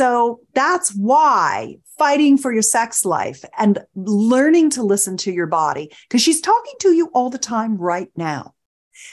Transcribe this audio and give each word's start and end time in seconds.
So 0.00 0.40
that's 0.54 0.94
why 0.94 1.76
fighting 1.98 2.38
for 2.38 2.50
your 2.50 2.62
sex 2.62 3.04
life 3.04 3.44
and 3.58 3.80
learning 3.94 4.70
to 4.70 4.82
listen 4.82 5.18
to 5.18 5.30
your 5.30 5.46
body, 5.46 5.92
because 6.08 6.22
she's 6.22 6.40
talking 6.40 6.72
to 6.80 6.92
you 6.92 7.10
all 7.12 7.28
the 7.28 7.36
time 7.36 7.76
right 7.76 8.08
now. 8.16 8.54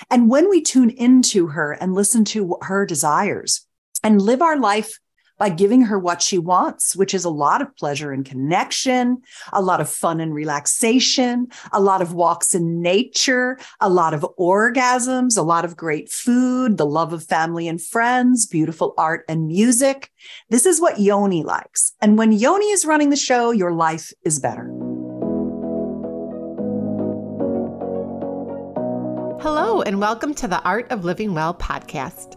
And 0.10 0.30
when 0.30 0.50
we 0.50 0.62
tune 0.62 0.90
into 0.92 1.48
her 1.48 1.74
and 1.74 1.94
listen 1.94 2.24
to 2.24 2.58
her 2.62 2.86
desires 2.86 3.68
and 4.02 4.22
live 4.22 4.42
our 4.42 4.58
life 4.58 4.98
by 5.38 5.50
giving 5.50 5.84
her 5.84 6.00
what 6.00 6.22
she 6.22 6.38
wants, 6.38 6.96
which 6.96 7.14
is 7.14 7.24
a 7.24 7.30
lot 7.30 7.62
of 7.62 7.76
pleasure 7.76 8.12
and 8.12 8.26
connection, 8.26 9.22
a 9.54 9.62
lot 9.62 9.80
of 9.80 9.90
fun 9.90 10.20
and 10.20 10.34
relaxation, 10.34 11.48
a 11.72 11.80
lot 11.80 12.02
of 12.02 12.14
walks 12.14 12.56
in 12.56 12.82
nature, 12.82 13.58
a 13.80 13.90
lot 13.90 14.14
of 14.14 14.26
orgasms, 14.40 15.38
a 15.38 15.42
lot 15.44 15.64
of 15.64 15.78
great 15.78 16.10
food, 16.10 16.78
the 16.78 16.86
love 16.86 17.14
of 17.14 17.24
family 17.24 17.68
and 17.68 17.82
friends, 17.82 18.46
beautiful 18.46 18.94
art 18.98 19.24
and 19.30 19.48
music. 19.48 20.12
This 20.50 20.66
is 20.66 20.82
what 20.82 21.00
Yoni 21.00 21.44
likes. 21.44 21.94
And 22.02 22.18
when 22.18 22.32
Yoni 22.32 22.68
is 22.68 22.86
running 22.86 23.12
the 23.12 23.16
show, 23.16 23.52
your 23.52 23.72
life 23.72 24.12
is 24.24 24.40
better. 24.40 24.66
Hello, 29.40 29.82
and 29.84 30.02
welcome 30.02 30.34
to 30.34 30.48
the 30.48 30.62
Art 30.64 30.92
of 30.92 31.06
Living 31.06 31.36
Well 31.36 31.54
podcast. 31.54 32.37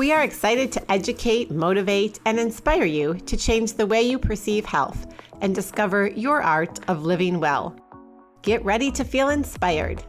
We 0.00 0.12
are 0.12 0.22
excited 0.22 0.72
to 0.72 0.90
educate, 0.90 1.50
motivate, 1.50 2.20
and 2.24 2.40
inspire 2.40 2.86
you 2.86 3.16
to 3.26 3.36
change 3.36 3.74
the 3.74 3.84
way 3.84 4.00
you 4.00 4.18
perceive 4.18 4.64
health 4.64 5.06
and 5.42 5.54
discover 5.54 6.06
your 6.06 6.40
art 6.40 6.80
of 6.88 7.04
living 7.04 7.38
well. 7.38 7.78
Get 8.40 8.64
ready 8.64 8.90
to 8.92 9.04
feel 9.04 9.28
inspired. 9.28 10.02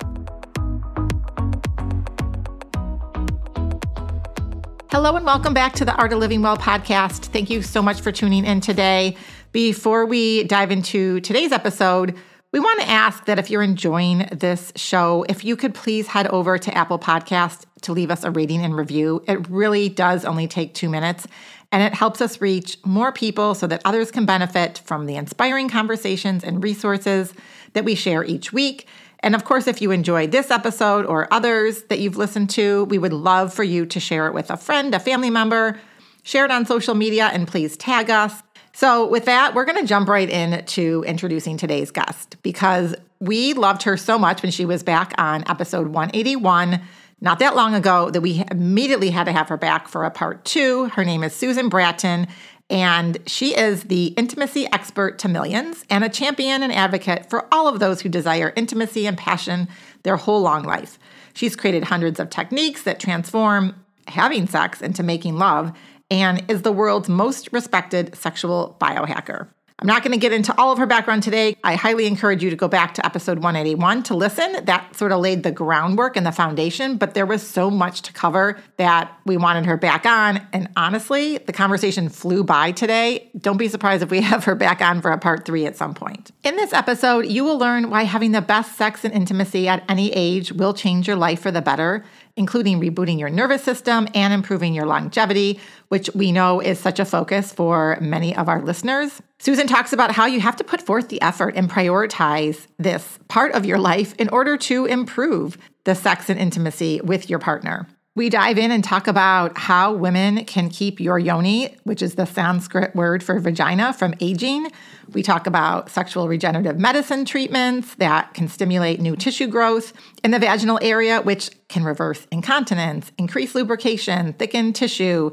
Hello, 4.91 5.17
and 5.17 5.25
welcome 5.25 5.53
back 5.53 5.73
to 5.73 5.83
the 5.83 5.93
Art 5.95 6.13
of 6.13 6.19
Living 6.19 6.41
Well 6.41 6.55
podcast. 6.55 7.25
Thank 7.25 7.49
you 7.49 7.61
so 7.61 7.81
much 7.81 7.99
for 7.99 8.13
tuning 8.13 8.45
in 8.45 8.61
today. 8.61 9.17
Before 9.51 10.05
we 10.05 10.45
dive 10.45 10.71
into 10.71 11.19
today's 11.19 11.51
episode, 11.51 12.15
we 12.53 12.61
want 12.61 12.79
to 12.79 12.89
ask 12.89 13.25
that 13.25 13.39
if 13.39 13.49
you're 13.49 13.61
enjoying 13.61 14.29
this 14.31 14.71
show, 14.77 15.25
if 15.27 15.43
you 15.43 15.57
could 15.57 15.73
please 15.73 16.07
head 16.07 16.27
over 16.27 16.57
to 16.57 16.77
Apple 16.77 16.99
Podcast 16.99 17.65
to 17.81 17.93
leave 17.93 18.11
us 18.11 18.23
a 18.23 18.31
rating 18.31 18.63
and 18.63 18.75
review. 18.75 19.23
It 19.27 19.49
really 19.49 19.89
does 19.89 20.25
only 20.25 20.47
take 20.47 20.73
two 20.73 20.89
minutes, 20.89 21.27
and 21.71 21.81
it 21.83 21.93
helps 21.93 22.21
us 22.21 22.41
reach 22.41 22.77
more 22.83 23.11
people 23.11 23.55
so 23.55 23.67
that 23.67 23.81
others 23.85 24.11
can 24.11 24.25
benefit 24.25 24.81
from 24.85 25.05
the 25.05 25.15
inspiring 25.15 25.69
conversations 25.69 26.43
and 26.43 26.63
resources 26.63 27.33
that 27.73 27.85
we 27.85 27.95
share 27.95 28.23
each 28.23 28.51
week. 28.51 28.87
And 29.21 29.35
of 29.35 29.45
course, 29.45 29.67
if 29.67 29.81
you 29.81 29.91
enjoyed 29.91 30.31
this 30.31 30.51
episode 30.51 31.05
or 31.05 31.31
others 31.31 31.83
that 31.83 31.99
you've 31.99 32.17
listened 32.17 32.49
to, 32.51 32.85
we 32.85 32.97
would 32.97 33.13
love 33.13 33.53
for 33.53 33.63
you 33.63 33.85
to 33.85 33.99
share 33.99 34.27
it 34.27 34.33
with 34.33 34.49
a 34.49 34.57
friend, 34.57 34.93
a 34.95 34.99
family 34.99 35.29
member, 35.29 35.79
share 36.23 36.45
it 36.45 36.51
on 36.51 36.65
social 36.65 36.95
media, 36.95 37.29
and 37.31 37.47
please 37.47 37.77
tag 37.77 38.09
us. 38.09 38.41
So, 38.73 39.07
with 39.07 39.25
that, 39.25 39.53
we're 39.53 39.65
going 39.65 39.81
to 39.81 39.87
jump 39.87 40.07
right 40.07 40.29
in 40.29 40.65
to 40.65 41.03
introducing 41.05 41.57
today's 41.57 41.91
guest 41.91 42.37
because 42.41 42.95
we 43.19 43.53
loved 43.53 43.83
her 43.83 43.97
so 43.97 44.17
much 44.17 44.41
when 44.41 44.51
she 44.51 44.65
was 44.65 44.81
back 44.81 45.13
on 45.17 45.43
episode 45.47 45.87
181 45.87 46.81
not 47.21 47.39
that 47.39 47.55
long 47.55 47.75
ago 47.75 48.09
that 48.09 48.21
we 48.21 48.43
immediately 48.49 49.11
had 49.11 49.25
to 49.25 49.31
have 49.31 49.47
her 49.49 49.57
back 49.57 49.87
for 49.87 50.03
a 50.03 50.11
part 50.11 50.43
two. 50.43 50.85
Her 50.85 51.05
name 51.05 51.23
is 51.23 51.33
Susan 51.33 51.69
Bratton, 51.69 52.27
and 52.69 53.17
she 53.27 53.55
is 53.55 53.83
the 53.83 54.07
intimacy 54.07 54.65
expert 54.71 55.19
to 55.19 55.29
millions 55.29 55.85
and 55.89 56.03
a 56.03 56.09
champion 56.09 56.63
and 56.63 56.73
advocate 56.73 57.29
for 57.29 57.47
all 57.53 57.67
of 57.67 57.79
those 57.79 58.01
who 58.01 58.09
desire 58.09 58.53
intimacy 58.55 59.05
and 59.05 59.17
passion 59.17 59.67
their 60.03 60.17
whole 60.17 60.41
long 60.41 60.63
life. 60.63 60.97
She's 61.33 61.55
created 61.55 61.83
hundreds 61.83 62.19
of 62.19 62.29
techniques 62.29 62.83
that 62.83 62.99
transform 62.99 63.75
having 64.07 64.47
sex 64.47 64.81
into 64.81 65.03
making 65.03 65.37
love 65.37 65.71
and 66.09 66.43
is 66.49 66.63
the 66.63 66.71
world's 66.71 67.07
most 67.07 67.49
respected 67.53 68.15
sexual 68.15 68.75
biohacker. 68.81 69.47
I'm 69.81 69.87
not 69.87 70.03
going 70.03 70.11
to 70.11 70.19
get 70.19 70.31
into 70.31 70.55
all 70.59 70.71
of 70.71 70.77
her 70.77 70.85
background 70.85 71.23
today. 71.23 71.57
I 71.63 71.73
highly 71.73 72.05
encourage 72.05 72.43
you 72.43 72.51
to 72.51 72.55
go 72.55 72.67
back 72.67 72.93
to 72.93 73.05
episode 73.05 73.39
181 73.39 74.03
to 74.03 74.15
listen. 74.15 74.63
That 74.65 74.95
sort 74.95 75.11
of 75.11 75.21
laid 75.21 75.41
the 75.41 75.51
groundwork 75.51 76.15
and 76.15 76.23
the 76.23 76.31
foundation, 76.31 76.97
but 76.97 77.15
there 77.15 77.25
was 77.25 77.41
so 77.41 77.71
much 77.71 78.03
to 78.03 78.13
cover 78.13 78.59
that 78.77 79.11
we 79.25 79.37
wanted 79.37 79.65
her 79.65 79.77
back 79.77 80.05
on. 80.05 80.45
And 80.53 80.69
honestly, 80.75 81.39
the 81.39 81.51
conversation 81.51 82.09
flew 82.09 82.43
by 82.43 82.73
today. 82.73 83.31
Don't 83.39 83.57
be 83.57 83.67
surprised 83.67 84.03
if 84.03 84.11
we 84.11 84.21
have 84.21 84.43
her 84.43 84.53
back 84.53 84.83
on 84.83 85.01
for 85.01 85.09
a 85.09 85.17
part 85.17 85.45
three 85.45 85.65
at 85.65 85.75
some 85.75 85.95
point. 85.95 86.29
In 86.43 86.57
this 86.57 86.73
episode, 86.73 87.25
you 87.25 87.43
will 87.43 87.57
learn 87.57 87.89
why 87.89 88.03
having 88.03 88.33
the 88.33 88.41
best 88.41 88.77
sex 88.77 89.03
and 89.03 89.11
intimacy 89.11 89.67
at 89.67 89.83
any 89.89 90.11
age 90.11 90.51
will 90.51 90.75
change 90.75 91.07
your 91.07 91.17
life 91.17 91.41
for 91.41 91.49
the 91.49 91.61
better 91.61 92.05
including 92.35 92.79
rebooting 92.79 93.19
your 93.19 93.29
nervous 93.29 93.63
system 93.63 94.07
and 94.13 94.33
improving 94.33 94.73
your 94.73 94.85
longevity, 94.85 95.59
which 95.89 96.09
we 96.15 96.31
know 96.31 96.59
is 96.59 96.79
such 96.79 96.99
a 96.99 97.05
focus 97.05 97.51
for 97.53 97.97
many 98.01 98.35
of 98.35 98.47
our 98.47 98.61
listeners. 98.61 99.21
Susan 99.39 99.67
talks 99.67 99.93
about 99.93 100.11
how 100.11 100.25
you 100.25 100.39
have 100.39 100.55
to 100.55 100.63
put 100.63 100.81
forth 100.81 101.09
the 101.09 101.21
effort 101.21 101.55
and 101.55 101.69
prioritize 101.69 102.67
this 102.77 103.19
part 103.27 103.53
of 103.53 103.65
your 103.65 103.79
life 103.79 104.13
in 104.19 104.29
order 104.29 104.57
to 104.57 104.85
improve 104.85 105.57
the 105.83 105.95
sex 105.95 106.29
and 106.29 106.39
intimacy 106.39 107.01
with 107.01 107.29
your 107.29 107.39
partner. 107.39 107.87
We 108.13 108.29
dive 108.29 108.57
in 108.57 108.71
and 108.71 108.83
talk 108.83 109.07
about 109.07 109.57
how 109.57 109.93
women 109.93 110.43
can 110.43 110.67
keep 110.67 110.99
your 110.99 111.17
yoni, 111.17 111.77
which 111.85 112.01
is 112.01 112.15
the 112.15 112.25
Sanskrit 112.25 112.93
word 112.93 113.23
for 113.23 113.39
vagina, 113.39 113.93
from 113.93 114.13
aging. 114.19 114.69
We 115.13 115.23
talk 115.23 115.47
about 115.47 115.89
sexual 115.89 116.27
regenerative 116.27 116.77
medicine 116.77 117.23
treatments 117.23 117.95
that 117.95 118.33
can 118.33 118.49
stimulate 118.49 118.99
new 118.99 119.15
tissue 119.15 119.47
growth 119.47 119.93
in 120.25 120.31
the 120.31 120.39
vaginal 120.39 120.77
area, 120.81 121.21
which 121.21 121.51
can 121.71 121.83
reverse 121.83 122.27
incontinence, 122.31 123.11
increase 123.17 123.55
lubrication, 123.55 124.33
thicken 124.33 124.73
tissue, 124.73 125.31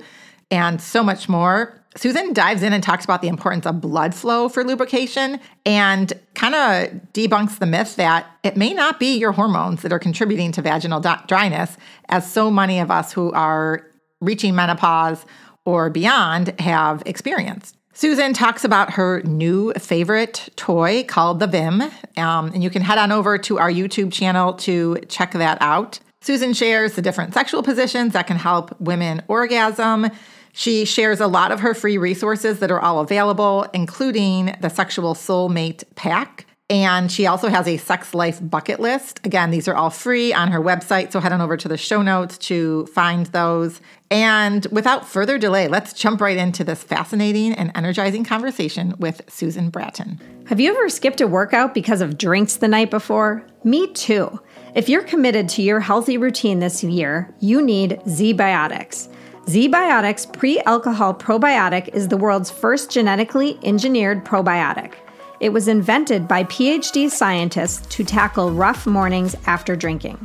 and 0.50 0.81
so 0.81 1.03
much 1.03 1.28
more. 1.28 1.75
Susan 1.97 2.32
dives 2.32 2.62
in 2.62 2.72
and 2.72 2.82
talks 2.82 3.04
about 3.04 3.22
the 3.22 3.28
importance 3.28 3.66
of 3.66 3.81
blood 3.81 4.15
flow 4.15 4.49
for 4.49 4.62
lubrication 4.62 5.41
and 5.66 6.12
kind 6.34 6.54
of 6.54 7.00
debunks 7.12 7.59
the 7.59 7.66
myth 7.66 7.97
that 7.97 8.26
it 8.44 8.56
may 8.56 8.72
not 8.72 9.00
be 9.00 9.19
your 9.19 9.32
hormones 9.32 9.82
that 9.82 9.93
are 9.93 9.99
contributing 9.99 10.53
to 10.53 10.62
vaginal 10.62 11.00
dryness, 11.26 11.76
as 12.09 12.31
so 12.31 12.50
many 12.50 12.78
of 12.78 12.91
us 12.91 13.12
who 13.12 13.32
are 13.32 13.84
reaching 14.20 14.55
menopause 14.55 15.26
or 15.65 15.91
beyond 15.91 16.59
have 16.60 17.03
experienced. 17.05 17.76
Susan 17.93 18.32
talks 18.32 18.62
about 18.62 18.93
her 18.93 19.22
new 19.22 19.72
favorite 19.72 20.50
toy 20.55 21.03
called 21.03 21.41
the 21.41 21.49
Vim, 21.49 21.82
um, 22.16 22.47
and 22.55 22.62
you 22.62 22.70
can 22.70 22.81
head 22.81 22.97
on 22.97 23.10
over 23.10 23.37
to 23.38 23.59
our 23.59 23.70
YouTube 23.70 24.12
channel 24.12 24.53
to 24.53 24.99
check 25.09 25.32
that 25.32 25.59
out. 25.60 25.99
Susan 26.21 26.53
shares 26.53 26.95
the 26.95 27.03
different 27.03 27.33
sexual 27.33 27.62
positions 27.62 28.12
that 28.12 28.27
can 28.27 28.37
help 28.37 28.79
women 28.81 29.23
orgasm. 29.29 30.09
She 30.53 30.84
shares 30.84 31.21
a 31.21 31.27
lot 31.27 31.53
of 31.53 31.61
her 31.61 31.75
free 31.75 31.99
resources 31.99 32.59
that 32.59 32.71
are 32.71 32.81
all 32.81 33.01
available, 33.01 33.67
including 33.73 34.56
the 34.61 34.69
Sexual 34.69 35.15
Soulmate 35.15 35.84
Pack. 35.95 36.47
And 36.71 37.11
she 37.11 37.27
also 37.27 37.49
has 37.49 37.67
a 37.67 37.79
sex 37.79 38.12
life 38.12 38.41
bucket 38.43 38.79
list. 38.79 39.21
Again, 39.25 39.51
these 39.51 39.69
are 39.69 39.75
all 39.75 39.89
free 39.89 40.34
on 40.34 40.49
her 40.51 40.61
website, 40.61 41.12
so 41.12 41.21
head 41.21 41.33
on 41.33 41.41
over 41.41 41.56
to 41.56 41.69
the 41.69 41.79
show 41.79 42.03
notes 42.03 42.37
to 42.39 42.85
find 42.87 43.27
those. 43.27 43.81
And 44.11 44.67
without 44.71 45.09
further 45.09 45.39
delay, 45.39 45.69
let's 45.69 45.95
jump 45.95 46.21
right 46.21 46.37
into 46.37 46.65
this 46.65 46.83
fascinating 46.83 47.55
and 47.55 47.73
energizing 47.75 48.25
conversation 48.25 48.95
with 48.99 49.23
Susan 49.29 49.71
Bratton. 49.71 50.21
Have 50.47 50.61
you 50.61 50.71
ever 50.71 50.91
skipped 50.91 51.23
a 51.23 51.27
workout 51.27 51.73
because 51.73 52.03
of 52.03 52.19
drinks 52.19 52.56
the 52.56 52.69
night 52.69 52.91
before? 52.91 53.47
Me 53.64 53.91
too. 53.93 54.38
If 54.78 54.88
you're 54.88 55.02
committed 55.02 55.48
to 55.48 55.62
your 55.62 55.80
healthy 55.80 56.19
routine 56.19 56.60
this 56.60 56.84
year, 56.84 57.34
you 57.40 57.60
need 57.60 58.00
ZBiotics. 58.06 59.08
ZBiotics 59.46 60.32
Pre 60.32 60.60
Alcohol 60.60 61.14
Probiotic 61.14 61.88
is 61.88 62.06
the 62.06 62.16
world's 62.16 62.48
first 62.48 62.88
genetically 62.88 63.58
engineered 63.64 64.25
probiotic. 64.25 64.92
It 65.40 65.48
was 65.48 65.66
invented 65.66 66.28
by 66.28 66.44
PhD 66.44 67.10
scientists 67.10 67.88
to 67.88 68.04
tackle 68.04 68.52
rough 68.52 68.86
mornings 68.86 69.34
after 69.46 69.75
drinking. 69.75 70.16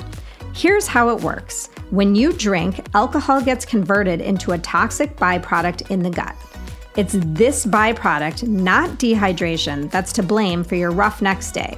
Here's 0.53 0.85
how 0.85 1.09
it 1.09 1.23
works 1.23 1.71
when 1.89 2.13
you 2.13 2.31
drink, 2.31 2.85
alcohol 2.94 3.41
gets 3.41 3.65
converted 3.65 4.21
into 4.21 4.51
a 4.51 4.59
toxic 4.59 5.15
byproduct 5.17 5.89
in 5.89 6.03
the 6.03 6.11
gut. 6.11 6.35
It's 6.95 7.15
this 7.19 7.65
byproduct, 7.65 8.47
not 8.47 8.91
dehydration, 9.00 9.89
that's 9.89 10.13
to 10.13 10.21
blame 10.21 10.63
for 10.63 10.75
your 10.75 10.91
rough 10.91 11.23
next 11.23 11.53
day. 11.53 11.75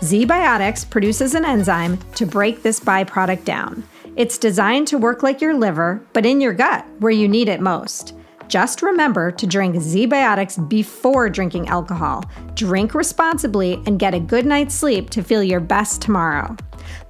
ZBiotics 0.00 0.88
produces 0.88 1.34
an 1.34 1.44
enzyme 1.44 1.98
to 2.14 2.24
break 2.24 2.62
this 2.62 2.78
byproduct 2.78 3.44
down. 3.44 3.82
It's 4.14 4.38
designed 4.38 4.86
to 4.88 4.98
work 4.98 5.24
like 5.24 5.40
your 5.40 5.54
liver, 5.54 6.00
but 6.12 6.24
in 6.24 6.40
your 6.40 6.52
gut, 6.52 6.86
where 7.00 7.10
you 7.10 7.26
need 7.26 7.48
it 7.48 7.60
most. 7.60 8.14
Just 8.46 8.80
remember 8.80 9.32
to 9.32 9.46
drink 9.46 9.74
ZBiotics 9.74 10.68
before 10.68 11.28
drinking 11.28 11.66
alcohol. 11.66 12.24
Drink 12.54 12.94
responsibly 12.94 13.82
and 13.86 13.98
get 13.98 14.14
a 14.14 14.20
good 14.20 14.46
night's 14.46 14.74
sleep 14.74 15.10
to 15.10 15.22
feel 15.22 15.42
your 15.42 15.60
best 15.60 16.00
tomorrow. 16.00 16.56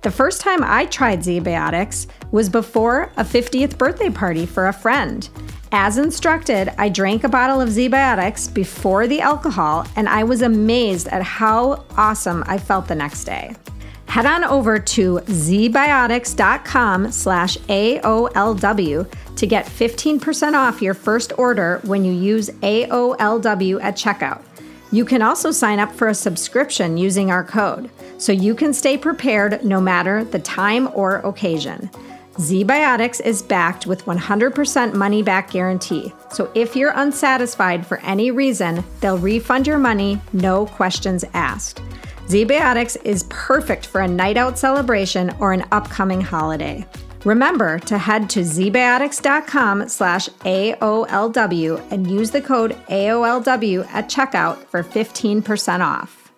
The 0.01 0.11
first 0.13 0.41
time 0.41 0.63
I 0.63 0.87
tried 0.87 1.21
ZBiotics 1.21 2.07
was 2.31 2.49
before 2.49 3.11
a 3.17 3.25
50th 3.25 3.77
birthday 3.77 4.11
party 4.11 4.47
for 4.47 4.69
a 4.69 4.73
friend. 4.73 5.29
As 5.73 5.99
instructed, 5.99 6.73
I 6.79 6.89
drank 6.89 7.25
a 7.25 7.29
bottle 7.29 7.61
of 7.61 7.71
ZBiotics 7.71 8.55
before 8.55 9.09
the 9.09 9.21
alcohol, 9.21 9.89
and 9.97 10.09
I 10.09 10.23
was 10.23 10.43
amazed 10.43 11.09
at 11.09 11.23
how 11.23 11.85
awesome 11.97 12.45
I 12.47 12.59
felt 12.59 12.87
the 12.87 12.95
next 12.95 13.25
day. 13.25 13.57
Head 14.07 14.25
on 14.25 14.45
over 14.45 14.79
to 14.79 15.17
zbiotics.com 15.27 17.11
slash 17.13 17.59
AOLW 17.59 19.35
to 19.37 19.47
get 19.47 19.67
15% 19.67 20.55
off 20.55 20.81
your 20.81 20.95
first 20.95 21.33
order 21.37 21.81
when 21.85 22.05
you 22.05 22.13
use 22.13 22.49
AOLW 22.51 23.83
at 23.83 23.97
checkout. 23.97 24.43
You 24.91 25.05
can 25.05 25.21
also 25.21 25.51
sign 25.51 25.79
up 25.79 25.93
for 25.93 26.09
a 26.09 26.15
subscription 26.15 26.97
using 26.97 27.31
our 27.31 27.45
code, 27.45 27.91
so 28.17 28.33
you 28.33 28.55
can 28.55 28.73
stay 28.73 28.97
prepared 28.97 29.65
no 29.65 29.81
matter 29.81 30.25
the 30.25 30.39
time 30.39 30.89
or 30.95 31.17
occasion. 31.17 31.91
ZBiotics 32.37 33.21
is 33.21 33.43
backed 33.43 33.87
with 33.87 34.05
100% 34.05 34.95
money 34.95 35.23
back 35.23 35.51
guarantee. 35.51 36.13
So 36.31 36.51
if 36.55 36.77
you're 36.77 36.93
unsatisfied 36.95 37.85
for 37.85 37.99
any 38.01 38.31
reason, 38.31 38.85
they'll 39.01 39.19
refund 39.19 39.67
your 39.67 39.79
money, 39.79 40.21
no 40.33 40.67
questions 40.67 41.25
asked. 41.35 41.83
ZBiotics 42.29 42.97
is 43.05 43.27
perfect 43.29 43.87
for 43.87 44.03
a 44.03 44.09
night 44.09 44.37
out 44.37 44.59
celebration 44.59 45.35
or 45.41 45.53
an 45.53 45.65
upcoming 45.73 46.21
holiday. 46.21 46.87
Remember 47.25 47.79
to 47.81 47.99
head 47.99 48.31
to 48.31 48.41
zbiotics.com 48.41 49.89
slash 49.89 50.29
AOLW 50.29 51.91
and 51.91 52.11
use 52.11 52.31
the 52.31 52.41
code 52.41 52.73
AOLW 52.89 53.87
at 53.89 54.09
checkout 54.09 54.65
for 54.67 54.85
15% 54.85 55.81
off. 55.81 56.33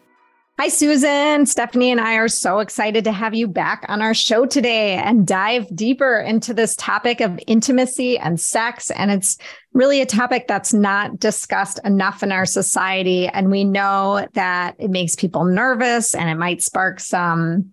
Hi, 0.58 0.68
Susan. 0.68 1.46
Stephanie 1.46 1.90
and 1.90 2.02
I 2.02 2.16
are 2.16 2.28
so 2.28 2.58
excited 2.58 3.04
to 3.04 3.12
have 3.12 3.34
you 3.34 3.48
back 3.48 3.86
on 3.88 4.02
our 4.02 4.12
show 4.12 4.44
today 4.44 4.96
and 4.96 5.26
dive 5.26 5.74
deeper 5.74 6.18
into 6.18 6.52
this 6.52 6.76
topic 6.76 7.22
of 7.22 7.40
intimacy 7.46 8.18
and 8.18 8.38
sex. 8.38 8.90
And 8.90 9.10
it's 9.10 9.38
really 9.72 10.02
a 10.02 10.06
topic 10.06 10.48
that's 10.48 10.74
not 10.74 11.18
discussed 11.18 11.80
enough 11.82 12.22
in 12.22 12.30
our 12.30 12.44
society. 12.44 13.26
And 13.26 13.50
we 13.50 13.64
know 13.64 14.26
that 14.34 14.76
it 14.78 14.90
makes 14.90 15.16
people 15.16 15.44
nervous 15.44 16.14
and 16.14 16.28
it 16.28 16.36
might 16.36 16.60
spark 16.60 17.00
some 17.00 17.70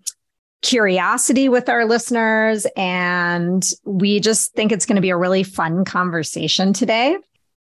curiosity 0.62 1.48
with 1.48 1.68
our 1.68 1.84
listeners. 1.84 2.66
And 2.76 3.64
we 3.84 4.20
just 4.20 4.52
think 4.54 4.72
it's 4.72 4.86
going 4.86 4.96
to 4.96 5.02
be 5.02 5.10
a 5.10 5.16
really 5.16 5.42
fun 5.42 5.84
conversation 5.84 6.72
today. 6.72 7.16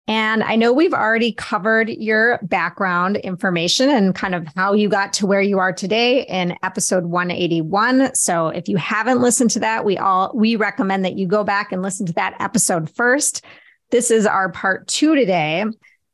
And 0.10 0.42
I 0.42 0.56
know 0.56 0.72
we've 0.72 0.94
already 0.94 1.34
covered 1.34 1.90
your 1.90 2.40
background 2.44 3.18
information 3.18 3.90
and 3.90 4.16
kind 4.16 4.36
of 4.36 4.48
how 4.56 4.72
you 4.72 4.88
got 4.88 5.12
to 5.14 5.28
where 5.28 5.42
you 5.42 5.60
are 5.60 5.74
today 5.74 6.26
in 6.28 6.58
episode 6.64 7.06
181. 7.06 8.16
So 8.16 8.48
if 8.48 8.70
you 8.70 8.78
haven't 8.78 9.22
listened 9.22 9.52
to 9.52 9.60
that, 9.60 9.84
we 9.84 9.98
all 9.98 10.32
we 10.34 10.56
recommend 10.56 11.04
that 11.04 11.18
you 11.18 11.28
go 11.28 11.44
back 11.44 11.74
and 11.74 11.82
listen 11.82 12.06
to 12.06 12.14
that 12.14 12.38
episode 12.40 12.90
first. 12.96 13.44
This 13.92 14.10
is 14.10 14.26
our 14.26 14.50
part 14.50 14.88
2 14.88 15.16
today. 15.16 15.66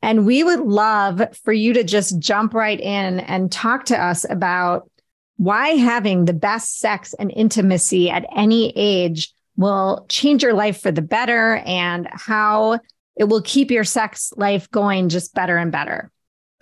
And 0.02 0.26
we 0.26 0.44
would 0.44 0.60
love 0.60 1.22
for 1.44 1.54
you 1.54 1.74
to 1.74 1.84
just 1.84 2.20
jump 2.20 2.56
right 2.56 2.80
in 2.80 3.20
and 3.22 3.52
talk 3.52 3.86
to 3.86 4.04
us 4.04 4.26
about 4.30 4.90
why 5.38 5.70
having 5.70 6.26
the 6.26 6.34
best 6.34 6.80
sex 6.80 7.14
and 7.14 7.32
intimacy 7.36 8.10
at 8.10 8.26
any 8.36 8.72
age 8.76 9.34
will 9.58 10.06
change 10.10 10.44
your 10.44 10.54
life 10.54 10.82
for 10.82 10.92
the 10.92 11.02
better 11.02 11.58
and 11.66 12.08
how 12.12 12.80
it 13.16 13.26
will 13.26 13.42
keep 13.42 13.72
your 13.72 13.84
sex 13.84 14.34
life 14.38 14.70
going 14.72 15.10
just 15.10 15.34
better 15.34 15.58
and 15.58 15.72
better. 15.72 16.12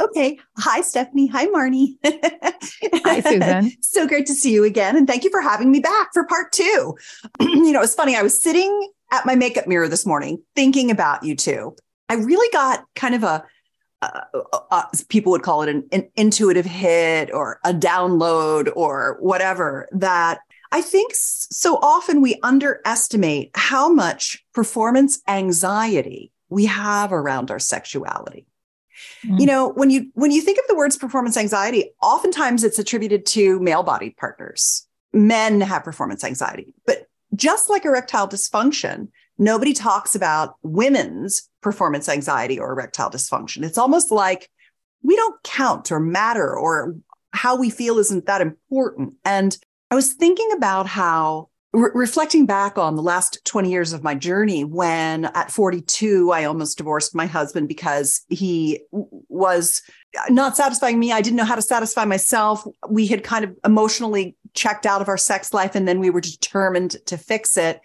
Okay. 0.01 0.39
Hi, 0.57 0.81
Stephanie. 0.81 1.27
Hi, 1.27 1.45
Marnie. 1.47 1.95
Hi, 3.05 3.21
Susan. 3.21 3.71
so 3.81 4.07
great 4.07 4.25
to 4.25 4.33
see 4.33 4.51
you 4.51 4.63
again. 4.63 4.97
And 4.97 5.07
thank 5.07 5.23
you 5.23 5.29
for 5.29 5.41
having 5.41 5.71
me 5.71 5.79
back 5.79 6.09
for 6.13 6.25
part 6.25 6.51
two. 6.51 6.97
you 7.39 7.71
know, 7.71 7.81
it's 7.81 7.93
funny. 7.93 8.15
I 8.15 8.23
was 8.23 8.41
sitting 8.41 8.89
at 9.11 9.25
my 9.25 9.35
makeup 9.35 9.67
mirror 9.67 9.87
this 9.87 10.05
morning 10.05 10.41
thinking 10.55 10.89
about 10.89 11.23
you 11.23 11.35
two. 11.35 11.75
I 12.09 12.15
really 12.15 12.51
got 12.51 12.83
kind 12.95 13.13
of 13.13 13.23
a, 13.23 13.45
uh, 14.01 14.21
uh, 14.71 14.83
people 15.09 15.31
would 15.31 15.43
call 15.43 15.61
it 15.61 15.69
an, 15.69 15.87
an 15.91 16.09
intuitive 16.15 16.65
hit 16.65 17.33
or 17.33 17.59
a 17.63 17.73
download 17.73 18.71
or 18.75 19.17
whatever 19.19 19.87
that 19.91 20.39
I 20.71 20.81
think 20.81 21.11
so 21.13 21.77
often 21.81 22.21
we 22.21 22.39
underestimate 22.43 23.51
how 23.55 23.91
much 23.91 24.43
performance 24.53 25.21
anxiety 25.27 26.31
we 26.49 26.65
have 26.65 27.11
around 27.11 27.51
our 27.51 27.59
sexuality. 27.59 28.45
Mm. 29.25 29.39
You 29.39 29.45
know, 29.45 29.69
when 29.69 29.89
you 29.89 30.11
when 30.13 30.31
you 30.31 30.41
think 30.41 30.59
of 30.59 30.65
the 30.67 30.75
words 30.75 30.97
performance 30.97 31.37
anxiety, 31.37 31.91
oftentimes 32.01 32.63
it's 32.63 32.79
attributed 32.79 33.25
to 33.27 33.59
male-bodied 33.59 34.17
partners. 34.17 34.87
Men 35.13 35.59
have 35.61 35.83
performance 35.83 36.23
anxiety, 36.23 36.73
but 36.85 37.07
just 37.35 37.69
like 37.69 37.83
erectile 37.83 38.27
dysfunction, 38.27 39.09
nobody 39.37 39.73
talks 39.73 40.15
about 40.15 40.55
women's 40.63 41.49
performance 41.61 42.09
anxiety 42.09 42.59
or 42.59 42.71
erectile 42.71 43.09
dysfunction. 43.09 43.63
It's 43.63 43.77
almost 43.77 44.11
like 44.11 44.49
we 45.03 45.15
don't 45.15 45.41
count 45.43 45.91
or 45.91 45.99
matter 45.99 46.55
or 46.55 46.95
how 47.33 47.55
we 47.55 47.69
feel 47.69 47.97
isn't 47.97 48.25
that 48.25 48.41
important. 48.41 49.13
And 49.25 49.57
I 49.89 49.95
was 49.95 50.13
thinking 50.13 50.51
about 50.53 50.87
how 50.87 51.49
Re- 51.73 51.91
reflecting 51.93 52.45
back 52.45 52.77
on 52.77 52.97
the 52.97 53.01
last 53.01 53.39
20 53.45 53.71
years 53.71 53.93
of 53.93 54.03
my 54.03 54.13
journey, 54.13 54.65
when 54.65 55.25
at 55.25 55.51
42, 55.51 56.29
I 56.31 56.43
almost 56.43 56.77
divorced 56.77 57.15
my 57.15 57.25
husband 57.25 57.69
because 57.69 58.25
he 58.27 58.81
was 58.91 59.81
not 60.29 60.57
satisfying 60.57 60.99
me. 60.99 61.13
I 61.13 61.21
didn't 61.21 61.37
know 61.37 61.45
how 61.45 61.55
to 61.55 61.61
satisfy 61.61 62.03
myself. 62.03 62.67
We 62.89 63.07
had 63.07 63.23
kind 63.23 63.45
of 63.45 63.55
emotionally 63.63 64.35
checked 64.53 64.85
out 64.85 65.01
of 65.01 65.07
our 65.07 65.17
sex 65.17 65.53
life, 65.53 65.73
and 65.73 65.87
then 65.87 66.01
we 66.01 66.09
were 66.09 66.19
determined 66.19 66.97
to 67.05 67.17
fix 67.17 67.55
it. 67.55 67.79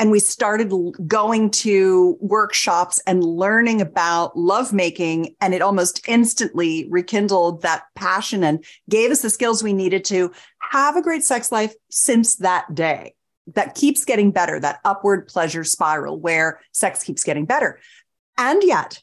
And 0.00 0.10
we 0.10 0.18
started 0.18 0.72
going 1.06 1.50
to 1.50 2.16
workshops 2.22 3.02
and 3.06 3.22
learning 3.22 3.82
about 3.82 4.34
lovemaking, 4.34 5.36
and 5.42 5.52
it 5.52 5.60
almost 5.60 6.00
instantly 6.08 6.88
rekindled 6.88 7.60
that 7.60 7.82
passion 7.96 8.42
and 8.42 8.64
gave 8.88 9.10
us 9.10 9.20
the 9.20 9.28
skills 9.28 9.62
we 9.62 9.74
needed 9.74 10.06
to 10.06 10.32
have 10.70 10.96
a 10.96 11.02
great 11.02 11.22
sex 11.22 11.52
life 11.52 11.74
since 11.90 12.36
that 12.36 12.74
day 12.74 13.14
that 13.54 13.74
keeps 13.74 14.06
getting 14.06 14.30
better, 14.30 14.58
that 14.58 14.80
upward 14.86 15.28
pleasure 15.28 15.64
spiral 15.64 16.18
where 16.18 16.60
sex 16.72 17.02
keeps 17.04 17.22
getting 17.22 17.44
better. 17.44 17.78
And 18.38 18.62
yet, 18.62 19.02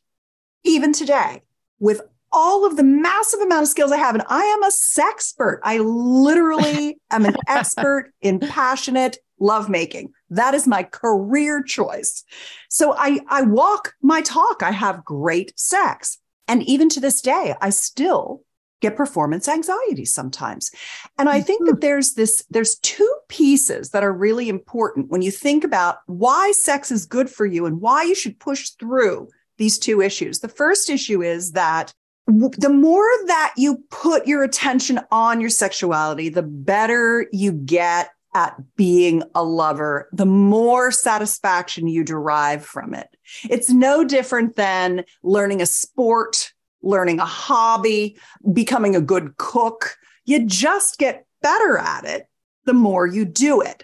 even 0.64 0.94
today, 0.94 1.44
with 1.80 2.02
all 2.32 2.66
of 2.66 2.76
the 2.76 2.84
massive 2.84 3.42
amount 3.42 3.62
of 3.62 3.68
skills 3.68 3.92
I 3.92 3.98
have, 3.98 4.16
and 4.16 4.24
I 4.28 4.44
am 4.44 4.64
a 4.64 4.72
sexpert. 4.72 5.60
I 5.64 5.78
literally 5.78 7.00
am 7.12 7.26
an 7.26 7.36
expert 7.48 8.14
in 8.20 8.40
passionate 8.40 9.20
lovemaking. 9.40 10.12
That 10.30 10.54
is 10.54 10.68
my 10.68 10.84
career 10.84 11.64
choice. 11.64 12.24
So 12.70 12.94
I, 12.98 13.20
I 13.30 13.44
walk 13.44 13.94
my 14.02 14.22
talk. 14.22 14.64
I 14.64 14.72
have 14.72 15.06
great 15.06 15.58
sex. 15.60 16.18
And 16.48 16.64
even 16.64 16.90
to 16.90 17.00
this 17.00 17.22
day, 17.22 17.56
I 17.62 17.70
still 17.70 18.44
get 18.80 18.96
performance 18.96 19.48
anxiety 19.48 20.06
sometimes. 20.06 20.70
And 21.18 21.30
I 21.30 21.42
think 21.42 21.66
that 21.66 21.74
mm-hmm. 21.74 21.80
there's 21.80 22.14
this, 22.14 22.46
there's 22.50 22.76
two 22.80 23.12
pieces 23.28 23.90
that 23.90 24.04
are 24.04 24.14
really 24.14 24.50
important 24.50 25.10
when 25.10 25.22
you 25.22 25.32
think 25.32 25.64
about 25.64 25.98
why 26.06 26.52
sex 26.52 26.92
is 26.92 27.06
good 27.06 27.30
for 27.30 27.46
you 27.46 27.66
and 27.66 27.82
why 27.82 28.04
you 28.04 28.14
should 28.14 28.40
push 28.40 28.70
through 28.72 29.30
these 29.58 29.80
two 29.80 30.02
issues. 30.02 30.40
The 30.40 30.48
first 30.48 30.90
issue 30.90 31.24
is 31.24 31.54
that 31.54 31.92
the 32.28 32.70
more 32.70 33.10
that 33.28 33.54
you 33.58 33.84
put 33.90 34.28
your 34.28 34.44
attention 34.44 35.00
on 35.12 35.42
your 35.42 35.50
sexuality, 35.50 36.30
the 36.30 36.44
better 36.44 37.28
you 37.32 37.54
get 37.54 38.10
at 38.34 38.56
being 38.76 39.24
a 39.34 39.44
lover, 39.44 40.10
the 40.12 40.26
more 40.26 40.92
satisfaction 40.92 41.88
you 41.88 42.04
derive 42.04 42.64
from 42.64 42.94
it. 42.94 43.08
It's 43.50 43.70
no 43.70 44.04
different 44.04 44.56
than 44.56 45.06
learning 45.24 45.62
a 45.62 45.66
sport 45.66 46.54
learning 46.82 47.20
a 47.20 47.26
hobby, 47.26 48.18
becoming 48.54 48.96
a 48.96 49.02
good 49.02 49.38
cook. 49.38 49.98
You 50.26 50.46
just 50.46 50.98
get 50.98 51.26
better 51.42 51.78
at 51.78 52.06
it 52.06 52.28
the 52.66 52.74
more 52.74 53.06
you 53.06 53.26
do 53.26 53.62
it. 53.62 53.84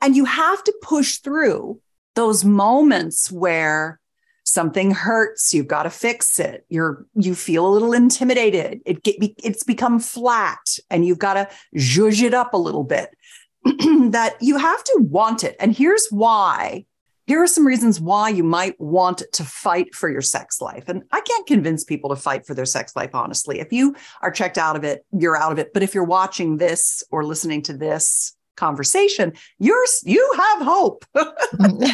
And 0.00 0.16
you 0.16 0.24
have 0.24 0.62
to 0.64 0.74
push 0.82 1.18
through 1.18 1.80
those 2.14 2.44
moments 2.44 3.30
where 3.30 4.00
something 4.44 4.90
hurts 4.92 5.52
you've 5.52 5.68
got 5.68 5.82
to 5.82 5.90
fix 5.90 6.40
it 6.40 6.64
you're 6.70 7.04
you 7.14 7.34
feel 7.34 7.66
a 7.66 7.68
little 7.68 7.92
intimidated 7.92 8.80
it 8.86 9.02
get, 9.02 9.16
it's 9.44 9.62
become 9.62 10.00
flat 10.00 10.58
and 10.88 11.04
you've 11.04 11.18
got 11.18 11.34
to 11.34 11.46
zhuzh 11.76 12.22
it 12.22 12.32
up 12.32 12.54
a 12.54 12.56
little 12.56 12.82
bit 12.82 13.10
that 14.10 14.36
you 14.40 14.56
have 14.56 14.82
to 14.84 14.98
want 15.00 15.44
it 15.44 15.56
and 15.60 15.76
here's 15.76 16.06
why 16.10 16.84
here 17.28 17.42
are 17.42 17.46
some 17.46 17.66
reasons 17.66 18.00
why 18.00 18.30
you 18.30 18.42
might 18.42 18.80
want 18.80 19.22
to 19.32 19.44
fight 19.44 19.94
for 19.94 20.08
your 20.08 20.22
sex 20.22 20.62
life. 20.62 20.88
And 20.88 21.02
I 21.12 21.20
can't 21.20 21.46
convince 21.46 21.84
people 21.84 22.08
to 22.08 22.16
fight 22.16 22.46
for 22.46 22.54
their 22.54 22.64
sex 22.64 22.96
life, 22.96 23.14
honestly. 23.14 23.60
If 23.60 23.70
you 23.70 23.94
are 24.22 24.30
checked 24.30 24.56
out 24.56 24.76
of 24.76 24.84
it, 24.84 25.04
you're 25.12 25.36
out 25.36 25.52
of 25.52 25.58
it. 25.58 25.74
But 25.74 25.82
if 25.82 25.94
you're 25.94 26.04
watching 26.04 26.56
this 26.56 27.02
or 27.10 27.26
listening 27.26 27.60
to 27.64 27.76
this 27.76 28.34
conversation, 28.56 29.34
you're 29.58 29.84
you 30.04 30.26
have 30.38 30.62
hope. 30.62 31.04
and 31.14 31.84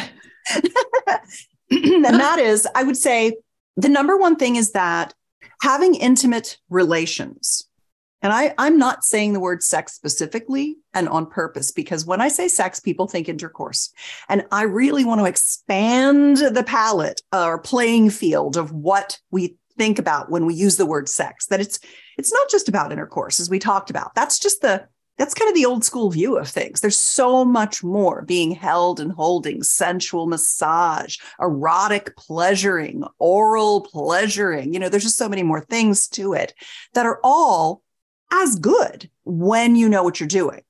that 1.69 2.39
is, 2.39 2.65
I 2.73 2.83
would 2.83 2.97
say 2.97 3.35
the 3.75 3.89
number 3.89 4.15
one 4.15 4.37
thing 4.37 4.55
is 4.55 4.71
that 4.71 5.13
having 5.61 5.95
intimate 5.95 6.57
relations, 6.69 7.67
and 8.25 8.33
I, 8.33 8.55
I'm 8.57 8.79
not 8.79 9.05
saying 9.05 9.33
the 9.33 9.39
word 9.39 9.61
sex 9.61 9.93
specifically 9.93 10.77
and 10.95 11.07
on 11.07 11.27
purpose, 11.27 11.71
because 11.71 12.07
when 12.07 12.21
I 12.21 12.27
say 12.27 12.47
sex, 12.47 12.79
people 12.79 13.07
think 13.07 13.29
intercourse. 13.29 13.93
And 14.29 14.47
I 14.51 14.63
really 14.63 15.05
want 15.05 15.21
to 15.21 15.25
expand 15.25 16.37
the 16.37 16.63
palette 16.63 17.21
or 17.31 17.59
playing 17.59 18.09
field 18.09 18.57
of 18.57 18.71
what 18.71 19.19
we 19.29 19.57
think 19.77 19.99
about 19.99 20.31
when 20.31 20.47
we 20.47 20.55
use 20.55 20.77
the 20.77 20.87
word 20.87 21.07
sex, 21.07 21.45
that 21.47 21.61
it's 21.61 21.79
it's 22.17 22.33
not 22.33 22.49
just 22.49 22.67
about 22.67 22.91
intercourse, 22.91 23.39
as 23.39 23.47
we 23.47 23.59
talked 23.59 23.91
about. 23.91 24.15
That's 24.15 24.39
just 24.39 24.61
the 24.61 24.87
that's 25.19 25.35
kind 25.35 25.47
of 25.47 25.55
the 25.55 25.65
old 25.65 25.85
school 25.85 26.09
view 26.09 26.35
of 26.37 26.49
things. 26.49 26.81
There's 26.81 26.97
so 26.97 27.45
much 27.45 27.83
more 27.83 28.23
being 28.23 28.51
held 28.51 28.99
and 28.99 29.11
holding, 29.11 29.61
sensual 29.61 30.25
massage, 30.25 31.17
erotic 31.39 32.17
pleasuring, 32.17 33.03
oral 33.19 33.81
pleasuring. 33.81 34.73
You 34.73 34.79
know, 34.79 34.89
there's 34.89 35.03
just 35.03 35.17
so 35.17 35.29
many 35.29 35.43
more 35.43 35.61
things 35.61 36.07
to 36.09 36.33
it 36.33 36.55
that 36.95 37.05
are 37.05 37.19
all 37.23 37.83
as 38.43 38.57
good 38.57 39.09
when 39.23 39.75
you 39.75 39.89
know 39.89 40.03
what 40.03 40.19
you're 40.19 40.27
doing. 40.27 40.61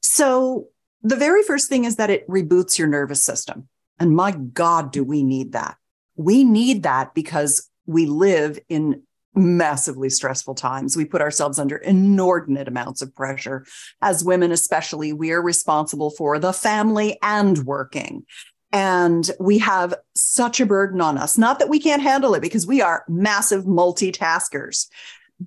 So, 0.00 0.68
the 1.02 1.16
very 1.16 1.42
first 1.42 1.68
thing 1.68 1.84
is 1.84 1.96
that 1.96 2.10
it 2.10 2.26
reboots 2.28 2.78
your 2.78 2.88
nervous 2.88 3.22
system. 3.22 3.68
And 3.98 4.16
my 4.16 4.32
God, 4.32 4.90
do 4.90 5.04
we 5.04 5.22
need 5.22 5.52
that? 5.52 5.76
We 6.16 6.44
need 6.44 6.82
that 6.84 7.14
because 7.14 7.70
we 7.86 8.06
live 8.06 8.58
in 8.68 9.02
massively 9.34 10.08
stressful 10.08 10.54
times. 10.54 10.96
We 10.96 11.04
put 11.04 11.20
ourselves 11.20 11.58
under 11.58 11.76
inordinate 11.76 12.68
amounts 12.68 13.02
of 13.02 13.14
pressure. 13.14 13.66
As 14.00 14.24
women, 14.24 14.52
especially, 14.52 15.12
we 15.12 15.32
are 15.32 15.42
responsible 15.42 16.10
for 16.10 16.38
the 16.38 16.52
family 16.52 17.18
and 17.22 17.58
working. 17.58 18.24
And 18.72 19.30
we 19.38 19.58
have 19.58 19.94
such 20.14 20.60
a 20.60 20.66
burden 20.66 21.00
on 21.00 21.18
us. 21.18 21.38
Not 21.38 21.58
that 21.58 21.68
we 21.68 21.78
can't 21.78 22.02
handle 22.02 22.34
it 22.34 22.40
because 22.40 22.66
we 22.66 22.82
are 22.82 23.04
massive 23.08 23.64
multitaskers, 23.64 24.88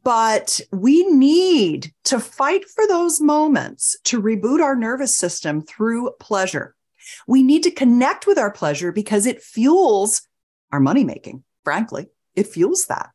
but 0.04 0.60
we 0.72 1.06
need 1.08 1.94
to 2.06 2.20
fight 2.20 2.68
for 2.70 2.88
those 2.88 3.22
moments 3.22 3.98
to 4.06 4.22
reboot 4.22 4.62
our 4.62 4.76
nervous 4.76 5.18
system 5.18 5.62
through 5.62 6.12
pleasure. 6.20 6.76
We 7.28 7.42
need 7.42 7.64
to 7.64 7.72
connect 7.72 8.28
with 8.28 8.38
our 8.38 8.52
pleasure 8.52 8.92
because 8.92 9.26
it 9.26 9.42
fuels 9.42 10.28
our 10.72 10.80
money 10.80 11.04
making, 11.04 11.44
frankly. 11.64 12.08
It 12.36 12.48
fuels 12.48 12.88
that 12.88 13.12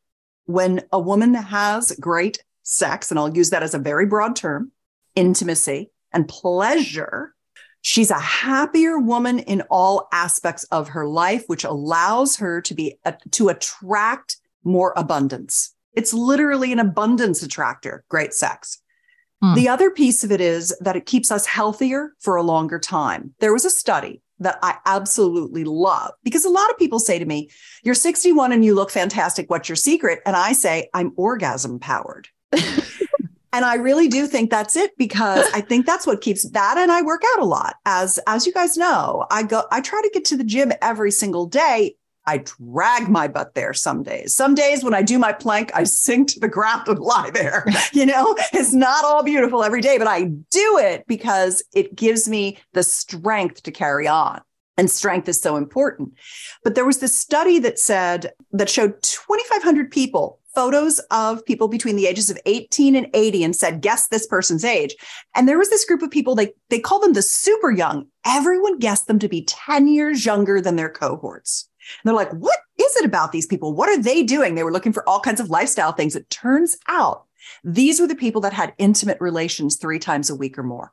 when 0.47 0.83
a 0.93 0.99
woman 0.99 1.35
has 1.35 1.93
great 2.01 2.43
sex, 2.63 3.11
and 3.11 3.19
I'll 3.19 3.35
use 3.35 3.51
that 3.51 3.63
as 3.63 3.75
a 3.75 3.79
very 3.79 4.07
broad 4.07 4.37
term, 4.37 4.73
intimacy 5.15 5.91
and 6.13 6.29
pleasure, 6.29 7.35
she's 7.81 8.11
a 8.11 8.19
happier 8.19 8.99
woman 8.99 9.39
in 9.41 9.63
all 9.71 10.09
aspects 10.13 10.65
of 10.65 10.89
her 10.89 11.07
life, 11.07 11.45
which 11.47 11.65
allows 11.65 12.37
her 12.37 12.61
to 12.63 12.75
be 12.75 12.99
uh, 13.05 13.13
to 13.33 13.49
attract 13.49 14.37
more 14.65 14.93
abundance. 14.97 15.75
It's 15.95 16.15
literally 16.15 16.73
an 16.73 16.79
abundance 16.79 17.43
attractor, 17.43 18.05
great 18.09 18.35
sex. 18.35 18.79
Hmm. 19.43 19.55
The 19.55 19.69
other 19.69 19.91
piece 19.91 20.25
of 20.25 20.33
it 20.33 20.41
is 20.41 20.77
that 20.81 20.97
it 20.97 21.07
keeps 21.07 21.31
us 21.31 21.47
healthier 21.47 22.13
for 22.21 22.37
a 22.37 22.43
longer 22.43 22.79
time. 22.79 23.35
There 23.41 23.53
was 23.53 23.65
a 23.65 23.71
study 23.71 24.23
that 24.39 24.59
I 24.63 24.77
absolutely 24.87 25.65
love 25.65 26.13
because 26.23 26.45
a 26.45 26.51
lot 26.51 26.71
of 26.71 26.79
people 26.79 26.99
say 26.99 27.19
to 27.19 27.25
me, 27.25 27.51
You're 27.83 27.95
61 27.95 28.53
and 28.53 28.65
you 28.65 28.75
look 28.75 28.91
fantastic. 28.91 29.51
What's 29.51 29.69
your 29.69 29.77
secret? 29.77 30.21
And 30.27 30.37
I 30.37 30.53
say, 30.53 30.89
I'm 30.95 31.13
orgasm 31.17 31.79
powered. 31.79 32.29
and 32.53 33.65
I 33.65 33.75
really 33.75 34.09
do 34.09 34.27
think 34.27 34.51
that's 34.51 34.77
it 34.77 34.97
because 34.97 35.45
I 35.53 35.61
think 35.61 35.87
that's 35.87 36.07
what 36.07 36.21
keeps 36.21 36.49
that. 36.51 36.79
And 36.79 36.93
I 36.93 37.03
work 37.03 37.23
out 37.33 37.41
a 37.41 37.45
lot. 37.45 37.77
As 37.85 38.19
as 38.27 38.47
you 38.47 38.53
guys 38.53 38.77
know, 38.77 39.27
I 39.31 39.43
go, 39.43 39.65
I 39.71 39.81
try 39.81 40.01
to 40.03 40.11
get 40.13 40.25
to 40.27 40.37
the 40.37 40.45
gym 40.45 40.73
every 40.81 41.11
single 41.11 41.47
day. 41.47 41.97
I 42.27 42.39
drag 42.39 43.09
my 43.09 43.29
butt 43.29 43.55
there 43.55 43.75
some 43.75 44.03
days. 44.03 44.35
Some 44.35 44.55
days 44.55 44.85
when 44.85 44.95
I 44.95 45.03
do 45.03 45.19
my 45.19 45.33
plank, 45.33 45.71
I 45.75 45.85
sink 45.85 46.29
to 46.29 46.41
the 46.41 46.49
ground 46.49 46.89
and 46.89 46.99
lie 46.99 47.31
there. 47.31 47.67
You 47.93 48.07
know, 48.07 48.35
it's 48.53 48.73
not 48.73 49.05
all 49.05 49.23
beautiful 49.23 49.63
every 49.63 49.81
day, 49.81 49.99
but 49.99 50.07
I 50.07 50.25
do 50.25 50.79
it 50.79 51.07
because 51.07 51.63
it 51.75 51.95
gives 51.95 52.29
me 52.29 52.59
the 52.73 52.83
strength 52.83 53.63
to 53.65 53.71
carry 53.71 54.09
on. 54.09 54.41
And 54.79 54.91
strength 54.91 55.29
is 55.29 55.41
so 55.41 55.57
important. 55.57 56.15
But 56.65 56.75
there 56.75 56.87
was 56.87 56.99
this 56.99 57.15
study 57.17 57.59
that 57.59 57.79
said 57.79 58.33
that 58.53 58.71
showed 58.71 59.03
2,500 59.03 59.91
people 59.91 60.41
photos 60.55 60.99
of 61.11 61.45
people 61.45 61.69
between 61.69 61.97
the 61.97 62.07
ages 62.07 62.31
of 62.31 62.39
18 62.47 62.95
and 62.97 63.09
80 63.15 63.45
and 63.45 63.57
said, 63.57 63.81
guess 63.81 64.09
this 64.09 64.27
person's 64.27 64.65
age. 64.65 64.95
And 65.35 65.49
there 65.49 65.59
was 65.59 65.71
this 65.71 65.85
group 65.85 66.03
of 66.03 66.11
people, 66.11 66.35
they, 66.35 66.53
they 66.69 66.79
call 66.79 67.01
them 67.01 67.15
the 67.15 67.23
super 67.23 67.71
young. 67.71 68.07
Everyone 68.27 68.79
guessed 68.79 69.07
them 69.07 69.19
to 69.21 69.29
be 69.29 69.45
10 69.45 69.89
years 69.89 70.25
younger 70.25 70.61
than 70.61 70.77
their 70.77 70.91
cohorts. 70.91 71.69
And 72.03 72.09
they're 72.09 72.15
like, 72.15 72.33
what 72.33 72.59
is 72.79 72.97
it 72.97 73.05
about 73.05 73.33
these 73.33 73.47
people? 73.47 73.75
What 73.75 73.89
are 73.89 74.01
they 74.01 74.23
doing? 74.23 74.55
They 74.55 74.65
were 74.65 74.73
looking 74.73 74.93
for 74.93 75.09
all 75.09 75.21
kinds 75.21 75.41
of 75.41 75.51
lifestyle 75.51 75.93
things. 75.93 76.17
It 76.17 76.31
turns 76.31 76.77
out 76.89 77.27
these 77.65 78.01
were 78.01 78.07
the 78.07 78.15
people 78.15 78.41
that 78.43 78.53
had 78.53 78.75
intimate 78.79 79.21
relations 79.21 79.77
three 79.77 79.99
times 79.99 80.31
a 80.31 80.37
week 80.37 80.59
or 80.59 80.63
more. 80.63 80.93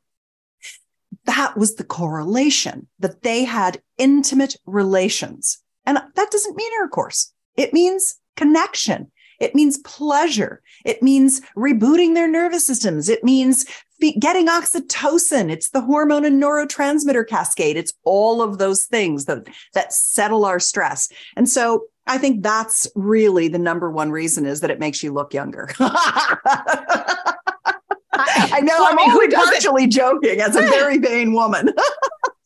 That 1.26 1.58
was 1.58 1.76
the 1.76 1.84
correlation 1.84 2.88
that 3.00 3.24
they 3.24 3.44
had 3.44 3.82
intimate 3.98 4.56
relations. 4.66 5.60
And 5.86 5.98
that 5.98 6.32
doesn't 6.32 6.56
mean 6.56 6.72
intercourse, 6.74 7.34
it 7.56 7.74
means 7.74 8.16
connection. 8.36 9.12
It 9.40 9.56
means 9.56 9.78
pleasure. 9.80 10.62
It 10.84 11.02
means 11.02 11.40
rebooting 11.56 12.14
their 12.14 12.28
nervous 12.28 12.68
systems. 12.68 13.08
It 13.08 13.24
means 13.24 13.66
getting 14.20 14.48
oxytocin. 14.48 15.52
It's 15.52 15.70
the 15.70 15.82
hormone 15.82 16.26
and 16.26 16.42
neurotransmitter 16.42 17.28
cascade. 17.28 17.78
It's 17.78 17.94
all 18.04 18.42
of 18.42 18.58
those 18.58 18.86
things 18.86 19.26
that, 19.26 19.48
that 19.74 19.94
settle 19.94 20.46
our 20.46 20.60
stress. 20.60 21.10
And 21.36 21.48
so 21.48 21.86
I 22.08 22.18
think 22.18 22.44
that's 22.44 22.88
really 22.96 23.48
the 23.48 23.60
number 23.60 23.92
one 23.92 24.12
reason 24.12 24.46
is 24.46 24.62
that 24.62 24.72
it 24.72 24.80
makes 24.80 25.04
you 25.04 25.14
look 25.14 25.34
younger. 25.34 25.70
I 28.22 28.62
know 28.62 28.74
well, 28.80 28.88
I'm 28.90 29.00
only 29.12 29.30
partially 29.30 29.88
joking 29.88 30.42
as 30.42 30.56
a 30.56 30.62
very 30.62 30.98
vain 30.98 31.34
woman. 31.34 31.74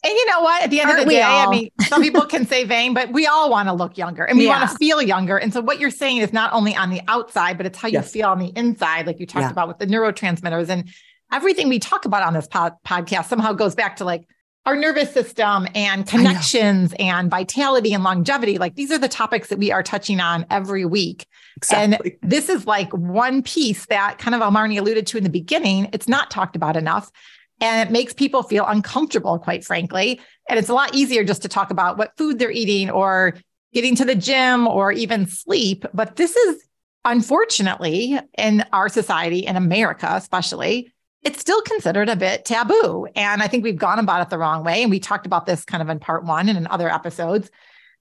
And 0.05 0.11
you 0.11 0.25
know 0.29 0.41
what? 0.41 0.63
At 0.63 0.69
the 0.69 0.81
end 0.81 0.89
Aren't 0.89 1.03
of 1.03 1.07
the 1.07 1.13
day, 1.13 1.21
all? 1.21 1.47
I 1.47 1.49
mean, 1.49 1.69
some 1.87 2.01
people 2.01 2.25
can 2.25 2.45
say 2.45 2.65
vain, 2.65 2.93
but 2.93 3.13
we 3.13 3.25
all 3.25 3.49
want 3.49 3.69
to 3.69 3.73
look 3.73 3.97
younger 3.97 4.25
and 4.25 4.37
we 4.37 4.45
yeah. 4.45 4.59
want 4.59 4.69
to 4.69 4.77
feel 4.77 5.01
younger. 5.01 5.37
And 5.37 5.53
so 5.53 5.61
what 5.61 5.79
you're 5.79 5.89
saying 5.89 6.17
is 6.17 6.33
not 6.33 6.51
only 6.51 6.75
on 6.75 6.89
the 6.89 6.99
outside, 7.07 7.55
but 7.55 7.65
it's 7.65 7.77
how 7.77 7.87
yes. 7.87 8.07
you 8.13 8.21
feel 8.21 8.29
on 8.29 8.39
the 8.39 8.51
inside, 8.57 9.07
like 9.07 9.21
you 9.21 9.25
talked 9.25 9.43
yeah. 9.43 9.51
about 9.51 9.69
with 9.69 9.77
the 9.77 9.87
neurotransmitters 9.87 10.67
and 10.67 10.89
everything 11.33 11.69
we 11.69 11.79
talk 11.79 12.05
about 12.05 12.23
on 12.23 12.33
this 12.33 12.47
pod- 12.47 12.75
podcast 12.85 13.25
somehow 13.25 13.53
goes 13.53 13.75
back 13.75 13.97
to 13.97 14.05
like 14.05 14.27
our 14.65 14.75
nervous 14.75 15.11
system 15.11 15.67
and 15.75 16.07
connections 16.07 16.93
and 16.99 17.29
vitality 17.29 17.93
and 17.93 18.03
longevity. 18.03 18.57
Like 18.57 18.75
these 18.75 18.91
are 18.91 18.97
the 18.97 19.09
topics 19.09 19.49
that 19.49 19.59
we 19.59 19.71
are 19.71 19.83
touching 19.83 20.19
on 20.19 20.45
every 20.49 20.85
week. 20.85 21.27
Exactly. 21.57 22.17
And 22.21 22.31
this 22.31 22.49
is 22.49 22.65
like 22.65 22.91
one 22.93 23.41
piece 23.43 23.85
that 23.87 24.19
kind 24.19 24.33
of 24.33 24.41
Almarni 24.41 24.77
alluded 24.77 25.05
to 25.07 25.17
in 25.17 25.23
the 25.23 25.29
beginning. 25.29 25.89
It's 25.91 26.07
not 26.07 26.31
talked 26.31 26.55
about 26.55 26.77
enough 26.77 27.11
and 27.59 27.87
it 27.87 27.91
makes 27.91 28.13
people 28.13 28.43
feel 28.43 28.65
uncomfortable, 28.65 29.37
quite 29.37 29.65
frankly. 29.65 30.21
And 30.49 30.57
it's 30.57 30.69
a 30.69 30.73
lot 30.73 30.95
easier 30.95 31.23
just 31.23 31.41
to 31.41 31.47
talk 31.47 31.69
about 31.69 31.97
what 31.97 32.15
food 32.17 32.39
they're 32.39 32.51
eating 32.51 32.89
or 32.89 33.35
getting 33.73 33.95
to 33.95 34.05
the 34.05 34.15
gym 34.15 34.67
or 34.67 34.91
even 34.91 35.27
sleep. 35.27 35.85
But 35.93 36.15
this 36.15 36.35
is 36.35 36.63
unfortunately 37.05 38.19
in 38.37 38.65
our 38.71 38.87
society, 38.87 39.39
in 39.39 39.55
America 39.55 40.07
especially, 40.11 40.93
it's 41.23 41.39
still 41.39 41.61
considered 41.61 42.09
a 42.09 42.15
bit 42.15 42.45
taboo. 42.45 43.07
And 43.15 43.41
I 43.41 43.47
think 43.47 43.63
we've 43.63 43.77
gone 43.77 43.99
about 43.99 44.21
it 44.21 44.29
the 44.29 44.37
wrong 44.37 44.63
way. 44.63 44.81
And 44.81 44.91
we 44.91 44.99
talked 44.99 45.25
about 45.25 45.45
this 45.45 45.63
kind 45.63 45.81
of 45.81 45.89
in 45.89 45.99
part 45.99 46.25
one 46.25 46.49
and 46.49 46.57
in 46.57 46.67
other 46.67 46.89
episodes. 46.89 47.49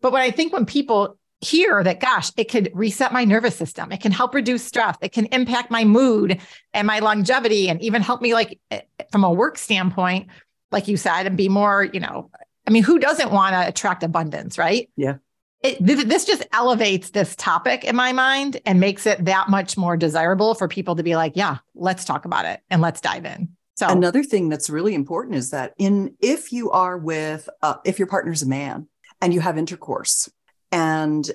But 0.00 0.12
what 0.12 0.22
I 0.22 0.30
think 0.30 0.52
when 0.52 0.66
people 0.66 1.16
hear 1.40 1.82
that, 1.82 2.00
gosh, 2.00 2.30
it 2.36 2.50
could 2.50 2.70
reset 2.72 3.12
my 3.12 3.24
nervous 3.24 3.56
system. 3.56 3.90
It 3.92 4.00
can 4.00 4.12
help 4.12 4.34
reduce 4.34 4.64
stress. 4.64 4.96
It 5.02 5.12
can 5.12 5.26
impact 5.26 5.70
my 5.70 5.84
mood 5.84 6.40
and 6.72 6.86
my 6.86 7.00
longevity 7.00 7.68
and 7.68 7.82
even 7.82 8.00
help 8.00 8.22
me, 8.22 8.32
like, 8.32 8.60
eh, 8.70 8.82
from 9.10 9.24
a 9.24 9.32
work 9.32 9.58
standpoint, 9.58 10.28
like 10.70 10.88
you 10.88 10.96
said, 10.96 11.26
and 11.26 11.36
be 11.36 11.48
more, 11.48 11.84
you 11.84 12.00
know, 12.00 12.30
I 12.66 12.70
mean, 12.70 12.84
who 12.84 12.98
doesn't 12.98 13.32
want 13.32 13.54
to 13.54 13.68
attract 13.68 14.04
abundance, 14.04 14.56
right? 14.56 14.88
Yeah. 14.96 15.16
It, 15.62 15.78
this 15.84 16.24
just 16.24 16.44
elevates 16.52 17.10
this 17.10 17.36
topic 17.36 17.84
in 17.84 17.94
my 17.94 18.12
mind 18.12 18.60
and 18.66 18.80
makes 18.80 19.06
it 19.06 19.24
that 19.26 19.48
much 19.48 19.76
more 19.76 19.96
desirable 19.96 20.54
for 20.54 20.66
people 20.66 20.96
to 20.96 21.04
be 21.04 21.14
like, 21.14 21.32
yeah, 21.36 21.58
let's 21.74 22.04
talk 22.04 22.24
about 22.24 22.46
it 22.46 22.60
and 22.68 22.82
let's 22.82 23.00
dive 23.00 23.24
in. 23.24 23.48
So 23.76 23.88
another 23.88 24.22
thing 24.22 24.48
that's 24.48 24.68
really 24.68 24.94
important 24.94 25.36
is 25.36 25.50
that 25.50 25.72
in 25.78 26.14
if 26.20 26.52
you 26.52 26.70
are 26.70 26.98
with 26.98 27.48
uh, 27.62 27.76
if 27.84 27.98
your 27.98 28.06
partner's 28.06 28.42
a 28.42 28.48
man 28.48 28.88
and 29.20 29.32
you 29.32 29.40
have 29.40 29.56
intercourse 29.56 30.28
and 30.70 31.30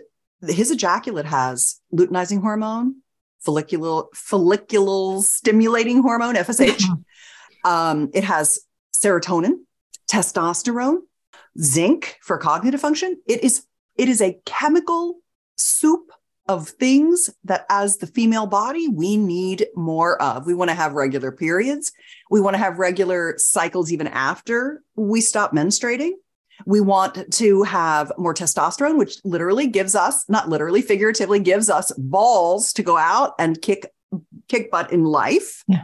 his 0.45 0.71
ejaculate 0.71 1.25
has 1.25 1.79
luteinizing 1.93 2.41
hormone, 2.41 3.01
follicular 3.39 4.03
follicular 4.13 5.21
stimulating 5.21 6.01
hormone 6.01 6.35
FSH. 6.35 6.83
um, 7.65 8.09
it 8.13 8.23
has 8.23 8.59
serotonin, 8.93 9.53
testosterone, 10.09 10.97
zinc 11.59 12.17
for 12.21 12.37
cognitive 12.37 12.81
function. 12.81 13.19
It 13.27 13.43
is 13.43 13.65
it 13.97 14.09
is 14.09 14.21
a 14.21 14.39
chemical 14.45 15.19
soup 15.55 16.11
of 16.47 16.69
things 16.69 17.29
that 17.43 17.65
as 17.69 17.97
the 17.97 18.07
female 18.07 18.47
body 18.47 18.87
we 18.87 19.17
need 19.17 19.67
more 19.75 20.21
of. 20.21 20.45
We 20.45 20.53
want 20.53 20.69
to 20.69 20.75
have 20.75 20.93
regular 20.93 21.31
periods. 21.31 21.91
We 22.29 22.39
want 22.39 22.53
to 22.53 22.59
have 22.59 22.79
regular 22.79 23.35
cycles 23.37 23.91
even 23.91 24.07
after 24.07 24.81
we 24.95 25.21
stop 25.21 25.51
menstruating. 25.51 26.11
We 26.65 26.81
want 26.81 27.31
to 27.33 27.63
have 27.63 28.11
more 28.17 28.33
testosterone, 28.33 28.97
which 28.97 29.17
literally 29.23 29.67
gives 29.67 29.93
us, 29.93 30.27
not 30.27 30.49
literally, 30.49 30.81
figuratively 30.81 31.39
gives 31.39 31.69
us 31.69 31.91
balls 31.97 32.73
to 32.73 32.83
go 32.83 32.97
out 32.97 33.33
and 33.37 33.61
kick 33.61 33.91
kick 34.47 34.71
butt 34.71 34.91
in 34.91 35.03
life. 35.03 35.63
Yeah. 35.67 35.83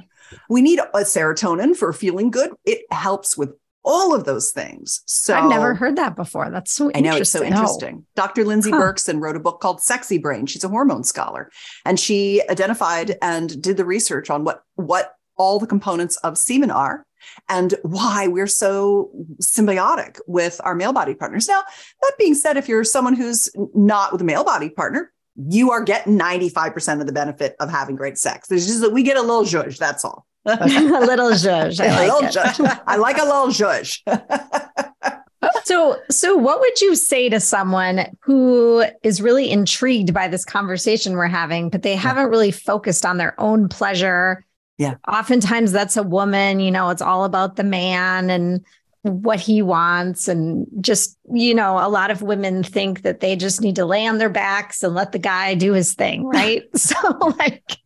We 0.50 0.62
need 0.62 0.80
a 0.80 1.00
serotonin 1.02 1.76
for 1.76 1.94
feeling 1.94 2.32
good. 2.32 2.52
It 2.66 2.86
helps 2.92 3.38
with 3.38 3.54
all 3.86 4.16
of 4.16 4.26
those 4.26 4.52
things. 4.52 5.02
So 5.06 5.34
I've 5.34 5.50
never 5.50 5.74
heard 5.74 5.96
that 5.98 6.16
before. 6.16 6.50
That's 6.50 6.72
so 6.74 6.92
I 6.96 7.02
know 7.02 7.16
it's 7.16 7.30
so 7.30 7.44
interesting. 7.44 7.54
interesting. 7.54 8.06
Dr. 8.16 8.46
Lindsey 8.46 8.72
Huh. 8.72 8.80
Berkson 8.80 9.20
wrote 9.22 9.36
a 9.36 9.40
book 9.40 9.60
called 9.60 9.82
Sexy 9.82 10.18
Brain. 10.18 10.46
She's 10.46 10.64
a 10.64 10.70
hormone 10.70 11.04
scholar, 11.04 11.50
and 11.86 12.00
she 12.00 12.42
identified 12.50 13.18
and 13.22 13.62
did 13.62 13.78
the 13.78 13.86
research 13.86 14.30
on 14.30 14.44
what 14.44 14.64
what 14.76 15.14
all 15.38 15.60
the 15.60 15.68
components 15.68 16.16
of 16.18 16.38
semen 16.38 16.72
are 16.72 17.06
and 17.50 17.74
why 17.84 18.28
we're 18.28 18.48
so 18.48 19.10
symbiotic 19.42 20.20
with 20.28 20.60
our 20.64 20.76
male 20.76 20.94
body 20.94 21.16
partners. 21.16 21.48
Now, 21.48 21.64
that 22.02 22.12
being 22.20 22.36
said, 22.36 22.58
if 22.58 22.68
you're 22.68 22.84
someone 22.84 23.16
who's 23.16 23.50
not 23.74 24.12
with 24.12 24.22
a 24.22 24.26
male 24.26 24.44
body 24.44 24.70
partner, 24.70 25.12
you 25.36 25.72
are 25.72 25.84
getting 25.84 26.18
95% 26.20 27.02
of 27.02 27.08
the 27.08 27.14
benefit 27.14 27.56
of 27.60 27.70
having 27.70 27.96
great 27.96 28.18
sex. 28.18 28.48
There's 28.48 28.68
just 28.68 28.82
that 28.82 28.92
we 28.92 29.04
get 29.04 29.18
a 29.18 29.22
little 29.22 29.44
zhuzh, 29.44 29.78
that's 29.78 30.06
all. 30.06 30.28
a 30.46 31.06
little 31.06 31.32
zhuzh. 31.32 31.80
A 31.84 31.88
I 31.88 32.00
little 32.02 32.22
like 32.22 32.36
it. 32.36 32.38
zhuzh. 32.38 32.82
I 32.86 32.96
like 32.98 33.18
a 33.18 33.24
little 33.24 33.48
zhuzh. 33.48 34.00
So, 35.66 35.98
so 36.10 36.36
what 36.36 36.60
would 36.60 36.82
you 36.82 36.96
say 36.96 37.30
to 37.30 37.40
someone 37.40 38.06
who 38.22 38.86
is 39.02 39.22
really 39.22 39.50
intrigued 39.50 40.14
by 40.14 40.28
this 40.28 40.46
conversation 40.46 41.14
we're 41.14 41.28
having, 41.28 41.70
but 41.70 41.84
they 41.84 41.96
haven't 41.96 42.30
really 42.30 42.52
focused 42.52 43.06
on 43.06 43.18
their 43.18 43.40
own 43.40 43.68
pleasure? 43.70 44.46
Yeah. 44.78 44.96
Oftentimes 45.08 45.72
that's 45.72 45.98
a 45.98 46.04
woman, 46.04 46.60
you 46.60 46.72
know, 46.72 46.90
it's 46.90 47.02
all 47.02 47.26
about 47.26 47.56
the 47.56 47.64
man 47.64 48.30
and 48.30 48.66
what 49.04 49.40
he 49.40 49.62
wants. 49.62 50.28
And 50.28 50.66
just, 50.82 51.18
you 51.32 51.54
know, 51.54 51.78
a 51.78 51.90
lot 51.90 52.10
of 52.12 52.22
women 52.22 52.64
think 52.64 53.02
that 53.02 53.20
they 53.20 53.36
just 53.36 53.62
need 53.62 53.76
to 53.76 53.86
lay 53.86 54.06
on 54.08 54.18
their 54.18 54.30
backs 54.30 54.82
and 54.82 54.96
let 54.96 55.12
the 55.12 55.20
guy 55.20 55.56
do 55.56 55.74
his 55.74 55.94
thing. 55.94 56.26
Right. 56.26 56.64
so 56.76 56.96
like 57.38 57.78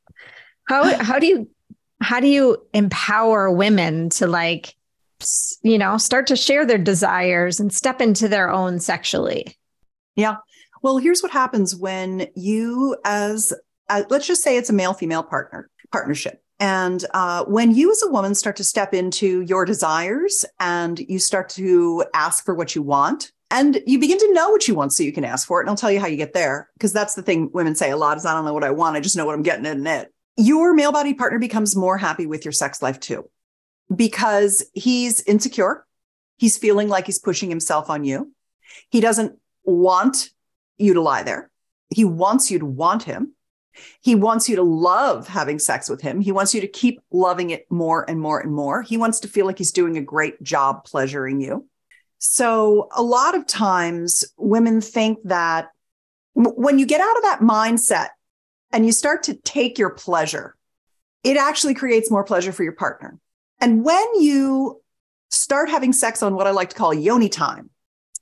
how 0.68 0.98
how 1.04 1.20
do 1.20 1.28
you 1.28 1.50
how 2.02 2.20
do 2.20 2.28
you 2.28 2.58
empower 2.74 3.52
women 3.52 4.10
to 4.10 4.28
like 4.28 4.76
you 5.64 5.78
know 5.78 5.98
start 5.98 6.28
to 6.28 6.36
share 6.36 6.66
their 6.66 6.78
desires 6.78 7.60
and 7.60 7.74
step 7.74 8.02
into 8.02 8.28
their 8.28 8.52
own 8.52 8.80
sexually 8.80 9.58
Yeah. 10.18 10.38
Well, 10.84 10.98
here's 10.98 11.22
what 11.22 11.32
happens 11.32 11.76
when 11.76 12.28
you, 12.36 12.98
as 13.06 13.54
uh, 13.90 14.04
let's 14.10 14.28
just 14.28 14.44
say 14.44 14.58
it's 14.58 14.70
a 14.70 14.74
male 14.74 14.94
female 14.94 15.24
partner 15.24 15.70
partnership. 15.92 16.44
And 16.60 17.06
uh, 17.14 17.46
when 17.46 17.74
you, 17.74 17.92
as 17.92 18.02
a 18.04 18.12
woman, 18.12 18.34
start 18.36 18.56
to 18.58 18.64
step 18.64 18.94
into 18.94 19.42
your 19.42 19.64
desires 19.64 20.44
and 20.60 21.00
you 21.00 21.20
start 21.20 21.50
to 21.50 22.04
ask 22.14 22.44
for 22.44 22.56
what 22.56 22.76
you 22.76 22.82
want, 22.82 23.32
and 23.52 23.80
you 23.86 24.00
begin 24.00 24.18
to 24.18 24.34
know 24.34 24.50
what 24.50 24.68
you 24.68 24.74
want 24.74 24.92
so 24.92 25.04
you 25.04 25.14
can 25.14 25.24
ask 25.24 25.48
for 25.48 25.60
it. 25.60 25.64
And 25.64 25.70
I'll 25.70 25.78
tell 25.78 25.92
you 25.92 26.00
how 26.00 26.08
you 26.08 26.18
get 26.18 26.34
there, 26.34 26.70
because 26.74 26.94
that's 26.94 27.14
the 27.14 27.22
thing 27.22 27.52
women 27.54 27.76
say 27.76 27.92
a 27.92 27.98
lot 27.98 28.18
is 28.18 28.26
I 28.26 28.34
don't 28.34 28.44
know 28.44 28.54
what 28.54 28.64
I 28.64 28.72
want. 28.72 28.98
I 28.98 29.00
just 29.00 29.16
know 29.16 29.26
what 29.26 29.36
I'm 29.36 29.44
getting 29.44 29.66
in 29.66 29.86
it. 29.86 30.12
Your 30.38 30.74
male 30.74 30.92
body 30.92 31.14
partner 31.14 31.40
becomes 31.40 31.76
more 31.76 31.98
happy 31.98 32.26
with 32.26 32.46
your 32.46 32.52
sex 32.52 32.82
life 32.82 33.00
too, 33.00 33.30
because 33.94 34.64
he's 34.74 35.22
insecure. 35.22 35.86
He's 36.38 36.58
feeling 36.58 36.88
like 36.88 37.08
he's 37.08 37.20
pushing 37.20 37.50
himself 37.50 37.90
on 37.90 38.04
you. 38.04 38.32
He 38.90 39.02
doesn't 39.02 39.40
want 39.64 40.30
you 40.78 40.94
to 40.94 41.02
lie 41.02 41.24
there. 41.24 41.50
He 41.90 42.06
wants 42.06 42.52
you 42.52 42.60
to 42.60 42.66
want 42.66 43.04
him. 43.04 43.34
He 44.02 44.16
wants 44.16 44.50
you 44.50 44.56
to 44.56 44.64
love 44.64 45.28
having 45.28 45.60
sex 45.60 45.90
with 45.90 46.02
him. 46.02 46.22
He 46.22 46.32
wants 46.32 46.54
you 46.54 46.62
to 46.62 46.68
keep 46.68 47.00
loving 47.12 47.52
it 47.52 47.66
more 47.72 48.08
and 48.10 48.20
more 48.20 48.40
and 48.40 48.52
more. 48.52 48.82
He 48.82 48.98
wants 48.98 49.20
to 49.22 49.28
feel 49.28 49.46
like 49.46 49.58
he's 49.58 49.72
doing 49.72 49.98
a 49.98 50.02
great 50.02 50.42
job 50.42 50.84
pleasuring 50.84 51.42
you. 51.42 51.68
So, 52.20 52.90
a 52.96 53.04
lot 53.04 53.36
of 53.36 53.46
times 53.46 54.26
women 54.38 54.82
think 54.82 55.20
that 55.26 55.70
when 56.34 56.80
you 56.80 56.86
get 56.86 57.02
out 57.02 57.18
of 57.18 57.24
that 57.24 57.40
mindset 57.42 58.10
and 58.72 58.86
you 58.86 58.92
start 58.92 59.24
to 59.24 59.34
take 59.34 59.78
your 59.78 59.90
pleasure, 59.90 60.56
it 61.24 61.38
actually 61.38 61.74
creates 61.74 62.12
more 62.12 62.24
pleasure 62.24 62.52
for 62.52 62.64
your 62.64 62.74
partner. 62.74 63.18
And 63.60 63.84
when 63.84 64.06
you 64.20 64.82
start 65.30 65.70
having 65.70 65.94
sex 65.94 66.22
on 66.22 66.36
what 66.36 66.48
I 66.48 66.52
like 66.52 66.70
to 66.70 66.76
call 66.76 66.94
yoni 66.94 67.30
time, 67.30 67.70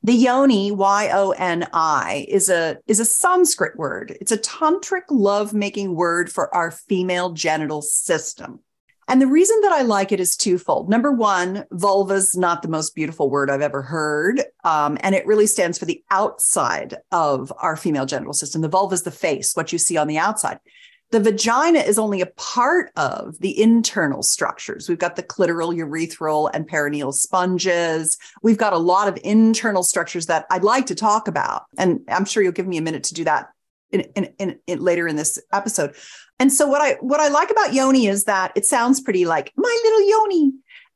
the 0.03 0.13
yoni, 0.13 0.71
Y 0.71 1.09
O 1.13 1.31
N 1.31 1.67
I, 1.73 2.25
is 2.29 2.47
a 2.47 2.77
is 2.85 2.99
a 2.99 3.05
Sanskrit 3.05 3.75
word. 3.75 4.15
It's 4.21 4.31
a 4.31 4.37
tantric 4.37 5.03
love-making 5.09 5.95
word 5.95 6.31
for 6.31 6.53
our 6.53 6.69
female 6.69 7.31
genital 7.31 7.81
system. 7.81 8.59
And 9.07 9.21
the 9.21 9.27
reason 9.27 9.59
that 9.61 9.71
I 9.71 9.83
like 9.83 10.11
it 10.11 10.19
is 10.19 10.35
twofold. 10.35 10.89
Number 10.89 11.11
one, 11.11 11.65
vulva's 11.71 12.35
not 12.35 12.61
the 12.61 12.67
most 12.67 12.95
beautiful 12.95 13.29
word 13.29 13.51
I've 13.51 13.61
ever 13.61 13.83
heard. 13.83 14.41
Um, 14.63 14.97
and 15.01 15.13
it 15.13 15.27
really 15.27 15.45
stands 15.45 15.77
for 15.77 15.85
the 15.85 16.03
outside 16.09 16.97
of 17.11 17.53
our 17.59 17.77
female 17.77 18.07
genital 18.07 18.33
system. 18.33 18.61
The 18.61 18.67
vulva 18.67 18.95
is 18.95 19.03
the 19.03 19.11
face, 19.11 19.55
what 19.55 19.71
you 19.71 19.77
see 19.77 19.97
on 19.97 20.07
the 20.07 20.17
outside. 20.17 20.59
The 21.11 21.19
vagina 21.19 21.79
is 21.79 21.99
only 21.99 22.21
a 22.21 22.25
part 22.25 22.91
of 22.95 23.39
the 23.39 23.61
internal 23.61 24.23
structures. 24.23 24.89
We've 24.89 24.97
got 24.97 25.15
the 25.15 25.23
clitoral, 25.23 25.75
urethral, 25.75 26.49
and 26.51 26.67
perineal 26.67 27.13
sponges. 27.13 28.17
We've 28.41 28.57
got 28.57 28.73
a 28.73 28.79
lot 28.79 29.07
of 29.07 29.19
internal 29.23 29.83
structures 29.83 30.25
that 30.25 30.47
I'd 30.49 30.63
like 30.63 30.87
to 30.87 30.95
talk 30.95 31.27
about. 31.27 31.65
And 31.77 32.01
I'm 32.07 32.25
sure 32.25 32.41
you'll 32.41 32.53
give 32.53 32.67
me 32.67 32.77
a 32.77 32.81
minute 32.81 33.03
to 33.05 33.13
do 33.13 33.23
that 33.25 33.49
in, 33.91 34.01
in, 34.39 34.59
in, 34.67 34.79
later 34.79 35.07
in 35.07 35.15
this 35.15 35.39
episode. 35.53 35.95
And 36.39 36.51
so 36.51 36.67
what 36.67 36.81
I 36.81 36.93
what 37.01 37.19
I 37.19 37.29
like 37.29 37.49
about 37.49 37.73
yoni 37.73 38.07
is 38.07 38.25
that 38.25 38.51
it 38.55 38.65
sounds 38.65 39.01
pretty 39.01 39.25
like 39.25 39.53
my 39.55 39.79
little 39.83 40.09
yoni. 40.09 40.53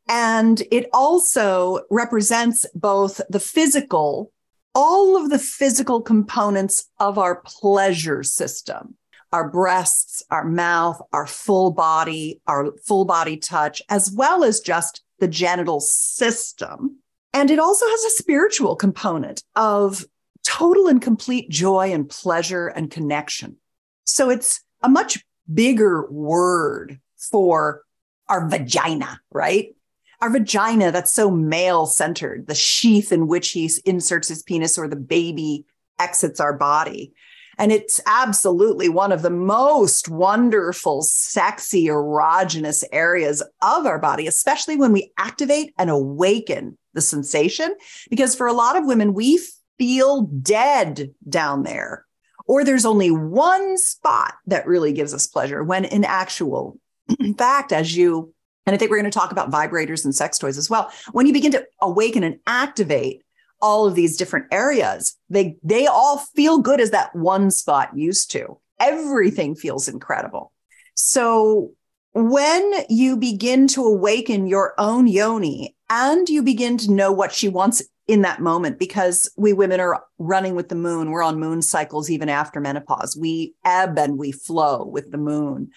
And 0.08 0.64
it 0.72 0.90
also 0.92 1.82
represents 1.92 2.66
both 2.74 3.22
the 3.30 3.40
physical, 3.40 4.32
all 4.74 5.16
of 5.16 5.30
the 5.30 5.40
physical 5.40 6.02
components 6.02 6.90
of 7.00 7.18
our 7.18 7.42
pleasure 7.46 8.24
system 8.24 8.96
our 9.32 9.50
breasts, 9.50 10.24
our 10.32 10.44
mouth, 10.44 11.02
our 11.14 11.28
full 11.28 11.72
body, 11.72 12.42
our 12.48 12.72
full 12.86 13.06
body 13.06 13.38
touch, 13.38 13.82
as 13.90 14.12
well 14.12 14.44
as 14.44 14.60
just 14.60 15.04
the 15.20 15.28
genital 15.28 15.80
system. 15.80 16.98
And 17.34 17.52
it 17.52 17.60
also 17.60 17.86
has 17.86 18.04
a 18.06 18.10
spiritual 18.12 18.76
component 18.76 19.44
of 19.56 20.06
total 20.44 20.88
and 20.88 21.02
complete 21.02 21.50
joy 21.50 21.92
and 21.94 22.10
pleasure 22.10 22.68
and 22.68 22.90
connection. 22.90 23.58
So 24.06 24.30
it's 24.30 24.62
a 24.82 24.90
much 24.90 25.24
bigger 25.54 26.10
word 26.10 27.00
for 27.18 27.84
our 28.28 28.48
vagina, 28.48 29.20
right? 29.32 29.76
Our 30.22 30.30
vagina 30.30 30.92
that's 30.92 31.14
so 31.14 31.32
male 31.32 31.86
centered, 31.86 32.48
the 32.48 32.56
sheath 32.56 33.12
in 33.12 33.28
which 33.28 33.52
he 33.52 33.70
inserts 33.86 34.28
his 34.28 34.44
penis 34.44 34.78
or 34.78 34.88
the 34.88 34.96
baby 34.96 35.66
exits 35.98 36.40
our 36.40 36.54
body. 36.54 37.14
And 37.58 37.74
it's 37.74 38.00
absolutely 38.06 38.88
one 38.88 39.12
of 39.12 39.22
the 39.22 39.30
most 39.30 40.08
wonderful, 40.08 41.02
sexy, 41.02 41.88
erogenous 41.88 42.86
areas 42.94 43.44
of 43.62 43.86
our 43.86 44.00
body, 44.00 44.28
especially 44.28 44.78
when 44.78 44.94
we 44.94 45.12
activate 45.18 45.74
and 45.78 45.90
awaken 45.90 46.78
the 46.94 47.02
sensation. 47.02 47.76
Because 48.10 48.34
for 48.34 48.48
a 48.48 48.54
lot 48.54 48.78
of 48.78 48.86
women, 48.86 49.14
we 49.14 49.42
feel 49.78 50.24
dead 50.24 51.14
down 51.28 51.64
there, 51.64 52.06
or 52.50 52.64
there's 52.64 52.86
only 52.86 53.12
one 53.12 53.78
spot 53.78 54.34
that 54.48 54.66
really 54.66 54.92
gives 54.92 55.14
us 55.14 55.28
pleasure 55.28 55.64
when 55.64 55.86
in 55.86 56.04
actual 56.04 56.80
fact, 57.38 57.72
as 57.72 57.96
you, 57.96 58.34
and 58.66 58.74
I 58.74 58.78
think 58.78 58.90
we're 58.90 58.98
going 58.98 59.10
to 59.10 59.18
talk 59.18 59.32
about 59.32 59.52
vibrators 59.52 60.04
and 60.04 60.16
sex 60.16 60.40
toys 60.40 60.58
as 60.58 60.68
well, 60.68 60.92
when 61.12 61.28
you 61.28 61.34
begin 61.34 61.52
to 61.52 61.64
awaken 61.80 62.24
and 62.24 62.40
activate 62.48 63.24
all 63.62 63.86
of 63.86 63.94
these 63.94 64.16
different 64.16 64.46
areas 64.52 65.18
they 65.30 65.58
they 65.64 65.86
all 65.86 66.18
feel 66.18 66.60
good 66.60 66.80
as 66.80 66.92
that 66.92 67.16
one 67.16 67.52
spot 67.52 67.96
used 67.96 68.32
to. 68.32 68.58
Everything 68.80 69.54
feels 69.54 69.88
incredible. 69.88 70.52
So 70.96 71.74
when 72.14 72.74
you 72.90 73.18
begin 73.18 73.68
to 73.68 73.84
awaken 73.84 74.48
your 74.48 74.74
own 74.80 75.08
yoni 75.08 75.76
and 75.90 76.28
you 76.28 76.42
begin 76.42 76.78
to 76.80 76.92
know 76.92 77.12
what 77.12 77.34
she 77.34 77.48
wants 77.48 77.84
in 78.10 78.24
that 78.24 78.42
moment 78.42 78.80
because 78.80 79.32
we 79.38 79.54
women 79.54 79.80
are 79.80 80.04
running 80.18 80.56
with 80.56 80.70
the 80.70 80.76
moon. 80.76 81.12
We're 81.12 81.22
on 81.22 81.40
moon 81.40 81.62
cycles 81.62 82.10
even 82.10 82.28
after 82.28 82.60
menopause. 82.60 83.16
We 83.16 83.54
ebb 83.64 84.00
and 84.00 84.18
we 84.18 84.32
flow 84.32 84.84
with 84.84 85.12
the 85.12 85.20
moon 85.20 85.70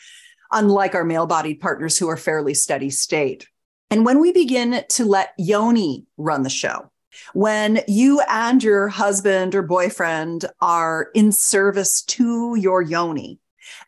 unlike 0.51 0.95
our 0.95 1.05
male 1.05 1.27
bodied 1.27 1.61
partners 1.61 1.99
who 1.99 2.09
are 2.09 2.17
fairly 2.17 2.55
steady 2.55 2.89
state. 2.89 3.49
And 3.91 4.07
when 4.07 4.19
we 4.19 4.33
begin 4.33 4.83
to 4.89 5.05
let 5.05 5.35
yoni 5.37 6.07
run 6.17 6.43
the 6.43 6.51
show 6.51 6.91
when 7.35 7.83
you 7.87 8.23
and 8.27 8.65
your 8.65 8.89
husband 8.89 9.55
or 9.55 9.61
boyfriend 9.61 10.47
are 10.63 11.11
in 11.15 11.33
service 11.33 12.01
to 12.03 12.57
your 12.57 12.81
yoni 12.81 13.39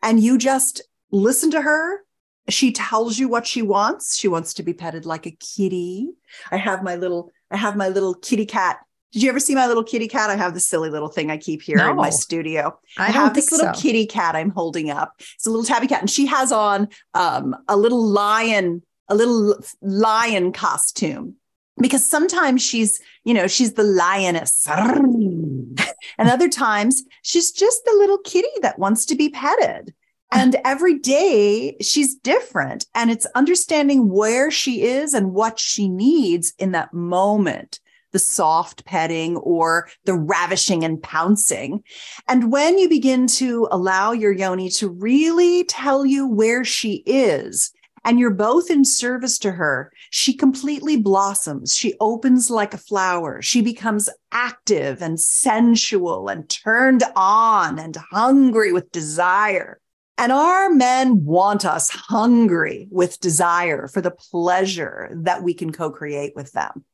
and 0.03 0.19
you 0.19 0.37
just 0.37 0.83
listen 1.11 1.49
to 1.49 1.61
her 1.61 2.05
she 2.49 2.71
tells 2.71 3.17
you 3.17 3.27
what 3.27 3.47
she 3.47 3.61
wants. 3.61 4.17
She 4.17 4.27
wants 4.27 4.53
to 4.55 4.63
be 4.63 4.73
petted 4.73 5.05
like 5.05 5.25
a 5.25 5.31
kitty. 5.31 6.09
I 6.51 6.57
have 6.57 6.83
my 6.83 6.95
little 6.95 7.31
i 7.51 7.57
have 7.57 7.75
my 7.75 7.89
little 7.89 8.13
kitty 8.13 8.45
cat 8.45 8.79
did 9.11 9.23
you 9.23 9.29
ever 9.29 9.39
see 9.39 9.55
my 9.55 9.67
little 9.67 9.83
kitty 9.83 10.07
cat 10.07 10.29
i 10.29 10.35
have 10.35 10.53
this 10.53 10.65
silly 10.65 10.89
little 10.89 11.09
thing 11.09 11.31
i 11.31 11.37
keep 11.37 11.61
here 11.61 11.77
in 11.77 11.95
my 11.95 12.09
studio 12.09 12.77
I, 12.97 13.07
I, 13.07 13.11
have 13.11 13.33
this 13.33 13.51
little 13.51 13.73
so. 13.73 13.81
kitty 13.81 14.05
cat 14.05 14.35
I'm 14.35 14.51
holding 14.51 14.89
up. 14.89 15.15
It's 15.19 15.45
a 15.45 15.49
little 15.49 15.65
tabby 15.65 15.87
cat, 15.87 16.01
and 16.01 16.09
she 16.09 16.25
has 16.25 16.51
on 16.51 16.87
um, 17.13 17.55
a 17.67 17.77
little 17.77 18.05
lion, 18.05 18.83
a 19.09 19.15
little 19.15 19.57
lion 19.81 20.51
costume. 20.51 21.35
because 21.77 22.05
sometimes 22.05 22.61
she's, 22.61 23.01
you 23.23 23.33
know, 23.33 23.47
she's 23.47 23.73
the 23.73 23.83
lioness. 23.83 24.65
and 24.67 26.29
other 26.29 26.49
times 26.49 27.03
she's 27.21 27.51
just 27.51 27.83
the 27.85 27.95
little 27.97 28.17
kitty 28.19 28.47
that 28.61 28.79
wants 28.79 29.05
to 29.07 29.15
be 29.15 29.29
petted. 29.29 29.93
And 30.35 30.57
every 30.65 30.99
day 30.99 31.77
she's 31.81 32.15
different. 32.15 32.85
And 32.93 33.09
it's 33.09 33.25
understanding 33.35 34.09
where 34.09 34.51
she 34.51 34.83
is 34.83 35.13
and 35.13 35.33
what 35.33 35.59
she 35.59 35.87
needs 35.87 36.53
in 36.59 36.71
that 36.73 36.93
moment 36.93 37.79
the 38.11 38.19
soft 38.19 38.85
petting 38.85 39.35
or 39.35 39.89
the 40.05 40.13
ravishing 40.13 40.85
and 40.85 41.03
pouncing. 41.03 41.83
And 42.29 42.49
when 42.49 42.77
you 42.77 42.87
begin 42.87 43.27
to 43.27 43.67
allow 43.71 44.13
your 44.13 44.31
yoni 44.31 44.69
to 44.69 44.87
really 44.87 45.65
tell 45.65 46.05
you 46.05 46.25
where 46.25 46.63
she 46.63 47.03
is, 47.05 47.73
and 48.05 48.17
you're 48.17 48.31
both 48.31 48.69
in 48.69 48.85
service 48.85 49.37
to 49.39 49.51
her, 49.51 49.91
she 50.11 50.33
completely 50.33 50.95
blossoms. 50.95 51.75
She 51.75 51.95
opens 51.99 52.49
like 52.49 52.73
a 52.73 52.77
flower. 52.77 53.41
She 53.41 53.61
becomes 53.61 54.09
active 54.31 55.01
and 55.01 55.19
sensual 55.19 56.29
and 56.29 56.47
turned 56.47 57.03
on 57.17 57.79
and 57.79 57.97
hungry 58.11 58.71
with 58.71 58.93
desire. 58.93 59.81
And 60.17 60.31
our 60.31 60.69
men 60.69 61.25
want 61.25 61.65
us 61.65 61.89
hungry 61.89 62.87
with 62.89 63.19
desire 63.19 63.87
for 63.87 64.01
the 64.01 64.11
pleasure 64.11 65.09
that 65.23 65.43
we 65.43 65.53
can 65.53 65.71
co 65.71 65.89
create 65.89 66.33
with 66.35 66.51
them. 66.53 66.85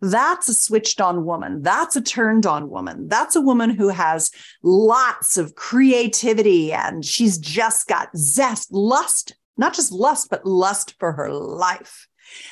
That's 0.00 0.48
a 0.48 0.54
switched 0.54 1.00
on 1.00 1.24
woman. 1.24 1.62
That's 1.62 1.96
a 1.96 2.00
turned 2.00 2.46
on 2.46 2.68
woman. 2.68 3.08
That's 3.08 3.36
a 3.36 3.40
woman 3.40 3.70
who 3.70 3.88
has 3.88 4.30
lots 4.62 5.36
of 5.36 5.54
creativity 5.54 6.72
and 6.72 7.04
she's 7.04 7.38
just 7.38 7.86
got 7.86 8.16
zest, 8.16 8.72
lust, 8.72 9.34
not 9.56 9.74
just 9.74 9.92
lust, 9.92 10.28
but 10.30 10.46
lust 10.46 10.94
for 10.98 11.12
her 11.12 11.32
life. 11.32 12.08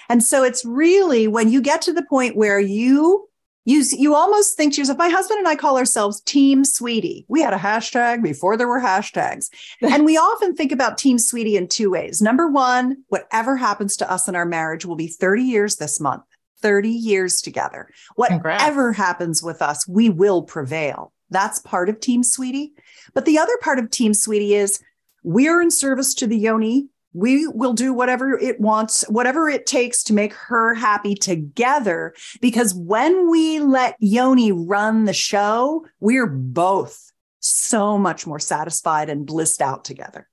And 0.09 0.23
so 0.23 0.43
it's 0.43 0.65
really 0.65 1.29
when 1.29 1.51
you 1.51 1.61
get 1.61 1.83
to 1.83 1.93
the 1.93 2.05
point 2.05 2.37
where 2.37 2.61
you 2.61 3.29
you, 3.65 3.83
you 3.93 4.15
almost 4.15 4.57
think 4.57 4.75
to 4.75 4.81
yourself, 4.81 4.99
my 4.99 5.09
husband 5.09 5.39
and 5.39 5.49
I 5.49 5.57
call 5.57 5.79
ourselves 5.79 6.21
Team 6.21 6.65
Sweetie. 6.65 7.25
We 7.29 7.41
had 7.41 7.55
a 7.55 7.59
hashtag 7.59 8.23
before 8.23 8.57
there 8.57 8.69
were 8.69 8.81
hashtags. 8.81 9.49
and 9.81 10.05
we 10.05 10.17
often 10.17 10.55
think 10.55 10.73
about 10.73 10.99
Team 10.99 11.19
Sweetie 11.19 11.57
in 11.57 11.69
two 11.69 11.91
ways. 11.91 12.21
Number 12.21 12.49
one, 12.49 13.05
whatever 13.09 13.57
happens 13.57 13.97
to 13.97 14.11
us 14.11 14.29
in 14.29 14.37
our 14.37 14.47
marriage 14.47 14.85
will 14.85 14.97
be 14.97 15.09
30 15.09 15.43
years 15.43 15.77
this 15.77 16.01
month. 16.01 16.23
30 16.61 16.89
years 16.89 17.43
together. 17.43 17.91
Whatever 18.17 18.39
Congrats. 18.39 18.97
happens 18.97 19.43
with 19.43 19.61
us, 19.61 19.87
we 19.87 20.09
will 20.09 20.43
prevail. 20.43 21.13
That's 21.29 21.59
part 21.59 21.91
of 21.91 22.01
Team 22.01 22.23
Sweetie. 22.23 22.73
But 23.13 23.27
the 23.27 23.39
other 23.39 23.57
part 23.61 23.79
of 23.79 23.91
Team 23.91 24.15
Sweetie 24.15 24.55
is 24.55 24.81
we're 25.23 25.61
in 25.61 25.71
service 25.71 26.15
to 26.15 26.27
the 26.27 26.39
yoni. 26.39 26.89
We 27.15 27.47
will 27.47 27.73
do 27.73 27.95
whatever 27.95 28.39
it 28.39 28.61
wants, 28.61 29.05
whatever 29.09 29.49
it 29.49 29.65
takes 29.67 30.03
to 30.05 30.13
make 30.13 30.35
her 30.35 30.75
happy 30.75 31.15
together. 31.15 32.15
Because 32.41 32.75
when 32.75 33.31
we 33.31 33.61
let 33.61 33.97
yoni 34.01 34.53
run 34.53 35.05
the 35.05 35.15
show, 35.15 35.87
we're 36.01 36.27
both 36.27 37.13
so 37.41 37.97
much 37.97 38.27
more 38.27 38.39
satisfied 38.41 39.09
and 39.09 39.27
blissed 39.27 39.63
out 39.63 39.85
together. 39.85 40.29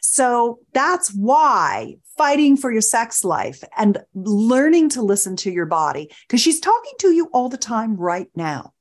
So 0.00 0.60
that's 0.72 1.08
why 1.14 1.96
fighting 2.16 2.56
for 2.56 2.70
your 2.70 2.80
sex 2.80 3.24
life 3.24 3.62
and 3.76 3.98
learning 4.14 4.88
to 4.90 5.02
listen 5.02 5.36
to 5.36 5.50
your 5.50 5.66
body, 5.66 6.10
because 6.26 6.40
she's 6.40 6.60
talking 6.60 6.92
to 7.00 7.12
you 7.12 7.28
all 7.32 7.48
the 7.48 7.56
time 7.56 7.96
right 7.96 8.28
now. 8.34 8.72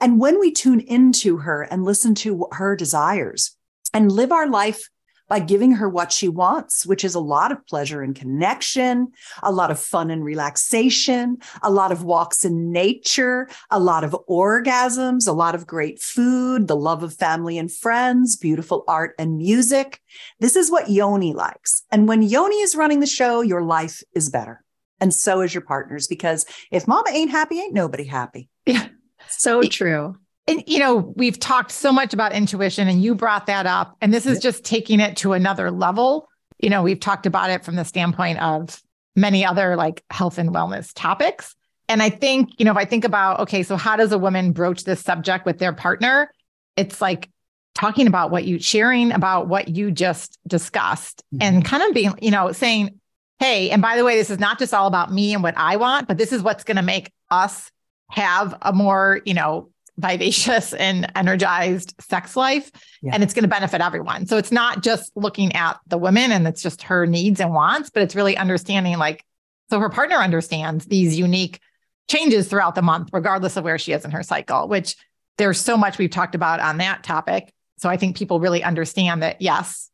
And 0.00 0.18
when 0.18 0.38
we 0.40 0.52
tune 0.52 0.80
into 0.80 1.38
her 1.38 1.62
and 1.62 1.84
listen 1.84 2.14
to 2.16 2.48
her 2.52 2.76
desires 2.76 3.56
and 3.94 4.10
live 4.10 4.32
our 4.32 4.48
life 4.48 4.88
by 5.32 5.38
giving 5.38 5.72
her 5.72 5.88
what 5.88 6.12
she 6.12 6.28
wants, 6.28 6.84
which 6.84 7.02
is 7.02 7.14
a 7.14 7.18
lot 7.18 7.50
of 7.50 7.66
pleasure 7.66 8.02
and 8.02 8.14
connection, 8.14 9.10
a 9.42 9.50
lot 9.50 9.70
of 9.70 9.80
fun 9.80 10.10
and 10.10 10.22
relaxation, 10.22 11.38
a 11.62 11.70
lot 11.70 11.90
of 11.90 12.04
walks 12.04 12.44
in 12.44 12.70
nature, 12.70 13.48
a 13.70 13.80
lot 13.80 14.04
of 14.04 14.14
orgasms, 14.28 15.26
a 15.26 15.32
lot 15.32 15.54
of 15.54 15.66
great 15.66 15.98
food, 16.02 16.68
the 16.68 16.76
love 16.76 17.02
of 17.02 17.14
family 17.14 17.56
and 17.56 17.72
friends, 17.72 18.36
beautiful 18.36 18.84
art 18.86 19.14
and 19.18 19.38
music. 19.38 20.02
This 20.38 20.54
is 20.54 20.70
what 20.70 20.90
Yoni 20.90 21.32
likes. 21.32 21.82
And 21.90 22.06
when 22.06 22.20
Yoni 22.20 22.56
is 22.56 22.76
running 22.76 23.00
the 23.00 23.06
show, 23.06 23.40
your 23.40 23.62
life 23.62 24.02
is 24.14 24.28
better. 24.28 24.62
And 25.00 25.14
so 25.14 25.40
is 25.40 25.54
your 25.54 25.62
partner's, 25.62 26.08
because 26.08 26.44
if 26.70 26.86
mama 26.86 27.08
ain't 27.10 27.30
happy, 27.30 27.58
ain't 27.58 27.72
nobody 27.72 28.04
happy. 28.04 28.50
Yeah. 28.66 28.88
So 29.30 29.62
true. 29.62 30.18
And, 30.46 30.62
you 30.66 30.78
know, 30.78 30.96
we've 30.96 31.38
talked 31.38 31.70
so 31.70 31.92
much 31.92 32.12
about 32.12 32.32
intuition 32.32 32.88
and 32.88 33.02
you 33.02 33.14
brought 33.14 33.46
that 33.46 33.66
up. 33.66 33.96
And 34.00 34.12
this 34.12 34.26
is 34.26 34.40
just 34.40 34.64
taking 34.64 34.98
it 34.98 35.16
to 35.18 35.34
another 35.34 35.70
level. 35.70 36.28
You 36.58 36.68
know, 36.68 36.82
we've 36.82 36.98
talked 36.98 37.26
about 37.26 37.50
it 37.50 37.64
from 37.64 37.76
the 37.76 37.84
standpoint 37.84 38.42
of 38.42 38.82
many 39.14 39.44
other 39.44 39.76
like 39.76 40.02
health 40.10 40.38
and 40.38 40.50
wellness 40.50 40.90
topics. 40.94 41.54
And 41.88 42.02
I 42.02 42.10
think, 42.10 42.50
you 42.58 42.64
know, 42.64 42.72
if 42.72 42.76
I 42.76 42.84
think 42.84 43.04
about, 43.04 43.40
okay, 43.40 43.62
so 43.62 43.76
how 43.76 43.96
does 43.96 44.12
a 44.12 44.18
woman 44.18 44.52
broach 44.52 44.84
this 44.84 45.00
subject 45.00 45.46
with 45.46 45.58
their 45.58 45.72
partner? 45.72 46.32
It's 46.76 47.00
like 47.00 47.28
talking 47.74 48.06
about 48.06 48.30
what 48.30 48.44
you 48.44 48.58
sharing 48.58 49.12
about 49.12 49.48
what 49.48 49.68
you 49.68 49.90
just 49.90 50.38
discussed 50.46 51.22
mm-hmm. 51.34 51.42
and 51.42 51.64
kind 51.64 51.82
of 51.82 51.94
being, 51.94 52.14
you 52.20 52.30
know, 52.30 52.52
saying, 52.52 52.98
hey, 53.38 53.70
and 53.70 53.82
by 53.82 53.96
the 53.96 54.04
way, 54.04 54.16
this 54.16 54.30
is 54.30 54.38
not 54.38 54.58
just 54.58 54.72
all 54.72 54.86
about 54.86 55.12
me 55.12 55.34
and 55.34 55.42
what 55.42 55.54
I 55.56 55.76
want, 55.76 56.08
but 56.08 56.18
this 56.18 56.32
is 56.32 56.42
what's 56.42 56.64
going 56.64 56.76
to 56.76 56.82
make 56.82 57.12
us 57.30 57.70
have 58.10 58.56
a 58.62 58.72
more, 58.72 59.20
you 59.24 59.34
know, 59.34 59.70
vivacious 59.98 60.72
and 60.74 61.10
energized 61.14 61.94
sex 62.00 62.36
life 62.36 62.70
yeah. 63.02 63.12
and 63.12 63.22
it's 63.22 63.34
going 63.34 63.42
to 63.42 63.48
benefit 63.48 63.80
everyone. 63.80 64.26
So 64.26 64.38
it's 64.38 64.52
not 64.52 64.82
just 64.82 65.12
looking 65.14 65.54
at 65.54 65.78
the 65.86 65.98
woman 65.98 66.32
and 66.32 66.46
it's 66.46 66.62
just 66.62 66.82
her 66.82 67.06
needs 67.06 67.40
and 67.40 67.52
wants, 67.52 67.90
but 67.90 68.02
it's 68.02 68.16
really 68.16 68.36
understanding 68.36 68.98
like 68.98 69.24
so 69.70 69.80
her 69.80 69.88
partner 69.88 70.16
understands 70.16 70.86
these 70.86 71.18
unique 71.18 71.60
changes 72.08 72.48
throughout 72.48 72.74
the 72.74 72.82
month 72.82 73.10
regardless 73.12 73.56
of 73.56 73.64
where 73.64 73.78
she 73.78 73.92
is 73.92 74.04
in 74.04 74.10
her 74.10 74.22
cycle, 74.22 74.68
which 74.68 74.96
there's 75.38 75.60
so 75.60 75.76
much 75.76 75.98
we've 75.98 76.10
talked 76.10 76.34
about 76.34 76.60
on 76.60 76.78
that 76.78 77.02
topic. 77.02 77.52
So 77.78 77.88
I 77.88 77.96
think 77.96 78.16
people 78.16 78.40
really 78.40 78.62
understand 78.62 79.22
that 79.22 79.40
yes, 79.40 79.90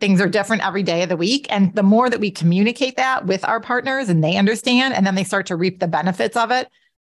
things 0.00 0.20
are 0.20 0.28
different 0.28 0.66
every 0.66 0.82
day 0.82 1.02
of 1.02 1.08
the 1.08 1.16
week 1.16 1.46
and 1.50 1.74
the 1.74 1.82
more 1.82 2.08
that 2.08 2.20
we 2.20 2.30
communicate 2.30 2.96
that 2.96 3.26
with 3.26 3.44
our 3.44 3.60
partners 3.60 4.08
and 4.08 4.22
they 4.22 4.36
understand 4.36 4.94
and 4.94 5.06
then 5.06 5.14
they 5.14 5.24
start 5.24 5.46
to 5.46 5.56
reap 5.56 5.80
the 5.80 5.88
benefits 5.88 6.36
of 6.36 6.50
it 6.50 6.68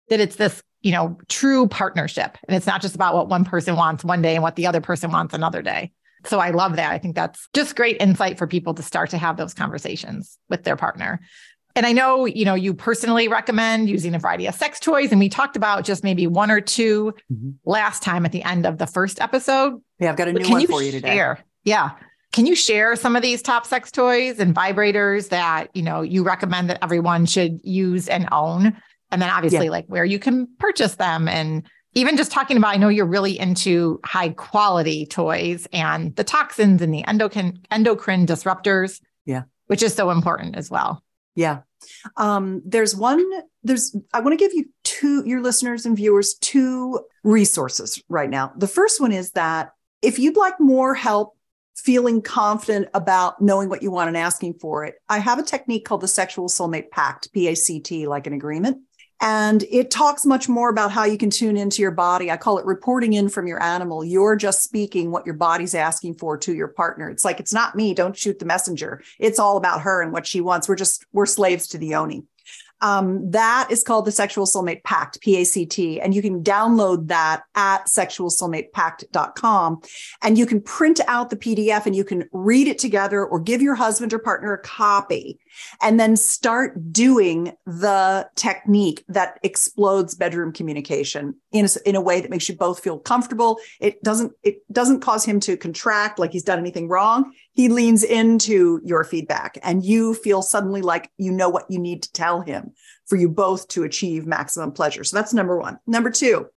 that 0.10 0.20
it's 0.20 0.38
this 0.38 0.64
you 0.82 0.92
know, 0.92 1.18
true 1.28 1.68
partnership. 1.68 2.38
And 2.48 2.56
it's 2.56 2.68
not 2.68 2.82
just 2.82 2.96
about 2.96 3.16
what 3.16 3.30
one 3.30 3.46
person 3.46 3.76
wants 3.76 4.04
one 4.04 4.22
day 4.22 4.36
and 4.36 4.44
what 4.44 4.56
the 4.56 4.68
other 4.68 4.82
person 4.82 5.12
wants 5.12 5.34
another 5.34 5.62
day. 5.62 5.92
So 6.26 6.40
I 6.40 6.52
love 6.52 6.76
that. 6.76 6.92
I 6.92 6.98
think 6.98 7.16
that's 7.16 7.48
just 7.54 7.76
great 7.76 7.98
insight 8.00 8.38
for 8.38 8.48
people 8.48 8.74
to 8.74 8.84
start 8.84 9.10
to 9.12 9.18
have 9.18 9.38
those 9.38 9.54
conversations 9.54 10.38
with 10.50 10.64
their 10.64 10.76
partner. 10.76 11.22
And 11.76 11.86
I 11.86 11.92
know, 11.94 12.26
you 12.26 12.46
know, 12.46 12.56
you 12.56 12.74
personally 12.74 13.28
recommend 13.28 13.90
using 13.90 14.16
a 14.16 14.20
variety 14.20 14.48
of 14.48 14.56
sex 14.56 14.80
toys. 14.80 15.12
And 15.12 15.20
we 15.20 15.30
talked 15.30 15.56
about 15.56 15.86
just 15.86 16.04
maybe 16.04 16.28
one 16.28 16.52
or 16.52 16.60
2 16.60 17.14
mm-hmm. 17.32 17.50
last 17.64 18.04
time 18.04 18.26
at 18.26 18.32
the 18.32 18.44
end 18.44 18.66
of 18.66 18.80
the 18.80 18.88
first 18.88 19.22
episode. 19.22 19.82
Yeah, 20.00 20.10
I've 20.10 20.18
got 20.18 20.28
a 20.28 20.34
new 20.34 20.50
one 20.50 20.62
you 20.62 20.68
for 20.68 20.82
you 20.82 20.92
today. 20.92 21.14
Share? 21.16 21.40
Yeah. 21.64 21.92
Can 22.34 22.46
you 22.46 22.56
share 22.56 22.96
some 22.96 23.16
of 23.16 23.22
these 23.22 23.42
top 23.42 23.66
sex 23.66 23.92
toys 23.92 24.40
and 24.40 24.54
vibrators 24.54 25.30
that, 25.30 25.70
you 25.74 25.82
know, 25.82 26.02
you 26.02 26.24
recommend 26.24 26.70
that 26.70 26.84
everyone 26.84 27.26
should 27.26 27.60
use 27.64 28.08
and 28.08 28.28
own? 28.32 28.76
And 29.12 29.22
then 29.22 29.30
obviously 29.30 29.66
yeah. 29.66 29.72
like 29.72 29.86
where 29.88 30.06
you 30.06 30.20
can 30.20 30.48
purchase 30.60 30.96
them 30.96 31.28
and 31.28 31.68
even 31.94 32.18
just 32.18 32.32
talking 32.32 32.58
about, 32.58 32.76
I 32.76 32.78
know 32.78 32.90
you're 32.90 33.06
really 33.06 33.40
into 33.40 34.00
high 34.06 34.30
quality 34.30 35.08
toys 35.08 35.68
and 35.74 36.16
the 36.16 36.24
toxins 36.24 36.82
and 36.82 36.94
the 36.94 37.04
endocrine 37.06 37.60
endocrine 37.72 38.28
disruptors. 38.28 39.02
Yeah. 39.26 39.44
Which 39.68 39.84
is 39.84 39.94
so 39.94 40.10
important 40.10 40.56
as 40.56 40.70
well. 40.70 41.04
Yeah. 41.36 41.60
Um, 42.18 42.62
there's 42.66 42.96
one, 42.96 43.24
there's, 43.64 43.96
I 44.14 44.20
want 44.20 44.34
to 44.34 44.44
give 44.44 44.54
you 44.54 44.66
two, 44.84 45.24
your 45.26 45.42
listeners 45.42 45.86
and 45.86 45.96
viewers, 45.96 46.36
two 46.36 47.00
resources 47.24 48.02
right 48.10 48.30
now. 48.30 48.52
The 48.58 48.68
first 48.68 49.00
one 49.00 49.12
is 49.12 49.32
that 49.32 49.72
if 50.02 50.20
you'd 50.20 50.38
like 50.38 50.60
more 50.60 50.94
help 50.94 51.38
feeling 51.76 52.22
confident 52.22 52.90
about 52.94 53.42
knowing 53.42 53.70
what 53.70 53.82
you 53.82 53.90
want 53.90 54.10
and 54.10 54.18
asking 54.18 54.56
for 54.56 54.84
it, 54.86 54.96
I 55.08 55.20
have 55.20 55.40
a 55.40 55.44
technique 55.44 55.86
called 55.86 56.02
the 56.02 56.08
Sexual 56.08 56.50
Soulmate 56.50 56.92
Pact, 56.92 57.32
P 57.32 57.48
A 57.48 57.56
C 57.56 57.80
T, 57.80 58.08
like 58.08 58.28
an 58.28 58.34
agreement. 58.34 58.80
And 59.22 59.64
it 59.64 59.92
talks 59.92 60.26
much 60.26 60.48
more 60.48 60.70
about 60.70 60.92
how 60.92 61.04
you 61.04 61.18
can 61.18 61.30
tune 61.30 61.58
into 61.58 61.82
your 61.82 61.92
body. 61.92 62.32
I 62.32 62.38
call 62.38 62.58
it 62.58 62.66
reporting 62.66 63.14
in 63.14 63.28
from 63.28 63.48
your 63.48 63.62
animal. 63.62 64.04
You're 64.04 64.38
just 64.38 64.62
speaking 64.62 65.12
what 65.12 65.26
your 65.26 65.36
body's 65.36 65.76
asking 65.76 66.16
for 66.16 66.38
to 66.38 66.54
your 66.54 66.70
partner. 66.70 67.10
It's 67.10 67.26
like, 67.26 67.40
it's 67.40 67.54
not 67.54 67.76
me. 67.76 67.94
Don't 67.94 68.16
shoot 68.16 68.40
the 68.40 68.46
messenger. 68.46 69.04
It's 69.20 69.40
all 69.40 69.58
about 69.58 69.82
her 69.82 70.02
and 70.02 70.14
what 70.14 70.26
she 70.26 70.40
wants. 70.40 70.70
We're 70.70 70.76
just, 70.76 71.06
we're 71.12 71.26
slaves 71.26 71.68
to 71.70 71.78
the 71.78 71.88
yoni. 71.88 72.24
Um, 72.82 73.30
that 73.32 73.68
is 73.70 73.84
called 73.84 74.06
the 74.06 74.12
Sexual 74.12 74.46
Soulmate 74.46 74.84
Pact, 74.84 75.20
P 75.22 75.38
A 75.38 75.44
C 75.44 75.66
T. 75.66 76.00
And 76.00 76.14
you 76.14 76.22
can 76.22 76.44
download 76.44 77.08
that 77.08 77.44
at 77.56 77.88
sexualsoulmatepact.com. 77.88 79.82
And 80.22 80.38
you 80.38 80.46
can 80.46 80.62
print 80.62 81.02
out 81.08 81.30
the 81.30 81.36
PDF 81.36 81.86
and 81.86 81.96
you 81.96 82.06
can 82.06 82.30
read 82.32 82.68
it 82.68 82.80
together 82.80 83.26
or 83.26 83.40
give 83.40 83.62
your 83.62 83.76
husband 83.76 84.14
or 84.14 84.20
partner 84.20 84.54
a 84.54 84.62
copy 84.62 85.40
and 85.82 86.00
then 86.00 86.16
start 86.16 86.92
doing 86.92 87.54
the 87.66 88.30
technique 88.36 89.04
that 89.08 89.40
explodes 89.44 90.16
bedroom 90.16 90.52
communication 90.52 91.36
in 91.52 91.66
a, 91.66 91.90
in 91.90 91.96
a 91.96 92.02
way 92.02 92.22
that 92.22 92.30
makes 92.30 92.50
you 92.50 92.56
both 92.56 92.80
feel 92.80 93.00
comfortable. 93.00 93.60
It 93.80 94.02
doesn't, 94.04 94.34
it 94.44 94.62
doesn't 94.72 95.02
cause 95.02 95.26
him 95.26 95.40
to 95.42 95.58
contract 95.58 96.20
like 96.20 96.32
he's 96.32 96.44
done 96.44 96.60
anything 96.60 96.88
wrong. 96.88 97.34
He 97.54 97.70
leans 97.70 98.04
into 98.04 98.82
your 98.84 99.04
feedback 99.04 99.58
and 99.64 99.84
you 99.84 100.14
feel 100.14 100.42
suddenly 100.42 100.82
like 100.82 101.12
you 101.18 101.32
know 101.32 101.50
what 101.50 101.70
you 101.70 101.80
need 101.80 102.04
to 102.04 102.12
tell 102.12 102.42
him 102.42 102.72
for 103.08 103.16
you 103.16 103.28
both 103.28 103.68
to 103.70 103.84
achieve 103.84 104.26
maximum 104.26 104.72
pleasure. 104.72 105.04
So 105.04 105.18
that's 105.18 105.34
number 105.34 105.58
one. 105.58 105.80
Number 105.88 106.10
two, 106.10 106.48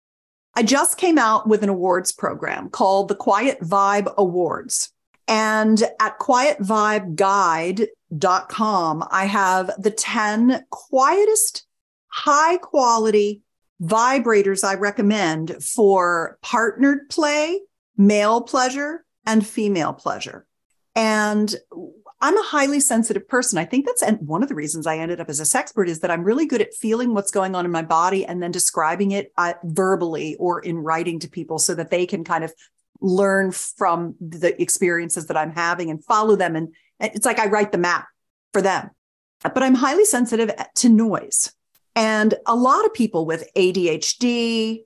I 0.55 0.63
just 0.63 0.99
came 0.99 1.17
out 1.17 1.49
with 1.49 1.63
an 1.63 1.71
awards 1.71 2.13
program 2.13 2.69
called 2.69 3.09
the 3.09 3.15
Quiet 3.15 3.61
Vibe 3.61 4.15
Awards. 4.17 4.92
And 5.35 5.83
at 5.99 6.19
quietvibeguide.com, 6.19 9.05
I 9.11 9.25
have 9.25 9.71
the 9.79 9.91
10 9.91 10.67
quietest, 10.69 11.67
high 12.09 12.59
quality 12.59 13.41
vibrators 13.83 14.63
I 14.63 14.75
recommend 14.75 15.65
for 15.65 16.37
partnered 16.43 17.09
play, 17.09 17.63
male 17.97 18.43
pleasure, 18.43 19.07
and 19.25 19.47
female 19.47 19.95
pleasure. 19.95 20.45
And 20.95 21.55
I'm 22.21 22.37
a 22.37 22.43
highly 22.43 22.81
sensitive 22.81 23.27
person. 23.27 23.59
I 23.59 23.65
think 23.65 23.87
that's 23.87 24.03
one 24.21 24.43
of 24.43 24.51
the 24.51 24.55
reasons 24.55 24.87
I 24.87 24.99
ended 24.99 25.19
up 25.19 25.31
as 25.31 25.41
a 25.41 25.45
sexpert 25.45 25.89
is 25.89 26.01
that 26.01 26.11
I'm 26.11 26.25
really 26.25 26.45
good 26.45 26.61
at 26.61 26.75
feeling 26.75 27.15
what's 27.15 27.31
going 27.31 27.55
on 27.55 27.65
in 27.65 27.71
my 27.71 27.81
body 27.81 28.27
and 28.27 28.43
then 28.43 28.51
describing 28.51 29.13
it 29.13 29.33
uh, 29.39 29.55
verbally 29.65 30.37
or 30.37 30.61
in 30.61 30.77
writing 30.77 31.19
to 31.21 31.31
people 31.31 31.59
so 31.59 31.75
that 31.75 31.91
they 31.91 32.05
can 32.05 32.23
kind 32.23 32.45
of 32.45 32.53
learn 33.03 33.51
from 33.53 34.15
the 34.21 34.61
experiences 34.61 35.27
that 35.27 35.37
I'm 35.37 35.53
having 35.53 35.91
and 35.91 36.03
follow 36.05 36.37
them. 36.37 36.57
And 36.57 36.75
it's 37.01 37.27
like 37.27 37.39
I 37.39 37.47
write 37.47 37.73
the 37.73 37.79
map 37.79 38.07
for 38.53 38.63
them. 38.63 38.91
But 39.43 39.63
I'm 39.63 39.75
highly 39.75 40.05
sensitive 40.05 40.53
to 40.77 40.89
noise. 40.89 41.53
And 41.95 42.35
a 42.47 42.55
lot 42.55 42.85
of 42.87 42.95
people 42.95 43.27
with 43.27 43.51
ADHD, 43.57 44.85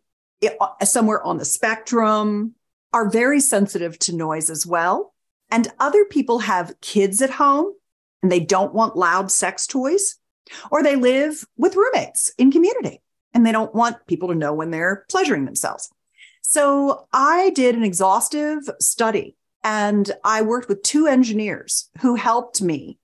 uh, 0.60 0.84
somewhere 0.84 1.22
on 1.24 1.36
the 1.36 1.44
spectrum, 1.44 2.54
are 2.92 3.10
very 3.10 3.40
sensitive 3.40 3.98
to 4.00 4.16
noise 4.16 4.48
as 4.48 4.66
well. 4.66 5.14
And 5.50 5.68
other 5.78 6.04
people 6.04 6.40
have 6.40 6.80
kids 6.80 7.20
at 7.22 7.30
home 7.30 7.72
and 8.22 8.32
they 8.32 8.40
don't 8.40 8.74
want 8.74 8.96
loud 8.96 9.30
sex 9.30 9.66
toys, 9.66 10.16
or 10.70 10.82
they 10.82 10.96
live 10.96 11.44
with 11.56 11.76
roommates 11.76 12.32
in 12.38 12.50
community 12.50 13.02
and 13.34 13.44
they 13.44 13.52
don't 13.52 13.74
want 13.74 14.06
people 14.06 14.28
to 14.28 14.34
know 14.34 14.54
when 14.54 14.70
they're 14.70 15.04
pleasuring 15.10 15.44
themselves. 15.44 15.90
So 16.48 17.08
I 17.12 17.50
did 17.50 17.74
an 17.74 17.82
exhaustive 17.82 18.70
study 18.80 19.34
and 19.64 20.12
I 20.22 20.42
worked 20.42 20.68
with 20.68 20.84
two 20.84 21.08
engineers 21.08 21.90
who 22.00 22.14
helped 22.14 22.62
me 22.62 22.98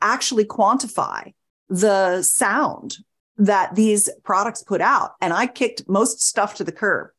actually 0.00 0.46
quantify 0.46 1.34
the 1.68 2.22
sound 2.22 2.96
that 3.36 3.74
these 3.74 4.08
products 4.24 4.62
put 4.62 4.80
out. 4.80 5.12
And 5.20 5.34
I 5.34 5.46
kicked 5.46 5.86
most 5.86 6.22
stuff 6.22 6.54
to 6.54 6.64
the 6.64 6.72
curb. 6.72 7.10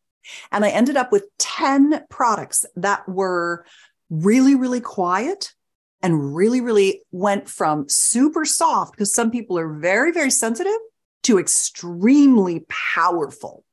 And 0.52 0.66
I 0.66 0.70
ended 0.70 0.98
up 0.98 1.12
with 1.12 1.26
10 1.38 2.04
products 2.10 2.66
that 2.76 3.08
were 3.08 3.64
really, 4.10 4.56
really 4.56 4.82
quiet 4.82 5.54
and 6.02 6.36
really, 6.36 6.62
really 6.62 7.04
went 7.12 7.48
from 7.48 7.88
super 7.88 8.44
soft, 8.44 8.94
because 8.94 9.14
some 9.14 9.30
people 9.30 9.60
are 9.60 9.72
very, 9.72 10.12
very 10.12 10.32
sensitive, 10.32 10.80
to 11.24 11.38
extremely 11.38 12.66
powerful. 12.70 13.64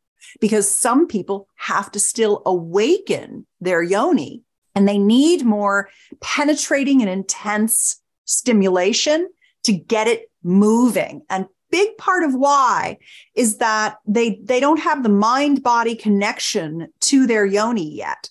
Because 0.41 0.71
some 0.71 1.07
people 1.07 1.49
have 1.57 1.91
to 1.93 2.01
still 2.01 2.43
awaken 2.47 3.47
their 3.61 3.83
yoni 3.83 4.43
and 4.75 4.87
they 4.87 4.99
need 4.99 5.45
more 5.45 5.89
penetrating 6.21 7.01
and 7.01 7.11
intense 7.11 8.01
stimulation 8.25 9.29
to 9.65 9.73
get 9.73 10.07
it 10.07 10.31
moving. 10.43 11.23
And 11.29 11.47
big 11.71 11.97
part 11.99 12.23
of 12.23 12.35
why 12.35 12.99
is 13.35 13.59
that 13.59 13.97
they 14.07 14.41
they 14.43 14.61
don't 14.61 14.81
have 14.81 15.03
the 15.03 15.09
mind 15.09 15.63
body 15.63 15.97
connection 15.97 16.89
to 17.01 17.27
their 17.27 17.45
yoni 17.45 17.95
yet 17.95 18.31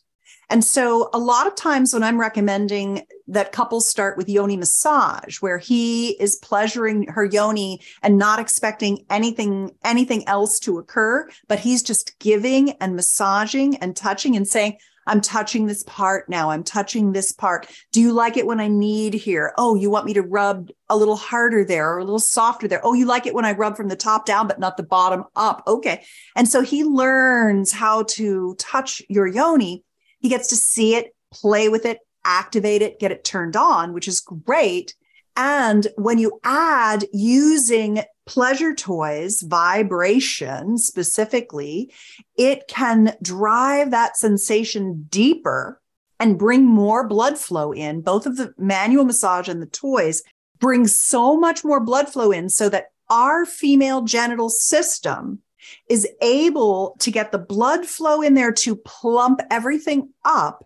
and 0.49 0.63
so 0.63 1.09
a 1.13 1.19
lot 1.19 1.47
of 1.47 1.55
times 1.55 1.93
when 1.93 2.03
I'm 2.03 2.19
recommending 2.19 3.05
that 3.27 3.51
couples 3.51 3.87
start 3.87 4.17
with 4.17 4.29
yoni 4.29 4.57
massage, 4.57 5.41
where 5.41 5.57
he 5.57 6.11
is 6.21 6.35
pleasuring 6.35 7.07
her 7.07 7.25
yoni 7.25 7.81
and 8.03 8.17
not 8.17 8.39
expecting 8.39 9.05
anything, 9.09 9.71
anything 9.83 10.27
else 10.27 10.59
to 10.59 10.77
occur, 10.77 11.27
but 11.47 11.59
he's 11.59 11.81
just 11.81 12.17
giving 12.19 12.71
and 12.73 12.95
massaging 12.95 13.77
and 13.77 13.95
touching 13.95 14.35
and 14.35 14.47
saying, 14.47 14.77
I'm 15.07 15.21
touching 15.21 15.67
this 15.67 15.83
part 15.83 16.29
now. 16.29 16.49
I'm 16.49 16.63
touching 16.63 17.11
this 17.11 17.31
part. 17.31 17.67
Do 17.91 18.01
you 18.01 18.11
like 18.11 18.37
it 18.37 18.47
when 18.47 18.59
I 18.59 18.67
knead 18.67 19.13
here? 19.13 19.53
Oh, 19.57 19.75
you 19.75 19.89
want 19.89 20.05
me 20.05 20.13
to 20.13 20.21
rub 20.21 20.69
a 20.89 20.97
little 20.97 21.15
harder 21.15 21.63
there 21.63 21.91
or 21.93 21.99
a 21.99 22.03
little 22.03 22.19
softer 22.19 22.67
there? 22.67 22.81
Oh, 22.83 22.93
you 22.93 23.05
like 23.05 23.27
it 23.27 23.35
when 23.35 23.45
I 23.45 23.51
rub 23.51 23.77
from 23.77 23.87
the 23.87 23.95
top 23.95 24.25
down, 24.25 24.47
but 24.47 24.59
not 24.59 24.77
the 24.77 24.83
bottom 24.83 25.25
up. 25.35 25.63
Okay. 25.67 26.03
And 26.35 26.47
so 26.47 26.61
he 26.61 26.83
learns 26.83 27.71
how 27.71 28.03
to 28.09 28.55
touch 28.57 29.01
your 29.07 29.27
yoni 29.27 29.83
he 30.25 30.29
gets 30.29 30.47
to 30.47 30.55
see 30.55 30.95
it, 30.95 31.15
play 31.31 31.69
with 31.69 31.85
it, 31.85 31.99
activate 32.23 32.81
it, 32.81 32.99
get 32.99 33.11
it 33.11 33.23
turned 33.23 33.55
on, 33.55 33.93
which 33.93 34.07
is 34.07 34.19
great. 34.19 34.95
And 35.35 35.85
when 35.97 36.17
you 36.17 36.39
add 36.43 37.05
using 37.13 38.01
pleasure 38.25 38.73
toys, 38.73 39.43
vibration 39.43 40.79
specifically, 40.79 41.93
it 42.35 42.67
can 42.67 43.15
drive 43.21 43.91
that 43.91 44.17
sensation 44.17 45.05
deeper 45.11 45.79
and 46.19 46.39
bring 46.39 46.65
more 46.65 47.07
blood 47.07 47.37
flow 47.37 47.71
in. 47.71 48.01
Both 48.01 48.25
of 48.25 48.37
the 48.37 48.51
manual 48.57 49.05
massage 49.05 49.47
and 49.47 49.61
the 49.61 49.67
toys 49.67 50.23
bring 50.57 50.87
so 50.87 51.37
much 51.37 51.63
more 51.63 51.79
blood 51.79 52.09
flow 52.09 52.31
in 52.31 52.49
so 52.49 52.67
that 52.69 52.85
our 53.11 53.45
female 53.45 54.01
genital 54.01 54.49
system 54.49 55.43
is 55.89 56.07
able 56.21 56.95
to 56.99 57.11
get 57.11 57.31
the 57.31 57.37
blood 57.37 57.85
flow 57.85 58.21
in 58.21 58.33
there 58.33 58.51
to 58.51 58.75
plump 58.75 59.41
everything 59.49 60.13
up 60.23 60.65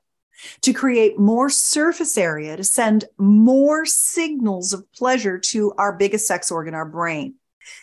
to 0.62 0.74
create 0.74 1.20
more 1.20 1.50
surface 1.50 2.18
area 2.18 2.56
to 2.58 2.64
send 2.64 3.06
more 3.18 3.86
signals 3.86 4.74
of 4.74 4.92
pleasure 4.94 5.38
to 5.38 5.74
our 5.78 5.94
biggest 5.94 6.28
sex 6.28 6.52
organ, 6.52 6.74
our 6.74 6.86
brain. 6.86 7.36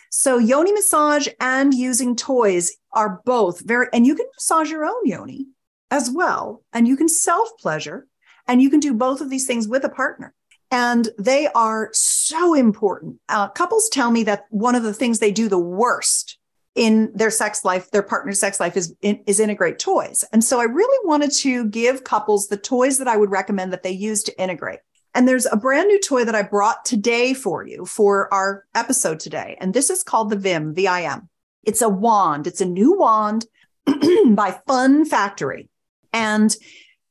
So, 0.09 0.37
yoni 0.37 0.71
massage 0.71 1.27
and 1.39 1.73
using 1.73 2.15
toys 2.15 2.75
are 2.93 3.21
both 3.25 3.61
very, 3.61 3.87
and 3.93 4.05
you 4.05 4.15
can 4.15 4.25
massage 4.35 4.71
your 4.71 4.85
own 4.85 5.05
yoni 5.05 5.47
as 5.91 6.09
well, 6.09 6.63
and 6.73 6.87
you 6.87 6.97
can 6.97 7.07
self 7.07 7.49
pleasure, 7.59 8.07
and 8.47 8.61
you 8.61 8.69
can 8.69 8.79
do 8.79 8.93
both 8.93 9.21
of 9.21 9.29
these 9.29 9.47
things 9.47 9.67
with 9.67 9.83
a 9.83 9.89
partner. 9.89 10.33
And 10.69 11.07
they 11.17 11.47
are 11.47 11.89
so 11.93 12.53
important. 12.53 13.19
Uh, 13.29 13.47
couples 13.49 13.87
tell 13.89 14.11
me 14.11 14.23
that 14.23 14.45
one 14.49 14.75
of 14.75 14.83
the 14.83 14.93
things 14.93 15.19
they 15.19 15.31
do 15.31 15.47
the 15.47 15.59
worst 15.59 16.36
in 16.77 17.11
their 17.15 17.31
sex 17.31 17.65
life, 17.65 17.89
their 17.89 18.03
partner's 18.03 18.39
sex 18.39 18.59
life 18.59 18.77
is, 18.77 18.95
is 19.01 19.39
integrate 19.39 19.79
toys. 19.79 20.23
And 20.31 20.43
so 20.43 20.61
I 20.61 20.65
really 20.65 21.07
wanted 21.07 21.31
to 21.37 21.65
give 21.65 22.03
couples 22.03 22.47
the 22.47 22.55
toys 22.55 22.99
that 22.99 23.07
I 23.07 23.17
would 23.17 23.31
recommend 23.31 23.73
that 23.73 23.81
they 23.81 23.91
use 23.91 24.21
to 24.23 24.41
integrate. 24.41 24.79
And 25.15 25.27
there's 25.27 25.47
a 25.47 25.57
brand 25.57 25.87
new 25.87 25.99
toy 25.99 26.23
that 26.23 26.35
I 26.35 26.43
brought 26.43 26.85
today 26.85 27.33
for 27.33 27.65
you 27.65 27.87
for 27.87 28.31
our 28.31 28.65
episode 28.75 29.19
today. 29.19 29.57
And 29.59 29.73
this 29.73 29.89
is 29.89 30.03
called 30.03 30.29
the 30.29 30.35
Vim, 30.35 30.75
V 30.75 30.85
I 30.87 31.11
M. 31.11 31.27
It's 31.63 31.81
a 31.81 31.89
wand, 31.89 32.45
it's 32.45 32.61
a 32.61 32.65
new 32.65 32.95
wand 32.95 33.47
by 34.27 34.59
Fun 34.67 35.03
Factory. 35.03 35.69
And 36.13 36.55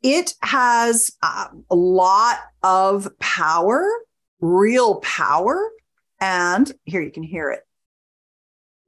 it 0.05 0.35
has 0.43 1.11
uh, 1.25 1.49
a 1.69 1.75
lot 1.75 2.39
of 2.63 3.09
power, 3.19 3.85
real 4.41 5.01
power. 5.01 5.71
And 6.21 6.71
here 6.85 7.03
you 7.03 7.11
can 7.11 7.25
hear 7.25 7.51
it. 7.51 7.66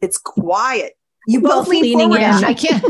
It's 0.00 0.18
quiet. 0.18 0.94
You 1.26 1.42
both, 1.42 1.68
lean 1.68 1.98
forward. 1.98 2.20
In. 2.20 2.24
I 2.44 2.54
can't. 2.54 2.84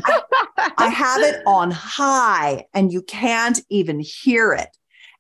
I, 0.57 0.73
I 0.79 0.89
have 0.89 1.21
it 1.23 1.43
on 1.47 1.71
high, 1.71 2.67
and 2.73 2.93
you 2.93 3.03
can't 3.03 3.61
even 3.69 4.01
hear 4.01 4.53
it. 4.53 4.69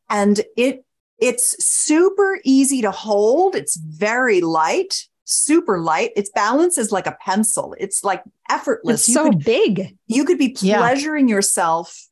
And 0.08 0.40
it 0.56 0.84
it's 1.18 1.64
super 1.64 2.40
easy 2.44 2.80
to 2.82 2.90
hold. 2.90 3.56
It's 3.56 3.76
very 3.76 4.40
light, 4.40 5.04
super 5.24 5.80
light. 5.80 6.12
Its 6.14 6.30
balance 6.30 6.78
is 6.78 6.92
like 6.92 7.06
a 7.06 7.16
pencil. 7.20 7.74
It's 7.78 8.04
like 8.04 8.22
effortless. 8.48 9.00
It's 9.00 9.08
you 9.08 9.14
so 9.14 9.30
could, 9.30 9.44
big. 9.44 9.96
You 10.06 10.24
could 10.24 10.38
be 10.38 10.50
pleasuring 10.50 11.28
yeah. 11.28 11.34
yourself 11.34 12.07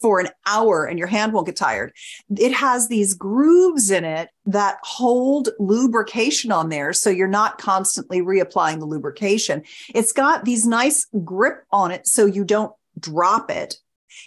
for 0.00 0.20
an 0.20 0.28
hour 0.46 0.84
and 0.84 0.98
your 0.98 1.08
hand 1.08 1.32
won't 1.32 1.46
get 1.46 1.56
tired. 1.56 1.92
It 2.36 2.52
has 2.52 2.88
these 2.88 3.14
grooves 3.14 3.90
in 3.90 4.04
it 4.04 4.30
that 4.46 4.78
hold 4.82 5.50
lubrication 5.58 6.50
on 6.52 6.68
there. 6.68 6.92
So 6.92 7.10
you're 7.10 7.28
not 7.28 7.58
constantly 7.58 8.20
reapplying 8.20 8.78
the 8.78 8.86
lubrication. 8.86 9.62
It's 9.94 10.12
got 10.12 10.44
these 10.44 10.66
nice 10.66 11.06
grip 11.24 11.64
on 11.70 11.90
it 11.90 12.06
so 12.06 12.26
you 12.26 12.44
don't 12.44 12.72
drop 12.98 13.50
it. 13.50 13.76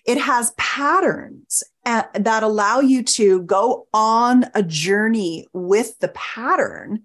It 0.05 0.17
has 0.17 0.53
patterns 0.57 1.63
uh, 1.86 2.03
that 2.13 2.43
allow 2.43 2.79
you 2.79 3.03
to 3.03 3.41
go 3.43 3.88
on 3.93 4.45
a 4.55 4.63
journey 4.63 5.47
with 5.53 5.99
the 5.99 6.07
pattern. 6.09 7.03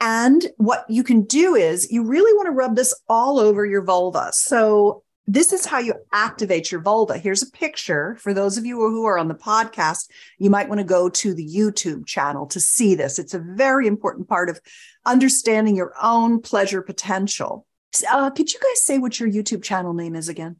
And 0.00 0.44
what 0.56 0.84
you 0.88 1.02
can 1.02 1.22
do 1.22 1.54
is 1.54 1.90
you 1.90 2.02
really 2.04 2.34
want 2.34 2.46
to 2.46 2.52
rub 2.52 2.76
this 2.76 2.94
all 3.08 3.38
over 3.38 3.64
your 3.64 3.82
vulva. 3.82 4.30
So 4.32 5.04
this 5.26 5.52
is 5.52 5.66
how 5.66 5.78
you 5.78 5.94
activate 6.12 6.70
your 6.70 6.80
vulva. 6.80 7.18
Here's 7.18 7.42
a 7.42 7.50
picture 7.50 8.16
for 8.20 8.32
those 8.32 8.56
of 8.56 8.64
you 8.64 8.76
who 8.76 9.04
are 9.06 9.18
on 9.18 9.28
the 9.28 9.34
podcast. 9.34 10.08
You 10.38 10.50
might 10.50 10.68
want 10.68 10.80
to 10.80 10.86
go 10.86 11.08
to 11.08 11.34
the 11.34 11.46
YouTube 11.46 12.06
channel 12.06 12.46
to 12.46 12.60
see 12.60 12.94
this. 12.94 13.18
It's 13.18 13.34
a 13.34 13.40
very 13.40 13.88
important 13.88 14.28
part 14.28 14.48
of 14.48 14.60
understanding 15.04 15.74
your 15.74 15.94
own 16.00 16.40
pleasure 16.40 16.80
potential. 16.80 17.66
Uh, 18.08 18.30
could 18.30 18.52
you 18.52 18.60
guys 18.60 18.84
say 18.84 18.98
what 18.98 19.18
your 19.18 19.28
YouTube 19.28 19.62
channel 19.62 19.94
name 19.94 20.14
is 20.14 20.28
again? 20.28 20.56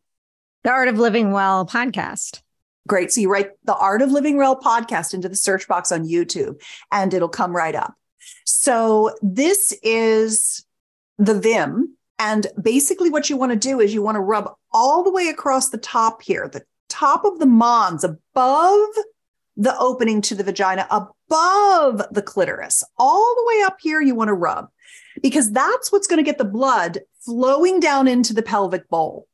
The 0.64 0.70
Art 0.70 0.88
of 0.88 0.98
Living 0.98 1.30
Well 1.30 1.64
podcast. 1.66 2.40
Great. 2.88 3.12
So 3.12 3.20
you 3.20 3.30
write 3.30 3.50
the 3.64 3.76
Art 3.76 4.02
of 4.02 4.10
Living 4.10 4.36
Well 4.36 4.58
podcast 4.58 5.14
into 5.14 5.28
the 5.28 5.36
search 5.36 5.68
box 5.68 5.92
on 5.92 6.08
YouTube 6.08 6.60
and 6.90 7.14
it'll 7.14 7.28
come 7.28 7.54
right 7.54 7.74
up. 7.74 7.94
So 8.44 9.14
this 9.22 9.72
is 9.82 10.64
the 11.18 11.38
Vim. 11.38 11.96
And 12.18 12.46
basically, 12.60 13.10
what 13.10 13.28
you 13.28 13.36
want 13.36 13.52
to 13.52 13.58
do 13.58 13.80
is 13.80 13.92
you 13.92 14.02
want 14.02 14.16
to 14.16 14.20
rub 14.20 14.54
all 14.72 15.02
the 15.02 15.12
way 15.12 15.28
across 15.28 15.68
the 15.68 15.78
top 15.78 16.22
here, 16.22 16.48
the 16.48 16.64
top 16.88 17.24
of 17.24 17.38
the 17.38 17.46
mons, 17.46 18.04
above 18.04 18.88
the 19.56 19.76
opening 19.78 20.20
to 20.22 20.34
the 20.34 20.44
vagina, 20.44 20.86
above 20.90 22.02
the 22.10 22.22
clitoris, 22.22 22.82
all 22.98 23.34
the 23.34 23.44
way 23.46 23.62
up 23.64 23.76
here. 23.80 24.00
You 24.00 24.14
want 24.14 24.28
to 24.28 24.34
rub 24.34 24.68
because 25.22 25.50
that's 25.52 25.92
what's 25.92 26.06
going 26.06 26.18
to 26.18 26.28
get 26.28 26.38
the 26.38 26.44
blood 26.44 27.00
flowing 27.24 27.80
down 27.80 28.08
into 28.08 28.32
the 28.32 28.42
pelvic 28.42 28.88
bowl. 28.88 29.26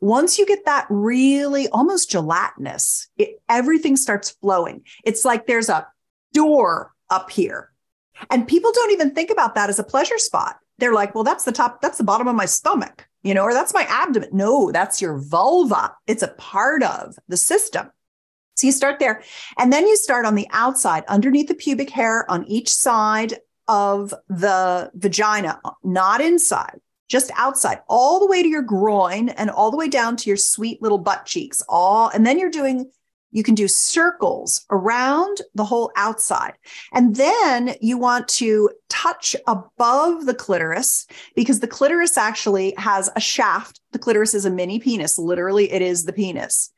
Once 0.00 0.38
you 0.38 0.46
get 0.46 0.64
that 0.64 0.86
really 0.90 1.68
almost 1.68 2.10
gelatinous, 2.10 3.08
it, 3.18 3.40
everything 3.48 3.96
starts 3.96 4.30
flowing. 4.30 4.82
It's 5.04 5.24
like 5.24 5.46
there's 5.46 5.68
a 5.68 5.86
door 6.32 6.92
up 7.10 7.30
here. 7.30 7.71
And 8.30 8.46
people 8.46 8.72
don't 8.72 8.92
even 8.92 9.14
think 9.14 9.30
about 9.30 9.54
that 9.54 9.70
as 9.70 9.78
a 9.78 9.84
pleasure 9.84 10.18
spot. 10.18 10.56
They're 10.78 10.92
like, 10.92 11.14
well, 11.14 11.24
that's 11.24 11.44
the 11.44 11.52
top, 11.52 11.80
that's 11.80 11.98
the 11.98 12.04
bottom 12.04 12.28
of 12.28 12.34
my 12.34 12.46
stomach, 12.46 13.06
you 13.22 13.34
know, 13.34 13.42
or 13.42 13.52
that's 13.52 13.74
my 13.74 13.86
abdomen. 13.88 14.30
No, 14.32 14.72
that's 14.72 15.00
your 15.00 15.18
vulva. 15.18 15.94
It's 16.06 16.22
a 16.22 16.34
part 16.38 16.82
of 16.82 17.16
the 17.28 17.36
system. 17.36 17.90
So 18.54 18.66
you 18.66 18.72
start 18.72 18.98
there. 18.98 19.22
And 19.58 19.72
then 19.72 19.86
you 19.86 19.96
start 19.96 20.26
on 20.26 20.34
the 20.34 20.48
outside, 20.50 21.04
underneath 21.08 21.48
the 21.48 21.54
pubic 21.54 21.90
hair 21.90 22.30
on 22.30 22.44
each 22.46 22.72
side 22.72 23.34
of 23.68 24.12
the 24.28 24.90
vagina, 24.94 25.60
not 25.82 26.20
inside, 26.20 26.80
just 27.08 27.30
outside, 27.36 27.80
all 27.88 28.20
the 28.20 28.26
way 28.26 28.42
to 28.42 28.48
your 28.48 28.62
groin 28.62 29.30
and 29.30 29.50
all 29.50 29.70
the 29.70 29.76
way 29.76 29.88
down 29.88 30.16
to 30.16 30.28
your 30.28 30.36
sweet 30.36 30.82
little 30.82 30.98
butt 30.98 31.24
cheeks. 31.26 31.62
All, 31.68 32.08
and 32.08 32.26
then 32.26 32.38
you're 32.38 32.50
doing 32.50 32.90
you 33.32 33.42
can 33.42 33.54
do 33.54 33.66
circles 33.66 34.64
around 34.70 35.40
the 35.54 35.64
whole 35.64 35.90
outside. 35.96 36.54
And 36.92 37.16
then 37.16 37.74
you 37.80 37.98
want 37.98 38.28
to 38.28 38.70
touch 38.88 39.34
above 39.46 40.26
the 40.26 40.34
clitoris 40.34 41.06
because 41.34 41.60
the 41.60 41.66
clitoris 41.66 42.16
actually 42.16 42.74
has 42.76 43.10
a 43.16 43.20
shaft. 43.20 43.80
The 43.92 43.98
clitoris 43.98 44.34
is 44.34 44.44
a 44.44 44.50
mini 44.50 44.78
penis. 44.78 45.18
Literally, 45.18 45.72
it 45.72 45.82
is 45.82 46.04
the 46.04 46.12
penis 46.12 46.70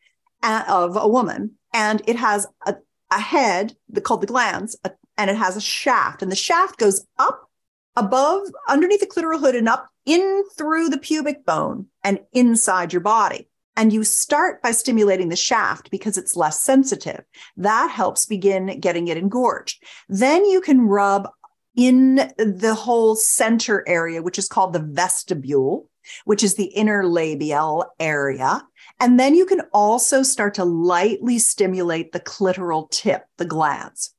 uh, 0.42 0.64
of 0.68 0.96
a 0.96 1.08
woman. 1.08 1.52
And 1.72 2.02
it 2.06 2.16
has 2.16 2.46
a, 2.66 2.76
a 3.10 3.20
head 3.20 3.76
called 4.04 4.22
the 4.22 4.26
glans, 4.26 4.76
and 5.18 5.30
it 5.30 5.36
has 5.36 5.56
a 5.56 5.60
shaft. 5.60 6.22
And 6.22 6.30
the 6.30 6.36
shaft 6.36 6.78
goes 6.78 7.04
up 7.18 7.50
above, 7.96 8.42
underneath 8.68 9.00
the 9.00 9.06
clitoral 9.06 9.40
hood, 9.40 9.56
and 9.56 9.68
up 9.68 9.88
in 10.06 10.44
through 10.56 10.88
the 10.88 10.98
pubic 10.98 11.44
bone 11.44 11.86
and 12.02 12.20
inside 12.32 12.92
your 12.92 13.00
body. 13.00 13.48
And 13.76 13.92
you 13.92 14.04
start 14.04 14.62
by 14.62 14.70
stimulating 14.70 15.28
the 15.28 15.36
shaft 15.36 15.90
because 15.90 16.16
it's 16.16 16.36
less 16.36 16.60
sensitive. 16.60 17.24
That 17.56 17.90
helps 17.90 18.26
begin 18.26 18.78
getting 18.80 19.08
it 19.08 19.16
engorged. 19.16 19.82
Then 20.08 20.44
you 20.44 20.60
can 20.60 20.82
rub 20.82 21.28
in 21.76 22.32
the 22.38 22.74
whole 22.74 23.16
center 23.16 23.84
area, 23.88 24.22
which 24.22 24.38
is 24.38 24.48
called 24.48 24.72
the 24.72 24.78
vestibule, 24.78 25.88
which 26.24 26.42
is 26.42 26.54
the 26.54 26.66
inner 26.66 27.06
labial 27.06 27.86
area. 27.98 28.62
And 29.00 29.18
then 29.18 29.34
you 29.34 29.44
can 29.44 29.62
also 29.72 30.22
start 30.22 30.54
to 30.54 30.64
lightly 30.64 31.38
stimulate 31.38 32.12
the 32.12 32.20
clitoral 32.20 32.88
tip, 32.90 33.24
the 33.38 33.46
glans. 33.46 34.10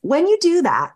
When 0.00 0.26
you 0.26 0.38
do 0.40 0.62
that, 0.62 0.92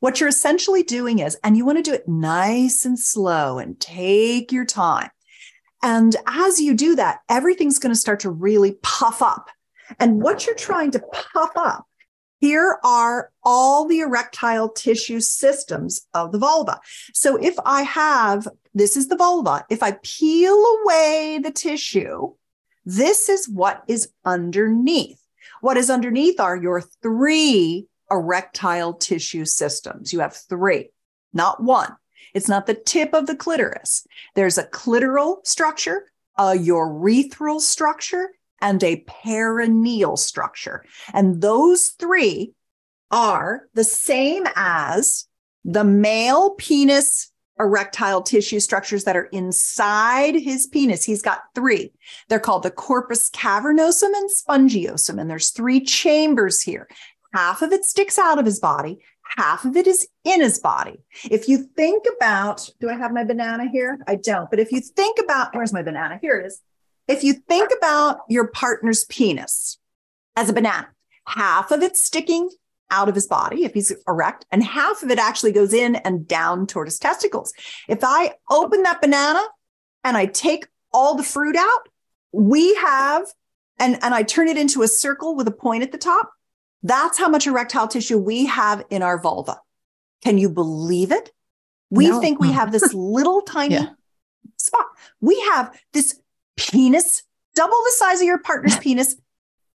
what 0.00 0.20
you're 0.20 0.28
essentially 0.28 0.82
doing 0.82 1.20
is, 1.20 1.38
and 1.42 1.56
you 1.56 1.64
want 1.64 1.78
to 1.78 1.82
do 1.82 1.94
it 1.94 2.08
nice 2.08 2.84
and 2.84 2.98
slow 2.98 3.58
and 3.58 3.78
take 3.80 4.52
your 4.52 4.64
time. 4.64 5.10
And 5.82 6.14
as 6.26 6.60
you 6.60 6.74
do 6.74 6.94
that, 6.96 7.20
everything's 7.28 7.78
going 7.78 7.92
to 7.92 8.00
start 8.00 8.20
to 8.20 8.30
really 8.30 8.78
puff 8.82 9.20
up. 9.20 9.48
And 9.98 10.22
what 10.22 10.46
you're 10.46 10.54
trying 10.54 10.92
to 10.92 11.00
puff 11.00 11.50
up, 11.56 11.86
here 12.40 12.78
are 12.84 13.30
all 13.44 13.86
the 13.86 14.00
erectile 14.00 14.68
tissue 14.68 15.20
systems 15.20 16.06
of 16.14 16.32
the 16.32 16.38
vulva. 16.38 16.80
So 17.14 17.36
if 17.36 17.54
I 17.64 17.82
have, 17.82 18.48
this 18.74 18.96
is 18.96 19.08
the 19.08 19.16
vulva, 19.16 19.64
if 19.70 19.82
I 19.82 19.98
peel 20.02 20.54
away 20.54 21.40
the 21.42 21.50
tissue, 21.50 22.32
this 22.84 23.28
is 23.28 23.48
what 23.48 23.82
is 23.86 24.08
underneath. 24.24 25.20
What 25.60 25.76
is 25.76 25.90
underneath 25.90 26.40
are 26.40 26.56
your 26.56 26.80
three 26.80 27.86
erectile 28.10 28.94
tissue 28.94 29.44
systems. 29.44 30.12
You 30.12 30.20
have 30.20 30.36
three, 30.36 30.90
not 31.32 31.62
one. 31.62 31.94
It's 32.34 32.48
not 32.48 32.66
the 32.66 32.74
tip 32.74 33.12
of 33.12 33.26
the 33.26 33.36
clitoris. 33.36 34.06
There's 34.34 34.58
a 34.58 34.64
clitoral 34.64 35.46
structure, 35.46 36.10
a 36.38 36.52
urethral 36.52 37.60
structure, 37.60 38.30
and 38.60 38.82
a 38.82 39.04
perineal 39.04 40.18
structure. 40.18 40.84
And 41.12 41.40
those 41.40 41.88
three 41.98 42.54
are 43.10 43.68
the 43.74 43.84
same 43.84 44.44
as 44.54 45.26
the 45.64 45.84
male 45.84 46.50
penis 46.50 47.32
erectile 47.60 48.22
tissue 48.22 48.60
structures 48.60 49.04
that 49.04 49.16
are 49.16 49.26
inside 49.26 50.34
his 50.34 50.66
penis. 50.66 51.04
He's 51.04 51.22
got 51.22 51.42
three. 51.54 51.92
They're 52.28 52.40
called 52.40 52.62
the 52.62 52.70
corpus 52.70 53.30
cavernosum 53.30 54.12
and 54.14 54.30
spongiosum. 54.30 55.20
And 55.20 55.30
there's 55.30 55.50
three 55.50 55.80
chambers 55.80 56.60
here. 56.60 56.88
Half 57.34 57.62
of 57.62 57.72
it 57.72 57.84
sticks 57.84 58.18
out 58.18 58.38
of 58.38 58.44
his 58.44 58.60
body, 58.60 58.98
half 59.36 59.64
of 59.64 59.76
it 59.76 59.86
is 59.86 60.06
in 60.24 60.40
his 60.40 60.58
body. 60.58 61.02
If 61.30 61.48
you 61.48 61.68
think 61.76 62.04
about, 62.16 62.68
do 62.80 62.88
I 62.88 62.94
have 62.94 63.12
my 63.12 63.24
banana 63.24 63.68
here? 63.70 63.98
I 64.06 64.16
don't. 64.16 64.50
But 64.50 64.60
if 64.60 64.72
you 64.72 64.80
think 64.80 65.18
about, 65.22 65.54
where's 65.54 65.72
my 65.72 65.82
banana? 65.82 66.18
Here 66.20 66.38
it 66.38 66.46
is. 66.46 66.60
If 67.08 67.24
you 67.24 67.34
think 67.34 67.70
about 67.76 68.20
your 68.28 68.48
partner's 68.48 69.04
penis 69.04 69.78
as 70.36 70.48
a 70.48 70.52
banana, 70.52 70.88
half 71.26 71.70
of 71.70 71.82
it's 71.82 72.02
sticking 72.02 72.48
out 72.90 73.08
of 73.08 73.14
his 73.14 73.26
body 73.26 73.64
if 73.64 73.74
he's 73.74 73.92
erect, 74.06 74.44
and 74.50 74.62
half 74.62 75.02
of 75.02 75.10
it 75.10 75.18
actually 75.18 75.52
goes 75.52 75.72
in 75.72 75.96
and 75.96 76.28
down 76.28 76.66
toward 76.66 76.86
his 76.86 76.98
testicles. 76.98 77.52
If 77.88 78.00
I 78.02 78.34
open 78.50 78.82
that 78.82 79.00
banana 79.00 79.42
and 80.04 80.16
I 80.16 80.26
take 80.26 80.66
all 80.92 81.14
the 81.14 81.22
fruit 81.22 81.56
out, 81.56 81.88
we 82.32 82.74
have, 82.74 83.26
and, 83.78 83.98
and 84.02 84.14
I 84.14 84.22
turn 84.22 84.48
it 84.48 84.58
into 84.58 84.82
a 84.82 84.88
circle 84.88 85.34
with 85.34 85.48
a 85.48 85.52
point 85.52 85.82
at 85.82 85.92
the 85.92 85.98
top, 85.98 86.30
that's 86.82 87.18
how 87.18 87.28
much 87.28 87.46
erectile 87.46 87.88
tissue 87.88 88.18
we 88.18 88.46
have 88.46 88.84
in 88.90 89.02
our 89.02 89.20
vulva. 89.20 89.60
Can 90.22 90.38
you 90.38 90.48
believe 90.48 91.12
it? 91.12 91.32
We 91.90 92.08
no. 92.08 92.20
think 92.20 92.40
we 92.40 92.52
have 92.52 92.72
this 92.72 92.92
little 92.94 93.42
tiny 93.42 93.74
yeah. 93.74 93.88
spot. 94.56 94.86
We 95.20 95.38
have 95.52 95.78
this 95.92 96.20
penis, 96.56 97.22
double 97.54 97.76
the 97.84 97.92
size 97.96 98.20
of 98.20 98.26
your 98.26 98.38
partner's 98.38 98.78
penis, 98.80 99.16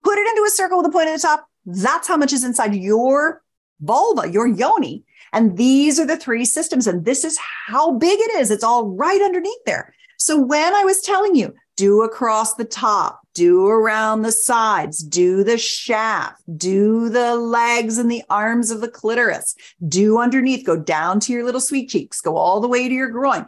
put 0.03 0.17
it 0.17 0.27
into 0.29 0.45
a 0.47 0.51
circle 0.51 0.77
with 0.77 0.87
a 0.87 0.91
point 0.91 1.09
at 1.09 1.15
the 1.15 1.27
top. 1.27 1.47
That's 1.65 2.07
how 2.07 2.17
much 2.17 2.31
is 2.31 2.43
inside 2.43 2.75
your 2.75 3.43
vulva, 3.81 4.29
your 4.31 4.47
yoni. 4.47 5.03
And 5.33 5.57
these 5.57 5.99
are 5.99 6.05
the 6.05 6.17
three 6.17 6.45
systems. 6.45 6.87
And 6.87 7.03
this 7.05 7.23
is 7.23 7.37
how 7.67 7.93
big 7.93 8.17
it 8.19 8.35
is. 8.35 8.51
It's 8.51 8.63
all 8.63 8.87
right 8.87 9.21
underneath 9.21 9.63
there. 9.65 9.93
So 10.17 10.39
when 10.39 10.73
I 10.73 10.83
was 10.83 11.01
telling 11.01 11.35
you, 11.35 11.53
do 11.75 12.03
across 12.03 12.55
the 12.55 12.65
top, 12.65 13.24
do 13.35 13.67
around 13.67 14.21
the 14.21 14.31
sides, 14.31 15.03
do 15.03 15.43
the 15.43 15.57
shaft, 15.57 16.41
do 16.57 17.09
the 17.09 17.35
legs 17.35 17.97
and 17.97 18.09
the 18.09 18.23
arms 18.29 18.71
of 18.71 18.81
the 18.81 18.87
clitoris, 18.87 19.55
do 19.87 20.17
underneath, 20.17 20.65
go 20.65 20.77
down 20.77 21.19
to 21.19 21.33
your 21.33 21.43
little 21.43 21.61
sweet 21.61 21.89
cheeks, 21.89 22.21
go 22.21 22.37
all 22.37 22.61
the 22.61 22.67
way 22.67 22.87
to 22.87 22.93
your 22.93 23.09
groin. 23.09 23.45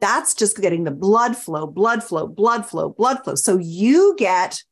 That's 0.00 0.34
just 0.34 0.60
getting 0.60 0.84
the 0.84 0.90
blood 0.90 1.36
flow, 1.36 1.66
blood 1.66 2.04
flow, 2.04 2.26
blood 2.26 2.66
flow, 2.66 2.90
blood 2.90 3.24
flow. 3.24 3.36
So 3.36 3.58
you 3.58 4.14
get 4.18 4.62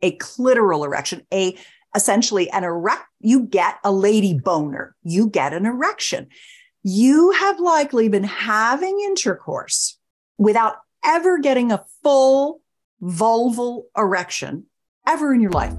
a 0.00 0.16
clitoral 0.16 0.86
erection, 0.86 1.26
a 1.32 1.56
essentially 1.94 2.48
an 2.50 2.64
erect, 2.64 3.04
you 3.20 3.44
get 3.44 3.76
a 3.84 3.92
lady 3.92 4.38
boner, 4.38 4.96
you 5.02 5.28
get 5.28 5.52
an 5.52 5.66
erection. 5.66 6.28
You 6.82 7.32
have 7.32 7.60
likely 7.60 8.08
been 8.08 8.24
having 8.24 8.98
intercourse 9.00 9.98
without 10.38 10.76
ever 11.04 11.38
getting 11.38 11.70
a 11.70 11.84
full 12.02 12.61
vulval 13.02 13.82
erection 13.96 14.66
ever 15.06 15.34
in 15.34 15.40
your 15.40 15.50
life. 15.50 15.74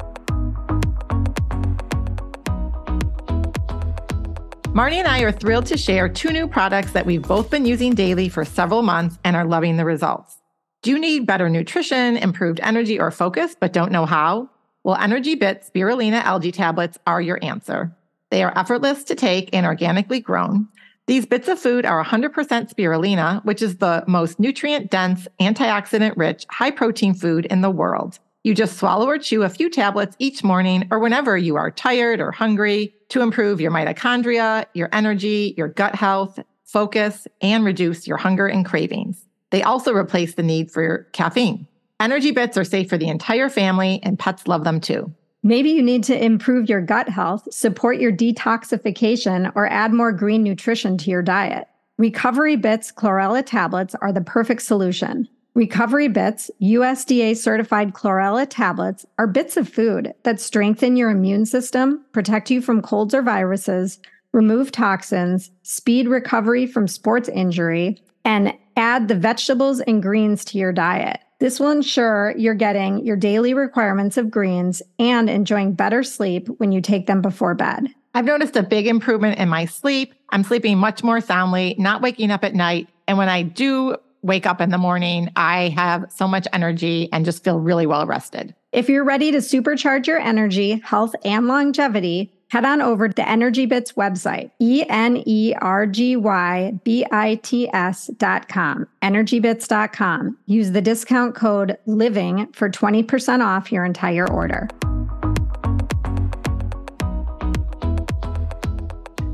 Marnie 4.73 4.95
and 4.95 5.07
I 5.07 5.21
are 5.21 5.31
thrilled 5.31 5.67
to 5.67 5.77
share 5.77 6.09
two 6.09 6.31
new 6.31 6.47
products 6.47 6.93
that 6.93 7.05
we've 7.05 7.21
both 7.21 7.51
been 7.51 7.65
using 7.65 7.93
daily 7.93 8.27
for 8.27 8.43
several 8.43 8.81
months 8.81 9.19
and 9.23 9.35
are 9.35 9.45
loving 9.45 9.77
the 9.77 9.85
results. 9.85 10.39
Do 10.81 10.89
you 10.89 10.99
need 10.99 11.27
better 11.27 11.47
nutrition, 11.47 12.17
improved 12.17 12.59
energy, 12.63 12.99
or 12.99 13.11
focus, 13.11 13.55
but 13.57 13.71
don't 13.71 13.91
know 13.91 14.05
how? 14.07 14.49
Well, 14.83 14.97
Energy 14.97 15.35
Bits 15.35 15.69
spirulina 15.69 16.23
algae 16.23 16.51
tablets 16.51 16.97
are 17.07 17.21
your 17.21 17.39
answer. 17.41 17.95
They 18.31 18.43
are 18.43 18.57
effortless 18.57 19.03
to 19.05 19.15
take 19.15 19.49
and 19.53 19.65
organically 19.65 20.19
grown. 20.19 20.67
These 21.05 21.25
bits 21.25 21.49
of 21.49 21.59
food 21.59 21.85
are 21.85 22.03
100% 22.03 22.31
spirulina, 22.33 23.43
which 23.43 23.61
is 23.61 23.77
the 23.77 24.05
most 24.07 24.39
nutrient 24.39 24.89
dense, 24.89 25.27
antioxidant 25.41 26.13
rich, 26.15 26.45
high 26.49 26.71
protein 26.71 27.13
food 27.13 27.45
in 27.47 27.59
the 27.59 27.69
world. 27.69 28.19
You 28.43 28.53
just 28.53 28.77
swallow 28.77 29.07
or 29.07 29.17
chew 29.17 29.43
a 29.43 29.49
few 29.49 29.69
tablets 29.69 30.15
each 30.19 30.43
morning 30.43 30.87
or 30.91 30.99
whenever 30.99 31.37
you 31.37 31.57
are 31.57 31.71
tired 31.71 32.21
or 32.21 32.31
hungry 32.31 32.93
to 33.09 33.21
improve 33.21 33.59
your 33.59 33.71
mitochondria, 33.71 34.65
your 34.73 34.89
energy, 34.93 35.53
your 35.57 35.67
gut 35.67 35.95
health, 35.95 36.39
focus, 36.63 37.27
and 37.41 37.65
reduce 37.65 38.07
your 38.07 38.17
hunger 38.17 38.47
and 38.47 38.65
cravings. 38.65 39.25
They 39.51 39.61
also 39.61 39.93
replace 39.93 40.35
the 40.35 40.43
need 40.43 40.71
for 40.71 41.07
caffeine. 41.11 41.67
Energy 41.99 42.31
bits 42.31 42.57
are 42.57 42.63
safe 42.63 42.89
for 42.89 42.97
the 42.97 43.07
entire 43.07 43.49
family, 43.49 43.99
and 44.03 44.17
pets 44.17 44.47
love 44.47 44.63
them 44.63 44.81
too. 44.81 45.13
Maybe 45.45 45.71
you 45.71 45.83
need 45.83 46.05
to 46.05 46.23
improve 46.23 46.69
your 46.69 46.79
gut 46.79 47.09
health, 47.09 47.47
support 47.51 47.99
your 47.99 48.13
detoxification, 48.13 49.51
or 49.55 49.67
add 49.67 49.91
more 49.91 50.13
green 50.13 50.41
nutrition 50.41 50.97
to 50.99 51.09
your 51.11 51.21
diet. 51.21 51.67
Recovery 51.97 52.55
Bits 52.55 52.93
chlorella 52.93 53.45
tablets 53.45 53.93
are 53.95 54.13
the 54.13 54.21
perfect 54.21 54.61
solution. 54.61 55.27
Recovery 55.53 56.07
Bits, 56.07 56.49
USDA 56.61 57.35
certified 57.35 57.93
chlorella 57.93 58.47
tablets, 58.49 59.05
are 59.19 59.27
bits 59.27 59.57
of 59.57 59.67
food 59.67 60.13
that 60.23 60.39
strengthen 60.39 60.95
your 60.95 61.11
immune 61.11 61.45
system, 61.45 62.03
protect 62.13 62.49
you 62.49 62.61
from 62.61 62.81
colds 62.81 63.13
or 63.13 63.21
viruses, 63.21 63.99
remove 64.31 64.71
toxins, 64.71 65.51
speed 65.61 66.07
recovery 66.07 66.65
from 66.65 66.87
sports 66.87 67.27
injury, 67.27 68.01
and 68.23 68.53
add 68.77 69.09
the 69.09 69.15
vegetables 69.15 69.81
and 69.81 70.01
greens 70.01 70.45
to 70.45 70.57
your 70.57 70.71
diet. 70.71 71.19
This 71.43 71.59
will 71.59 71.71
ensure 71.71 72.33
you're 72.37 72.53
getting 72.53 73.05
your 73.05 73.17
daily 73.17 73.53
requirements 73.53 74.15
of 74.15 74.31
greens 74.31 74.81
and 74.97 75.29
enjoying 75.29 75.73
better 75.73 76.01
sleep 76.01 76.47
when 76.47 76.71
you 76.71 76.79
take 76.79 77.05
them 77.05 77.21
before 77.21 77.53
bed. 77.53 77.89
I've 78.13 78.23
noticed 78.23 78.55
a 78.55 78.63
big 78.63 78.87
improvement 78.87 79.37
in 79.37 79.49
my 79.49 79.65
sleep. 79.65 80.13
I'm 80.29 80.45
sleeping 80.45 80.77
much 80.77 81.03
more 81.03 81.19
soundly, 81.19 81.75
not 81.77 82.01
waking 82.01 82.31
up 82.31 82.45
at 82.45 82.55
night. 82.55 82.87
And 83.09 83.17
when 83.17 83.27
I 83.27 83.41
do 83.41 83.97
wake 84.21 84.45
up 84.45 84.61
in 84.61 84.69
the 84.69 84.77
morning, 84.77 85.31
I 85.35 85.67
have 85.75 86.05
so 86.09 86.29
much 86.29 86.47
energy 86.53 87.09
and 87.11 87.25
just 87.25 87.43
feel 87.43 87.59
really 87.59 87.87
well 87.87 88.05
rested. 88.05 88.55
If 88.71 88.87
you're 88.87 89.03
ready 89.03 89.33
to 89.33 89.39
supercharge 89.39 90.07
your 90.07 90.19
energy, 90.19 90.79
health, 90.85 91.13
and 91.25 91.49
longevity, 91.49 92.31
head 92.53 92.65
on 92.65 92.83
over 92.83 93.09
to 93.09 93.27
Energy 93.27 93.65
Bits 93.65 93.93
website, 93.93 94.51
E 94.59 94.83
N 94.87 95.23
E 95.25 95.55
R 95.59 95.87
G 95.87 96.15
Y 96.15 96.79
B 96.83 97.03
I 97.11 97.39
T 97.41 97.67
S 97.73 98.11
dot 98.17 98.47
com, 98.47 98.87
energybits.com. 99.01 100.37
Use 100.45 100.71
the 100.71 100.79
discount 100.79 101.33
code 101.33 101.75
LIVING 101.87 102.53
for 102.53 102.69
20% 102.69 103.43
off 103.43 103.71
your 103.71 103.83
entire 103.83 104.31
order. 104.31 104.67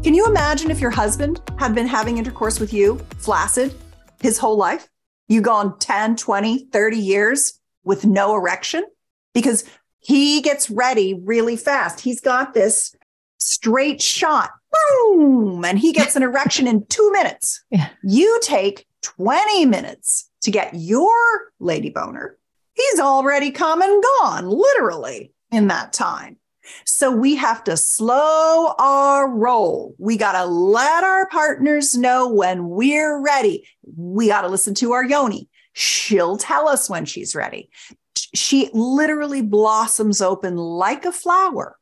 Can 0.02 0.14
you 0.14 0.26
imagine 0.26 0.72
if 0.72 0.80
your 0.80 0.90
husband 0.90 1.42
had 1.58 1.76
been 1.76 1.88
having 1.88 2.18
intercourse 2.20 2.58
with 2.58 2.72
you, 2.72 3.00
flaccid, 3.18 3.76
his 4.22 4.38
whole 4.38 4.56
life? 4.56 4.88
You 5.28 5.42
gone 5.42 5.78
10, 5.80 6.16
20, 6.16 6.70
30 6.72 6.98
years 6.98 7.60
with 7.84 8.06
no 8.06 8.34
erection? 8.34 8.86
Because 9.34 9.66
he 10.00 10.42
gets 10.42 10.70
ready 10.70 11.14
really 11.14 11.58
fast. 11.58 12.00
He's 12.00 12.22
got 12.22 12.54
this 12.54 12.96
straight 13.40 14.02
shot, 14.02 14.52
boom, 14.72 15.66
and 15.66 15.80
he 15.80 15.92
gets 15.92 16.16
an 16.16 16.24
erection 16.24 16.68
in 16.68 16.86
two 16.88 17.12
minutes. 17.12 17.64
Yeah. 17.72 17.90
You 18.04 18.40
take 18.42 18.88
20 19.02 19.66
minutes 19.66 20.30
to 20.42 20.52
get 20.52 20.74
your 20.74 21.14
lady 21.60 21.90
boner. 21.90 22.38
He's 22.74 23.00
already 23.00 23.52
come 23.52 23.82
and 23.82 24.04
gone, 24.20 24.50
literally, 24.50 25.32
in 25.52 25.68
that 25.68 25.94
time. 25.94 26.38
So 26.86 27.12
we 27.12 27.36
have 27.36 27.64
to 27.66 27.78
slow 27.78 28.74
our 28.80 29.30
roll. 29.30 29.96
We 29.98 30.18
got 30.18 30.34
to 30.34 30.46
let 30.46 31.04
our 31.04 31.28
partners 31.30 31.96
know 31.96 32.28
when 32.28 32.70
we're 32.70 33.22
ready. 33.22 33.68
We 33.96 34.28
got 34.28 34.42
to 34.42 34.48
listen 34.48 34.74
to 34.76 34.94
our 34.94 35.04
yoni. 35.04 35.48
She'll 35.74 36.38
tell 36.38 36.68
us 36.68 36.90
when 36.90 37.06
she's 37.06 37.36
ready. 37.36 37.70
She 38.16 38.70
literally 38.74 39.42
blossoms 39.42 40.22
open 40.22 40.58
like 40.58 41.06
a 41.06 41.12
flower 41.12 41.79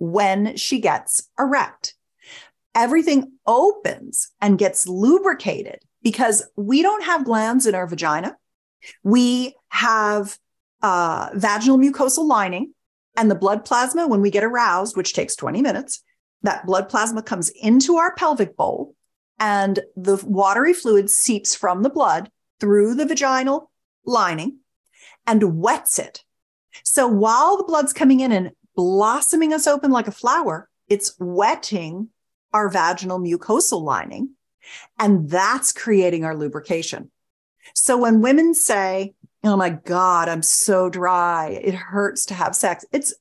when 0.00 0.56
she 0.56 0.80
gets 0.80 1.28
erect. 1.38 1.94
Everything 2.74 3.32
opens 3.46 4.30
and 4.40 4.58
gets 4.58 4.88
lubricated 4.88 5.80
because 6.02 6.42
we 6.56 6.82
don't 6.82 7.04
have 7.04 7.24
glands 7.24 7.66
in 7.66 7.74
our 7.74 7.86
vagina. 7.86 8.36
We 9.04 9.54
have 9.68 10.38
uh, 10.82 11.30
vaginal 11.34 11.78
mucosal 11.78 12.26
lining 12.26 12.72
and 13.16 13.30
the 13.30 13.34
blood 13.34 13.64
plasma, 13.64 14.06
when 14.06 14.22
we 14.22 14.30
get 14.30 14.44
aroused, 14.44 14.96
which 14.96 15.12
takes 15.12 15.36
20 15.36 15.60
minutes, 15.60 16.02
that 16.42 16.64
blood 16.64 16.88
plasma 16.88 17.22
comes 17.22 17.50
into 17.50 17.96
our 17.96 18.14
pelvic 18.14 18.56
bowl 18.56 18.94
and 19.38 19.80
the 19.96 20.22
watery 20.24 20.72
fluid 20.72 21.10
seeps 21.10 21.54
from 21.54 21.82
the 21.82 21.90
blood 21.90 22.30
through 22.60 22.94
the 22.94 23.06
vaginal 23.06 23.70
lining 24.06 24.58
and 25.26 25.60
wets 25.60 25.98
it. 25.98 26.24
So 26.84 27.06
while 27.06 27.56
the 27.56 27.64
blood's 27.64 27.92
coming 27.92 28.20
in 28.20 28.32
and 28.32 28.52
blossoming 28.76 29.52
us 29.52 29.66
open 29.66 29.90
like 29.90 30.08
a 30.08 30.12
flower, 30.12 30.68
it's 30.88 31.14
wetting 31.18 32.08
our 32.52 32.68
vaginal 32.68 33.20
mucosal 33.20 33.82
lining. 33.82 34.30
And 34.98 35.30
that's 35.30 35.72
creating 35.72 36.24
our 36.24 36.36
lubrication. 36.36 37.10
So 37.74 37.96
when 37.96 38.20
women 38.20 38.54
say, 38.54 39.14
oh 39.44 39.56
my 39.56 39.70
God, 39.70 40.28
I'm 40.28 40.42
so 40.42 40.90
dry. 40.90 41.60
It 41.62 41.74
hurts 41.74 42.26
to 42.26 42.34
have 42.34 42.54
sex. 42.54 42.84
It's 42.92 43.14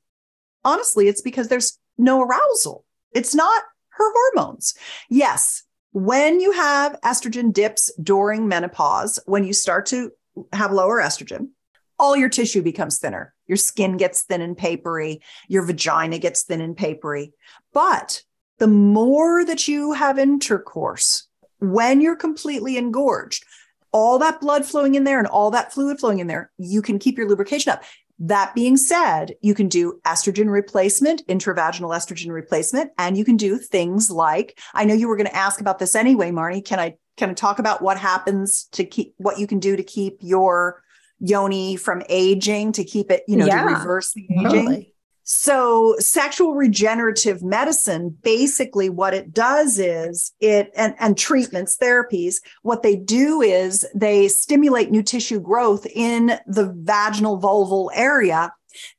honestly, 0.66 1.08
it's 1.08 1.22
because 1.22 1.48
there's 1.48 1.80
no 1.98 2.22
arousal. 2.22 2.86
It's 3.12 3.34
not 3.34 3.64
her 3.90 4.14
hormones. 4.14 4.74
Yes, 5.10 5.64
when 5.92 6.40
you 6.40 6.52
have 6.52 7.00
estrogen 7.02 7.52
dips 7.52 7.92
during 8.02 8.48
menopause, 8.48 9.20
when 9.26 9.44
you 9.44 9.54
start 9.54 9.88
to 9.88 10.12
have 10.54 10.72
lower 10.72 11.00
estrogen, 11.00 11.50
all 11.98 12.16
your 12.16 12.30
tissue 12.30 12.62
becomes 12.62 13.00
thinner. 13.00 13.34
Your 13.50 13.58
skin 13.58 13.98
gets 13.98 14.22
thin 14.22 14.42
and 14.42 14.56
papery. 14.56 15.22
Your 15.50 15.64
vagina 15.64 16.20
gets 16.20 16.44
thin 16.44 16.62
and 16.62 16.78
papery. 16.78 17.34
But 17.74 18.24
the 18.60 18.68
more 18.68 19.44
that 19.44 19.68
you 19.68 19.94
have 19.94 20.20
intercourse, 20.20 21.28
when 21.60 22.00
you're 22.00 22.16
completely 22.16 22.78
engorged, 22.78 23.44
all 23.92 24.20
that 24.20 24.40
blood 24.40 24.66
flowing 24.66 24.96
in 24.96 25.04
there 25.04 25.18
and 25.18 25.28
all 25.28 25.50
that 25.52 25.74
fluid 25.74 26.00
flowing 26.00 26.20
in 26.20 26.28
there, 26.28 26.52
you 26.58 26.82
can 26.82 27.00
keep 27.00 27.18
your 27.18 27.28
lubrication 27.28 27.74
up. 27.74 27.84
That 28.20 28.54
being 28.54 28.78
said, 28.78 29.36
you 29.42 29.56
can 29.56 29.68
do 29.70 30.00
estrogen 30.06 30.50
replacement, 30.50 31.26
intravaginal 31.28 31.96
estrogen 31.96 32.32
replacement, 32.32 32.92
and 32.98 33.18
you 33.18 33.26
can 33.26 33.38
do 33.38 33.58
things 33.58 34.12
like 34.12 34.60
I 34.74 34.86
know 34.86 34.94
you 34.94 35.08
were 35.08 35.16
going 35.16 35.28
to 35.28 35.36
ask 35.36 35.60
about 35.60 35.80
this 35.80 35.96
anyway, 35.96 36.30
Marnie. 36.30 36.64
Can 36.64 36.80
I 36.80 36.98
can 37.18 37.32
I 37.32 37.34
talk 37.34 37.60
about 37.60 37.82
what 37.82 37.98
happens 37.98 38.66
to 38.74 38.84
keep 38.84 39.14
what 39.18 39.40
you 39.40 39.48
can 39.48 39.60
do 39.60 39.76
to 39.76 39.84
keep 39.84 40.18
your 40.22 40.84
yoni 41.20 41.76
from 41.76 42.04
aging, 42.10 42.72
to 42.74 42.84
keep 42.84 43.12
it, 43.12 43.24
you 43.28 43.38
know, 43.38 43.46
Yeah, 43.46 43.62
to 43.62 43.76
reverse 43.76 44.14
the 44.14 44.26
aging? 44.30 44.44
totally. 44.44 44.94
So, 45.32 45.96
sexual 46.00 46.56
regenerative 46.56 47.44
medicine 47.44 48.18
basically 48.24 48.90
what 48.90 49.14
it 49.14 49.32
does 49.32 49.78
is 49.78 50.32
it 50.40 50.72
and, 50.76 50.96
and 50.98 51.16
treatments, 51.16 51.78
therapies, 51.78 52.38
what 52.64 52.82
they 52.82 52.96
do 52.96 53.40
is 53.40 53.86
they 53.94 54.28
stimulate 54.28 54.90
new 54.90 55.04
tissue 55.04 55.40
growth 55.40 55.86
in 55.86 56.40
the 56.48 56.74
vaginal 56.76 57.40
vulval 57.40 57.92
area 57.94 58.52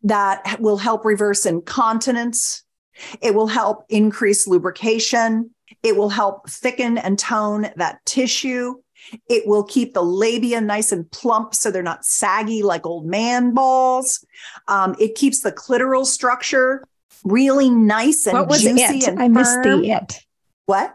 that 0.04 0.58
will 0.60 0.76
help 0.76 1.04
reverse 1.04 1.46
incontinence. 1.46 2.62
It 3.20 3.34
will 3.34 3.48
help 3.48 3.84
increase 3.88 4.46
lubrication. 4.46 5.50
It 5.82 5.96
will 5.96 6.10
help 6.10 6.48
thicken 6.48 6.96
and 6.96 7.18
tone 7.18 7.70
that 7.74 8.04
tissue. 8.04 8.74
It 9.28 9.46
will 9.46 9.64
keep 9.64 9.94
the 9.94 10.02
labia 10.02 10.60
nice 10.60 10.92
and 10.92 11.10
plump 11.10 11.54
so 11.54 11.70
they're 11.70 11.82
not 11.82 12.04
saggy 12.04 12.62
like 12.62 12.86
old 12.86 13.06
man 13.06 13.54
balls. 13.54 14.24
Um, 14.68 14.94
it 15.00 15.14
keeps 15.14 15.40
the 15.40 15.52
clitoral 15.52 16.04
structure 16.06 16.84
really 17.24 17.70
nice 17.70 18.26
and 18.26 18.38
What 18.38 18.48
was 18.48 18.62
juicy 18.62 18.82
it? 18.98 19.08
and 19.08 19.22
I 19.22 19.28
missed 19.28 19.62
the 19.62 19.82
it. 19.84 20.24
What? 20.66 20.94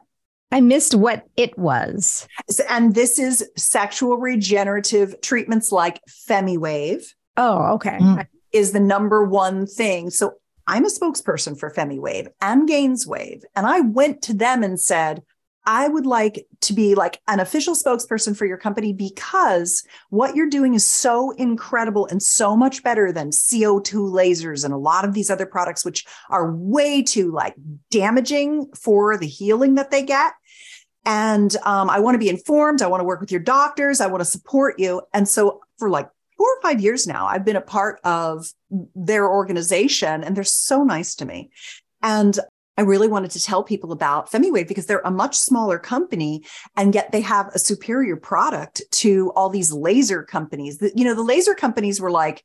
I 0.51 0.61
missed 0.61 0.95
what 0.95 1.25
it 1.35 1.57
was. 1.57 2.27
And 2.69 2.95
this 2.95 3.19
is 3.19 3.49
sexual 3.57 4.17
regenerative 4.17 5.19
treatments 5.21 5.71
like 5.71 5.99
FemiWave 6.29 7.03
Oh, 7.37 7.73
okay. 7.73 7.97
Mm. 7.99 8.25
is 8.53 8.71
the 8.71 8.79
number 8.79 9.23
one 9.25 9.67
thing. 9.67 10.09
So 10.09 10.35
I'm 10.67 10.85
a 10.85 10.89
spokesperson 10.89 11.59
for 11.59 11.69
FemiWave 11.71 12.29
and 12.41 12.67
GainsWave. 12.69 13.41
And 13.55 13.67
I 13.67 13.81
went 13.81 14.21
to 14.23 14.33
them 14.33 14.63
and 14.63 14.79
said, 14.79 15.21
I 15.65 15.87
would 15.87 16.05
like 16.05 16.45
to 16.61 16.73
be 16.73 16.93
like 16.95 17.21
an 17.27 17.39
official 17.39 17.73
spokesperson 17.73 18.37
for 18.37 18.45
your 18.45 18.57
company 18.57 18.93
because 18.93 19.83
what 20.09 20.35
you're 20.35 20.49
doing 20.49 20.75
is 20.75 20.85
so 20.85 21.31
incredible 21.31 22.05
and 22.07 22.21
so 22.21 22.55
much 22.55 22.83
better 22.83 23.11
than 23.11 23.31
CO2 23.31 24.11
lasers 24.11 24.63
and 24.63 24.73
a 24.73 24.77
lot 24.77 25.05
of 25.05 25.13
these 25.13 25.31
other 25.31 25.45
products, 25.45 25.83
which 25.83 26.05
are 26.29 26.53
way 26.53 27.01
too 27.01 27.31
like 27.31 27.55
damaging 27.89 28.69
for 28.75 29.17
the 29.17 29.27
healing 29.27 29.75
that 29.75 29.91
they 29.91 30.03
get. 30.03 30.33
And 31.05 31.55
um, 31.63 31.89
I 31.89 31.99
want 31.99 32.15
to 32.15 32.19
be 32.19 32.29
informed. 32.29 32.81
I 32.81 32.87
want 32.87 33.01
to 33.01 33.05
work 33.05 33.21
with 33.21 33.31
your 33.31 33.41
doctors. 33.41 34.01
I 34.01 34.07
want 34.07 34.21
to 34.21 34.25
support 34.25 34.79
you. 34.79 35.01
And 35.13 35.27
so 35.27 35.61
for 35.77 35.89
like 35.89 36.09
four 36.37 36.47
or 36.47 36.61
five 36.61 36.81
years 36.81 37.07
now, 37.07 37.27
I've 37.27 37.45
been 37.45 37.55
a 37.55 37.61
part 37.61 37.99
of 38.03 38.51
their 38.95 39.29
organization 39.29 40.23
and 40.23 40.35
they're 40.35 40.43
so 40.43 40.83
nice 40.83 41.15
to 41.15 41.25
me. 41.25 41.51
And 42.01 42.39
I 42.77 42.81
really 42.81 43.07
wanted 43.07 43.31
to 43.31 43.43
tell 43.43 43.63
people 43.63 43.91
about 43.91 44.29
FemiWave 44.31 44.67
because 44.67 44.85
they're 44.85 44.99
a 45.05 45.11
much 45.11 45.37
smaller 45.37 45.79
company 45.79 46.43
and 46.75 46.93
yet 46.93 47.11
they 47.11 47.21
have 47.21 47.47
a 47.53 47.59
superior 47.59 48.17
product 48.17 48.81
to 48.91 49.31
all 49.35 49.49
these 49.49 49.71
laser 49.71 50.23
companies. 50.23 50.79
The- 50.79 50.91
you 50.95 51.05
know, 51.05 51.13
the 51.15 51.23
laser 51.23 51.55
companies 51.55 52.01
were 52.01 52.11
like 52.11 52.43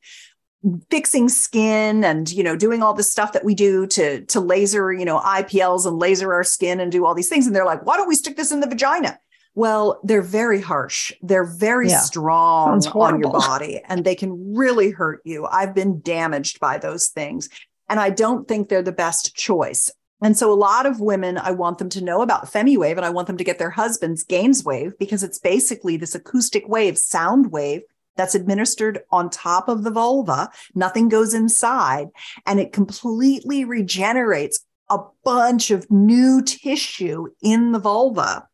fixing 0.91 1.27
skin 1.27 2.03
and 2.03 2.31
you 2.31 2.43
know 2.43 2.55
doing 2.55 2.83
all 2.83 2.93
this 2.93 3.11
stuff 3.11 3.33
that 3.33 3.43
we 3.43 3.55
do 3.55 3.87
to 3.87 4.23
to 4.25 4.39
laser 4.39 4.93
you 4.93 5.03
know 5.03 5.19
IPLs 5.19 5.87
and 5.87 5.97
laser 5.97 6.31
our 6.31 6.43
skin 6.43 6.79
and 6.79 6.91
do 6.91 7.03
all 7.05 7.15
these 7.15 7.29
things. 7.29 7.47
And 7.47 7.55
they're 7.55 7.65
like 7.65 7.83
why 7.85 7.97
don't 7.97 8.07
we 8.07 8.15
stick 8.15 8.37
this 8.37 8.51
in 8.51 8.59
the 8.59 8.67
vagina? 8.67 9.17
Well 9.55 9.99
they're 10.03 10.21
very 10.21 10.61
harsh. 10.61 11.11
They're 11.21 11.43
very 11.45 11.89
Yeah. 11.89 11.99
strong 12.01 12.85
on 12.85 13.19
your 13.19 13.31
body 13.31 13.81
and 13.89 14.05
they 14.05 14.13
can 14.15 14.55
really 14.55 14.91
hurt 14.91 15.21
you. 15.25 15.47
I've 15.47 15.73
been 15.73 15.99
damaged 16.01 16.59
by 16.59 16.77
those 16.77 17.07
things. 17.09 17.49
And 17.89 17.99
i 17.99 18.09
don't 18.11 18.47
think 18.47 18.69
they're 18.69 18.83
the 18.83 18.91
best 18.93 19.35
choice 19.35 19.91
And 20.21 20.37
so 20.37 20.51
a 20.51 20.55
lot 20.55 20.85
of 20.85 20.99
women, 20.99 21.37
I 21.37 21.51
want 21.51 21.79
them 21.79 21.89
to 21.89 22.03
know 22.03 22.21
about 22.21 22.45
FemiWave 22.45 22.97
and 22.97 23.05
I 23.05 23.09
want 23.09 23.27
them 23.27 23.37
to 23.37 23.43
get 23.43 23.57
their 23.59 23.71
husbands 23.71 24.23
Gainswave 24.23 24.97
because 24.99 25.23
it's 25.23 25.39
basically 25.39 25.97
this 25.97 26.15
acoustic 26.15 26.67
wave, 26.67 26.97
sound 26.97 27.51
wave 27.51 27.81
that's 28.17 28.35
administered 28.35 28.99
on 29.11 29.29
top 29.29 29.67
of 29.67 29.83
the 29.83 29.91
vulva. 29.91 30.49
Nothing 30.75 31.09
goes 31.09 31.33
inside 31.33 32.09
and 32.45 32.59
it 32.59 32.73
completely 32.73 33.65
regenerates 33.65 34.63
a 34.89 34.99
bunch 35.23 35.71
of 35.71 35.89
new 35.89 36.41
tissue 36.41 37.27
in 37.41 37.71
the 37.71 37.79
vulva 37.79 38.47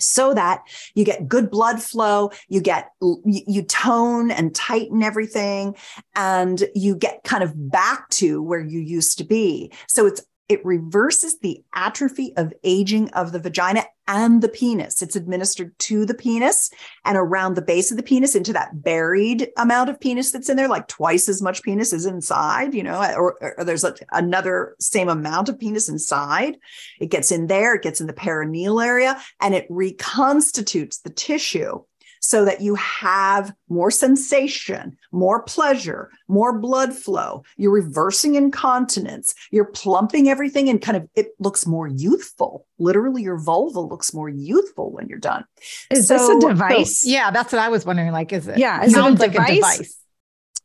so 0.00 0.34
that 0.34 0.62
you 0.94 1.04
get 1.04 1.28
good 1.28 1.50
blood 1.50 1.80
flow, 1.80 2.30
you 2.48 2.60
get, 2.60 2.90
you 3.24 3.62
tone 3.62 4.30
and 4.30 4.54
tighten 4.54 5.02
everything, 5.02 5.76
and 6.16 6.64
you 6.74 6.96
get 6.96 7.22
kind 7.22 7.44
of 7.44 7.52
back 7.70 8.08
to 8.10 8.42
where 8.42 8.60
you 8.60 8.80
used 8.80 9.18
to 9.18 9.24
be. 9.24 9.72
So 9.88 10.06
it's 10.06 10.20
it 10.48 10.64
reverses 10.64 11.38
the 11.38 11.64
atrophy 11.74 12.34
of 12.36 12.52
aging 12.64 13.08
of 13.10 13.32
the 13.32 13.38
vagina 13.38 13.84
and 14.06 14.42
the 14.42 14.48
penis. 14.48 15.00
It's 15.00 15.16
administered 15.16 15.78
to 15.80 16.04
the 16.04 16.12
penis 16.12 16.70
and 17.06 17.16
around 17.16 17.54
the 17.54 17.62
base 17.62 17.90
of 17.90 17.96
the 17.96 18.02
penis 18.02 18.34
into 18.34 18.52
that 18.52 18.82
buried 18.82 19.48
amount 19.56 19.88
of 19.88 19.98
penis 19.98 20.30
that's 20.30 20.50
in 20.50 20.58
there, 20.58 20.68
like 20.68 20.88
twice 20.88 21.28
as 21.28 21.40
much 21.40 21.62
penis 21.62 21.94
is 21.94 22.04
inside, 22.04 22.74
you 22.74 22.82
know, 22.82 23.00
or, 23.16 23.54
or 23.56 23.64
there's 23.64 23.84
another 24.12 24.76
same 24.78 25.08
amount 25.08 25.48
of 25.48 25.58
penis 25.58 25.88
inside. 25.88 26.58
It 27.00 27.10
gets 27.10 27.32
in 27.32 27.46
there, 27.46 27.74
it 27.74 27.82
gets 27.82 28.02
in 28.02 28.06
the 28.06 28.12
perineal 28.12 28.84
area, 28.84 29.18
and 29.40 29.54
it 29.54 29.66
reconstitutes 29.70 30.98
the 30.98 31.10
tissue 31.10 31.82
so 32.24 32.44
that 32.46 32.62
you 32.62 32.74
have 32.76 33.52
more 33.68 33.90
sensation, 33.90 34.96
more 35.12 35.42
pleasure, 35.42 36.10
more 36.26 36.58
blood 36.58 36.94
flow. 36.94 37.44
You're 37.58 37.70
reversing 37.70 38.34
incontinence. 38.34 39.34
You're 39.50 39.66
plumping 39.66 40.30
everything 40.30 40.70
and 40.70 40.80
kind 40.80 40.96
of 40.96 41.06
it 41.14 41.28
looks 41.38 41.66
more 41.66 41.86
youthful. 41.86 42.66
Literally, 42.78 43.22
your 43.22 43.38
vulva 43.38 43.80
looks 43.80 44.14
more 44.14 44.30
youthful 44.30 44.90
when 44.90 45.06
you're 45.06 45.18
done. 45.18 45.44
Is 45.90 46.08
so, 46.08 46.16
this 46.16 46.28
a 46.28 46.48
device? 46.48 47.02
So, 47.02 47.10
yeah, 47.10 47.30
that's 47.30 47.52
what 47.52 47.60
I 47.60 47.68
was 47.68 47.84
wondering. 47.84 48.10
Like, 48.10 48.32
is 48.32 48.48
it? 48.48 48.56
Yeah, 48.56 48.82
is 48.82 48.96
it 48.96 48.98
a 48.98 49.08
like 49.10 49.34
a 49.34 49.54
device? 49.54 49.98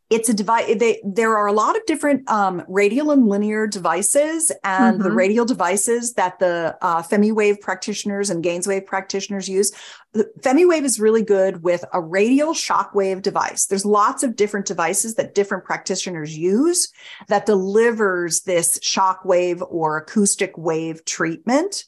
It's 0.10 0.28
a 0.28 0.34
device 0.34 0.76
they, 0.80 1.02
there 1.06 1.38
are 1.38 1.48
a 1.48 1.54
lot 1.54 1.76
of 1.76 1.86
different 1.86 2.28
um, 2.30 2.64
radial 2.68 3.12
and 3.12 3.28
linear 3.28 3.68
devices 3.68 4.52
and 4.64 4.96
mm-hmm. 4.96 5.04
the 5.04 5.12
radial 5.12 5.46
devices 5.46 6.14
that 6.14 6.40
the 6.40 6.76
uh, 6.82 7.02
femiwave 7.02 7.62
practitioners 7.62 8.30
and 8.30 8.44
gainswave 8.44 8.86
practitioners 8.86 9.48
use 9.48 9.72
the 10.14 10.30
femiwave 10.42 10.84
is 10.84 11.00
really 11.00 11.24
good 11.24 11.62
with 11.64 11.86
a 11.94 12.02
radial 12.02 12.54
shockwave 12.54 13.22
device 13.22 13.68
there's 13.68 13.86
lots 13.86 14.24
of 14.24 14.36
different 14.36 14.66
devices 14.66 15.16
that 15.16 15.36
different 15.36 15.64
practitioners 15.64 16.38
use 16.38 16.92
that 17.28 17.46
delivers 17.46 18.42
this 18.42 18.80
shockwave 18.80 19.66
or 19.70 19.98
acoustic 19.98 20.58
wave 20.58 21.06
treatment 21.06 21.86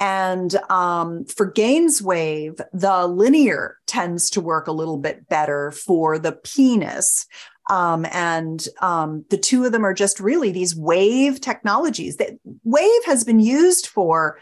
and 0.00 0.56
um, 0.70 1.26
for 1.26 1.52
Gainswave, 1.52 2.58
the 2.72 3.06
linear 3.06 3.76
tends 3.86 4.30
to 4.30 4.40
work 4.40 4.66
a 4.66 4.72
little 4.72 4.96
bit 4.96 5.28
better 5.28 5.70
for 5.72 6.18
the 6.18 6.32
penis. 6.32 7.26
Um, 7.68 8.06
and 8.10 8.66
um, 8.80 9.24
the 9.30 9.36
two 9.36 9.64
of 9.64 9.72
them 9.72 9.84
are 9.84 9.94
just 9.94 10.18
really 10.18 10.50
these 10.50 10.74
wave 10.74 11.40
technologies 11.40 12.16
that 12.16 12.38
wave 12.64 13.04
has 13.06 13.22
been 13.22 13.40
used 13.40 13.86
for 13.86 14.38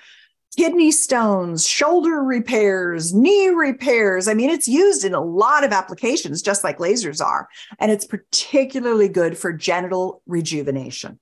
kidney 0.57 0.91
stones, 0.91 1.66
shoulder 1.66 2.23
repairs, 2.23 3.14
knee 3.14 3.49
repairs. 3.49 4.27
I 4.27 4.35
mean, 4.35 4.51
it's 4.51 4.66
used 4.66 5.05
in 5.05 5.14
a 5.14 5.23
lot 5.23 5.62
of 5.62 5.73
applications, 5.73 6.43
just 6.43 6.64
like 6.64 6.79
lasers 6.79 7.25
are. 7.25 7.49
And 7.79 7.93
it's 7.93 8.05
particularly 8.05 9.09
good 9.09 9.39
for 9.39 9.53
genital 9.53 10.23
rejuvenation. 10.27 11.21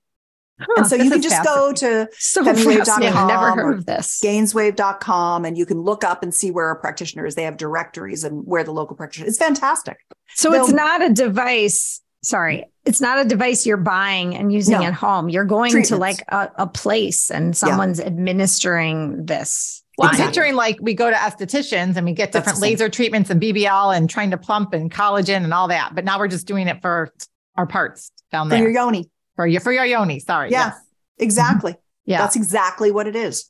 Huh, 0.59 0.65
and 0.77 0.87
so 0.87 0.95
you 0.95 1.11
can 1.11 1.21
just 1.21 1.43
go 1.43 1.71
to 1.71 2.07
so 2.17 2.41
I've 2.41 2.65
never 2.65 3.51
heard 3.51 3.77
of 3.77 3.85
this. 3.85 4.19
Gainswave.com 4.23 5.45
and 5.45 5.57
you 5.57 5.65
can 5.65 5.81
look 5.81 6.03
up 6.03 6.23
and 6.23 6.33
see 6.33 6.49
where 6.49 6.71
a 6.71 6.75
practitioner 6.75 7.25
is. 7.25 7.35
They 7.35 7.43
have 7.43 7.57
directories 7.57 8.23
and 8.23 8.45
where 8.45 8.63
the 8.63 8.71
local 8.71 8.95
practitioner 8.95 9.27
is. 9.27 9.35
It's 9.35 9.43
fantastic. 9.43 9.97
So 10.35 10.49
They'll, 10.49 10.63
it's 10.63 10.73
not 10.73 11.03
a 11.03 11.13
device. 11.13 12.01
Sorry, 12.23 12.65
it's 12.85 12.99
not 12.99 13.19
a 13.23 13.25
device 13.25 13.67
you're 13.67 13.77
buying 13.77 14.35
and 14.35 14.51
using 14.51 14.79
no. 14.79 14.83
at 14.83 14.93
home. 14.93 15.29
You're 15.29 15.45
going 15.45 15.71
Treatments. 15.71 15.89
to 15.89 15.97
like 15.97 16.23
a, 16.29 16.49
a, 16.55 16.67
place 16.67 17.29
and 17.29 17.55
someone's 17.55 17.99
yeah. 17.99 18.07
administering 18.07 19.25
this. 19.25 19.83
Well, 19.97 20.09
exactly. 20.09 20.23
I'm 20.23 20.27
picturing 20.29 20.55
like 20.55 20.77
we 20.81 20.95
go 20.95 21.09
to 21.09 21.15
estheticians 21.15 21.95
and 21.97 22.05
we 22.05 22.13
get 22.13 22.31
different 22.31 22.59
laser 22.59 22.89
treatments 22.89 23.29
and 23.29 23.39
BBL 23.39 23.95
and 23.95 24.09
trying 24.09 24.31
to 24.31 24.37
plump 24.37 24.73
and 24.73 24.91
collagen 24.91 25.43
and 25.43 25.53
all 25.53 25.67
that. 25.67 25.93
But 25.93 26.05
now 26.05 26.17
we're 26.17 26.27
just 26.27 26.47
doing 26.47 26.67
it 26.67 26.81
for 26.81 27.13
our 27.55 27.67
parts 27.67 28.11
down 28.31 28.49
there. 28.49 28.59
For 28.59 28.63
your 28.63 28.73
yoni. 28.73 29.09
For 29.37 29.47
your 29.47 29.61
for 29.61 29.71
your 29.71 29.85
yoni, 29.85 30.19
sorry. 30.19 30.51
Yeah, 30.51 30.67
yes. 30.67 30.81
exactly. 31.17 31.71
Mm-hmm. 31.71 31.81
Yeah. 32.11 32.17
That's 32.19 32.35
exactly 32.35 32.91
what 32.91 33.07
it 33.07 33.15
is. 33.15 33.49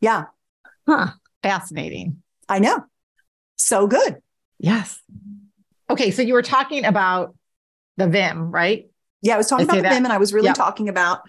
Yeah. 0.00 0.24
Huh. 0.88 1.08
Fascinating. 1.42 2.22
I 2.48 2.58
know. 2.58 2.84
So 3.56 3.86
good. 3.86 4.16
Yes. 4.58 4.98
Okay. 5.90 6.10
So 6.10 6.22
you 6.22 6.34
were 6.34 6.42
talking 6.42 6.84
about 6.84 7.36
the 7.96 8.08
Vim, 8.08 8.50
right? 8.50 8.88
Yeah, 9.22 9.34
I 9.34 9.36
was 9.36 9.48
talking 9.48 9.62
I 9.62 9.64
about 9.64 9.76
the 9.76 9.82
that. 9.82 9.94
Vim 9.94 10.04
and 10.04 10.12
I 10.12 10.18
was 10.18 10.32
really 10.32 10.46
yep. 10.46 10.56
talking 10.56 10.88
about 10.88 11.20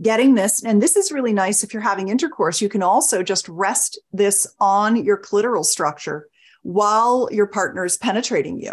getting 0.00 0.34
this. 0.34 0.62
And 0.62 0.82
this 0.82 0.96
is 0.96 1.10
really 1.10 1.32
nice 1.32 1.64
if 1.64 1.72
you're 1.72 1.82
having 1.82 2.08
intercourse. 2.08 2.60
You 2.60 2.68
can 2.68 2.82
also 2.82 3.22
just 3.22 3.48
rest 3.48 3.98
this 4.12 4.46
on 4.60 5.02
your 5.04 5.20
clitoral 5.20 5.64
structure 5.64 6.28
while 6.62 7.28
your 7.32 7.46
partner 7.46 7.84
is 7.84 7.96
penetrating 7.96 8.60
you. 8.60 8.72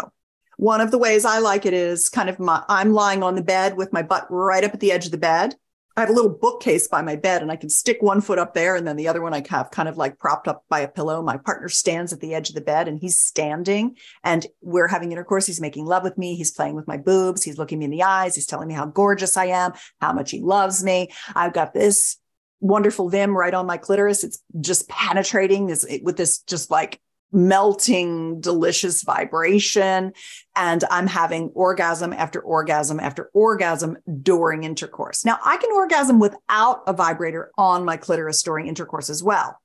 One 0.56 0.80
of 0.80 0.90
the 0.90 0.98
ways 0.98 1.24
I 1.24 1.38
like 1.38 1.66
it 1.66 1.74
is 1.74 2.08
kind 2.08 2.28
of 2.28 2.38
my, 2.38 2.62
I'm 2.68 2.92
lying 2.92 3.22
on 3.22 3.34
the 3.34 3.42
bed 3.42 3.76
with 3.76 3.92
my 3.92 4.02
butt 4.02 4.26
right 4.30 4.64
up 4.64 4.74
at 4.74 4.80
the 4.80 4.92
edge 4.92 5.06
of 5.06 5.12
the 5.12 5.18
bed. 5.18 5.54
I 5.96 6.00
have 6.00 6.10
a 6.10 6.12
little 6.12 6.30
bookcase 6.30 6.88
by 6.88 7.02
my 7.02 7.14
bed 7.14 7.40
and 7.40 7.52
I 7.52 7.56
can 7.56 7.68
stick 7.68 7.98
one 8.00 8.20
foot 8.20 8.38
up 8.38 8.52
there 8.52 8.74
and 8.74 8.84
then 8.84 8.96
the 8.96 9.06
other 9.06 9.22
one 9.22 9.32
I 9.32 9.44
have 9.48 9.70
kind 9.70 9.88
of 9.88 9.96
like 9.96 10.18
propped 10.18 10.48
up 10.48 10.64
by 10.68 10.80
a 10.80 10.88
pillow. 10.88 11.22
My 11.22 11.36
partner 11.36 11.68
stands 11.68 12.12
at 12.12 12.18
the 12.18 12.34
edge 12.34 12.48
of 12.48 12.56
the 12.56 12.60
bed 12.60 12.88
and 12.88 12.98
he's 12.98 13.18
standing 13.18 13.96
and 14.24 14.44
we're 14.60 14.88
having 14.88 15.12
intercourse. 15.12 15.46
He's 15.46 15.60
making 15.60 15.86
love 15.86 16.02
with 16.02 16.18
me. 16.18 16.34
He's 16.34 16.50
playing 16.50 16.74
with 16.74 16.88
my 16.88 16.96
boobs. 16.96 17.44
He's 17.44 17.58
looking 17.58 17.78
me 17.78 17.84
in 17.84 17.92
the 17.92 18.02
eyes. 18.02 18.34
He's 18.34 18.46
telling 18.46 18.66
me 18.66 18.74
how 18.74 18.86
gorgeous 18.86 19.36
I 19.36 19.46
am, 19.46 19.72
how 20.00 20.12
much 20.12 20.32
he 20.32 20.40
loves 20.40 20.82
me. 20.82 21.10
I've 21.36 21.52
got 21.52 21.74
this 21.74 22.16
wonderful 22.58 23.08
Vim 23.08 23.36
right 23.36 23.54
on 23.54 23.66
my 23.66 23.76
clitoris. 23.76 24.24
It's 24.24 24.42
just 24.60 24.88
penetrating 24.88 25.66
this 25.68 25.86
with 26.02 26.16
this 26.16 26.38
just 26.38 26.72
like 26.72 27.00
melting, 27.34 28.40
delicious 28.40 29.02
vibration. 29.02 30.12
And 30.56 30.84
I'm 30.90 31.06
having 31.06 31.50
orgasm 31.54 32.12
after 32.12 32.40
orgasm 32.40 33.00
after 33.00 33.30
orgasm 33.34 33.98
during 34.22 34.64
intercourse. 34.64 35.24
Now, 35.24 35.38
I 35.44 35.56
can 35.56 35.72
orgasm 35.72 36.20
without 36.20 36.82
a 36.86 36.92
vibrator 36.92 37.50
on 37.58 37.84
my 37.84 37.96
clitoris 37.96 38.42
during 38.42 38.66
intercourse 38.68 39.10
as 39.10 39.22
well. 39.22 39.60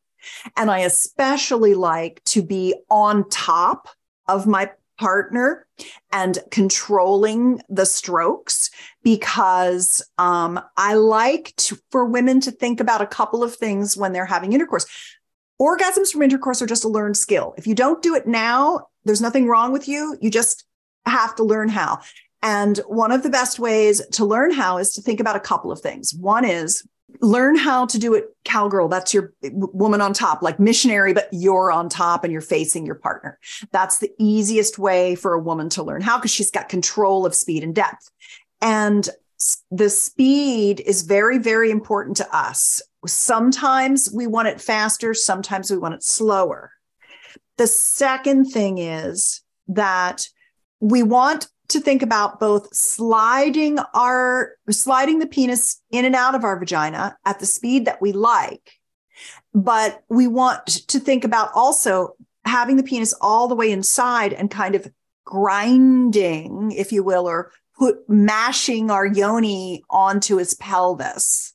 And 0.58 0.70
I 0.70 0.80
especially 0.80 1.76
like 1.76 2.22
to 2.26 2.42
be 2.42 2.76
on 2.90 3.30
top 3.30 3.88
of 4.28 4.48
my 4.48 4.72
partner 4.98 5.66
and 6.12 6.38
controlling 6.52 7.62
the 7.70 7.86
strokes 7.86 8.70
because 9.02 10.06
um, 10.18 10.60
I 10.76 10.96
like 10.96 11.54
to, 11.58 11.78
for 11.90 12.06
women 12.06 12.42
to 12.42 12.52
think 12.52 12.82
about 12.82 13.02
a 13.02 13.08
couple 13.08 13.42
of 13.42 13.56
things 13.56 13.96
when 13.96 14.12
they're 14.12 14.26
having 14.26 14.52
intercourse 14.52 14.86
orgasms 15.62 16.10
from 16.12 16.22
intercourse 16.22 16.62
are 16.62 16.68
just 16.68 16.84
a 16.84 16.90
learned 16.90 17.18
skill. 17.18 17.54
If 17.58 17.68
you 17.68 17.76
don't 17.76 18.02
do 18.02 18.16
it 18.16 18.28
now, 18.28 18.88
there's 19.06 19.22
nothing 19.22 19.48
wrong 19.48 19.72
with 19.72 19.88
you. 19.88 20.18
You 20.22 20.30
just 20.30 20.66
have 21.06 21.36
to 21.36 21.44
learn 21.44 21.70
how. 21.70 22.00
And 22.42 22.78
one 22.88 23.12
of 23.12 23.24
the 23.24 23.30
best 23.30 23.60
ways 23.60 24.06
to 24.14 24.26
learn 24.26 24.52
how 24.52 24.78
is 24.78 24.94
to 24.94 25.02
think 25.02 25.20
about 25.20 25.36
a 25.36 25.42
couple 25.42 25.72
of 25.72 25.82
things. 25.82 26.14
One 26.14 26.46
is 26.46 26.88
learn 27.22 27.58
how 27.58 27.86
to 27.88 27.98
do 27.98 28.14
it 28.14 28.26
cowgirl. 28.46 28.88
That's 28.88 29.14
your 29.14 29.34
woman 29.52 30.00
on 30.00 30.14
top, 30.14 30.42
like 30.42 30.60
missionary, 30.60 31.14
but 31.14 31.28
you're 31.32 31.72
on 31.72 31.90
top 31.90 32.24
and 32.24 32.32
you're 32.32 32.42
facing 32.42 32.86
your 32.86 32.96
partner. 32.96 33.40
That's 33.72 33.98
the 33.98 34.12
easiest 34.20 34.78
way 34.78 35.16
for 35.16 35.34
a 35.34 35.40
woman 35.40 35.70
to 35.70 35.84
learn 35.84 36.02
how 36.02 36.18
because 36.18 36.32
she's 36.32 36.52
got 36.52 36.70
control 36.70 37.26
of 37.26 37.36
speed 37.36 37.64
and 37.64 37.76
depth. 37.76 38.10
And 38.62 39.10
the 39.72 39.90
speed 39.90 40.82
is 40.82 41.04
very, 41.04 41.38
very 41.38 41.72
important 41.72 42.18
to 42.18 42.36
us. 42.36 42.82
Sometimes 43.06 44.12
we 44.14 44.28
want 44.28 44.50
it 44.50 44.60
faster, 44.60 45.14
sometimes 45.14 45.72
we 45.72 45.78
want 45.78 45.94
it 45.94 46.04
slower. 46.04 46.72
The 47.58 47.68
second 47.68 48.46
thing 48.46 48.78
is 48.78 49.42
that 49.68 50.28
we 50.80 51.04
want 51.04 51.48
to 51.70 51.80
think 51.80 52.02
about 52.02 52.40
both 52.40 52.74
sliding 52.74 53.80
our 53.94 54.54
sliding 54.70 55.20
the 55.20 55.28
penis 55.28 55.82
in 55.92 56.04
and 56.04 56.16
out 56.16 56.36
of 56.36 56.44
our 56.44 56.58
vagina 56.58 57.16
at 57.26 57.40
the 57.40 57.46
speed 57.46 57.86
that 57.86 58.02
we 58.02 58.12
like 58.12 58.72
but 59.54 60.02
we 60.10 60.28
want 60.28 60.66
to 60.66 61.00
think 61.00 61.24
about 61.24 61.52
also 61.54 62.16
having 62.46 62.76
the 62.76 62.84
penis 62.84 63.14
all 63.22 63.48
the 63.48 63.56
way 63.56 63.72
inside 63.72 64.34
and 64.34 64.50
kind 64.50 64.74
of 64.74 64.88
grinding 65.26 66.72
if 66.72 66.92
you 66.92 67.04
will 67.04 67.28
or 67.28 67.52
put 67.80 68.08
mashing 68.10 68.92
our 68.92 69.06
yoni 69.06 69.84
onto 69.90 70.38
his 70.38 70.54
pelvis 70.56 71.54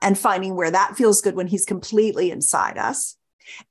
and 0.00 0.18
finding 0.18 0.56
where 0.56 0.70
that 0.70 0.96
feels 0.96 1.20
good 1.20 1.36
when 1.36 1.46
he's 1.46 1.64
completely 1.64 2.30
inside 2.30 2.78
us. 2.78 3.16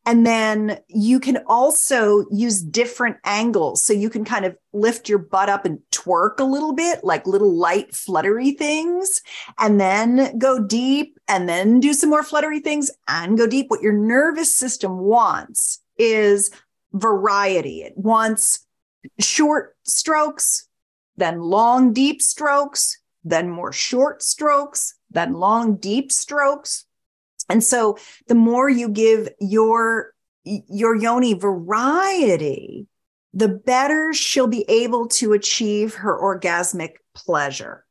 And 0.05 0.25
then 0.25 0.79
you 0.87 1.19
can 1.19 1.37
also 1.47 2.25
use 2.31 2.61
different 2.61 3.17
angles. 3.23 3.83
So 3.83 3.93
you 3.93 4.09
can 4.09 4.25
kind 4.25 4.45
of 4.45 4.55
lift 4.73 5.07
your 5.07 5.19
butt 5.19 5.49
up 5.49 5.65
and 5.65 5.79
twerk 5.91 6.39
a 6.39 6.43
little 6.43 6.73
bit, 6.73 7.03
like 7.03 7.27
little 7.27 7.53
light 7.53 7.93
fluttery 7.93 8.51
things, 8.51 9.21
and 9.59 9.79
then 9.79 10.37
go 10.37 10.59
deep 10.63 11.19
and 11.27 11.47
then 11.47 11.79
do 11.79 11.93
some 11.93 12.09
more 12.09 12.23
fluttery 12.23 12.59
things 12.59 12.89
and 13.07 13.37
go 13.37 13.47
deep. 13.47 13.69
What 13.69 13.83
your 13.83 13.93
nervous 13.93 14.55
system 14.55 14.97
wants 14.97 15.79
is 15.97 16.51
variety. 16.93 17.83
It 17.83 17.93
wants 17.97 18.65
short 19.19 19.75
strokes, 19.83 20.66
then 21.17 21.41
long, 21.41 21.93
deep 21.93 22.21
strokes, 22.21 22.99
then 23.23 23.49
more 23.49 23.73
short 23.73 24.23
strokes, 24.23 24.95
then 25.09 25.33
long, 25.33 25.75
deep 25.75 26.11
strokes. 26.11 26.85
And 27.49 27.63
so 27.63 27.97
the 28.27 28.35
more 28.35 28.69
you 28.69 28.89
give 28.89 29.29
your 29.39 30.13
your 30.43 30.95
yoni 30.95 31.33
variety, 31.33 32.87
the 33.33 33.49
better 33.49 34.13
she'll 34.13 34.47
be 34.47 34.63
able 34.69 35.07
to 35.07 35.33
achieve 35.33 35.95
her 35.95 36.17
orgasmic 36.17 36.95
pleasure. 37.13 37.85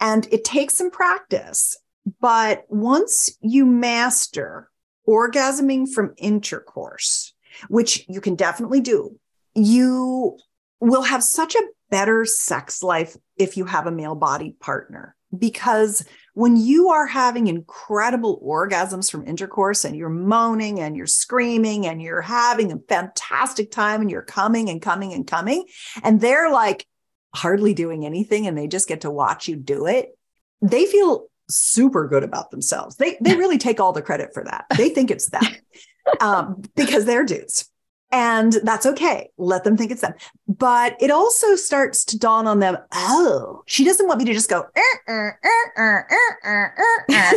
And 0.00 0.28
it 0.30 0.44
takes 0.44 0.74
some 0.74 0.92
practice, 0.92 1.76
but 2.20 2.64
once 2.68 3.36
you 3.40 3.66
master 3.66 4.70
orgasming 5.08 5.92
from 5.92 6.14
intercourse, 6.16 7.34
which 7.68 8.04
you 8.08 8.20
can 8.20 8.36
definitely 8.36 8.80
do, 8.80 9.18
you 9.54 10.38
will 10.80 11.02
have 11.02 11.24
such 11.24 11.56
a 11.56 11.62
better 11.90 12.24
sex 12.24 12.82
life 12.82 13.16
if 13.36 13.56
you 13.56 13.64
have 13.64 13.86
a 13.86 13.92
male 13.92 14.14
body 14.14 14.54
partner. 14.60 15.14
Because 15.36 16.04
when 16.32 16.56
you 16.56 16.88
are 16.88 17.06
having 17.06 17.48
incredible 17.48 18.40
orgasms 18.42 19.10
from 19.10 19.26
intercourse 19.26 19.84
and 19.84 19.94
you're 19.94 20.08
moaning 20.08 20.80
and 20.80 20.96
you're 20.96 21.06
screaming 21.06 21.86
and 21.86 22.00
you're 22.00 22.22
having 22.22 22.72
a 22.72 22.78
fantastic 22.88 23.70
time 23.70 24.00
and 24.00 24.10
you're 24.10 24.22
coming 24.22 24.70
and 24.70 24.80
coming 24.80 25.12
and 25.12 25.26
coming 25.26 25.66
and 26.02 26.20
they're 26.20 26.50
like 26.50 26.86
hardly 27.34 27.74
doing 27.74 28.06
anything 28.06 28.46
and 28.46 28.56
they 28.56 28.66
just 28.66 28.88
get 28.88 29.02
to 29.02 29.10
watch 29.10 29.48
you 29.48 29.56
do 29.56 29.86
it 29.86 30.16
they 30.62 30.86
feel 30.86 31.28
super 31.48 32.06
good 32.08 32.22
about 32.22 32.50
themselves. 32.50 32.96
They 32.96 33.16
they 33.20 33.36
really 33.36 33.58
take 33.58 33.80
all 33.80 33.92
the 33.92 34.02
credit 34.02 34.32
for 34.34 34.44
that. 34.44 34.66
They 34.76 34.90
think 34.90 35.10
it's 35.10 35.30
them 35.30 35.42
um, 36.20 36.62
because 36.76 37.04
they're 37.04 37.24
dudes 37.24 37.70
and 38.10 38.54
that's 38.62 38.86
okay. 38.86 39.30
Let 39.36 39.64
them 39.64 39.76
think 39.76 39.90
it's 39.90 40.00
them. 40.00 40.14
But 40.46 40.96
it 41.00 41.10
also 41.10 41.56
starts 41.56 42.04
to 42.06 42.18
dawn 42.18 42.46
on 42.46 42.60
them 42.60 42.78
oh, 42.92 43.62
she 43.66 43.84
doesn't 43.84 44.06
want 44.06 44.18
me 44.18 44.24
to 44.26 44.32
just 44.32 44.48
go 44.48 44.66
er, 44.76 45.00
er, 45.08 45.38
er, 45.76 46.06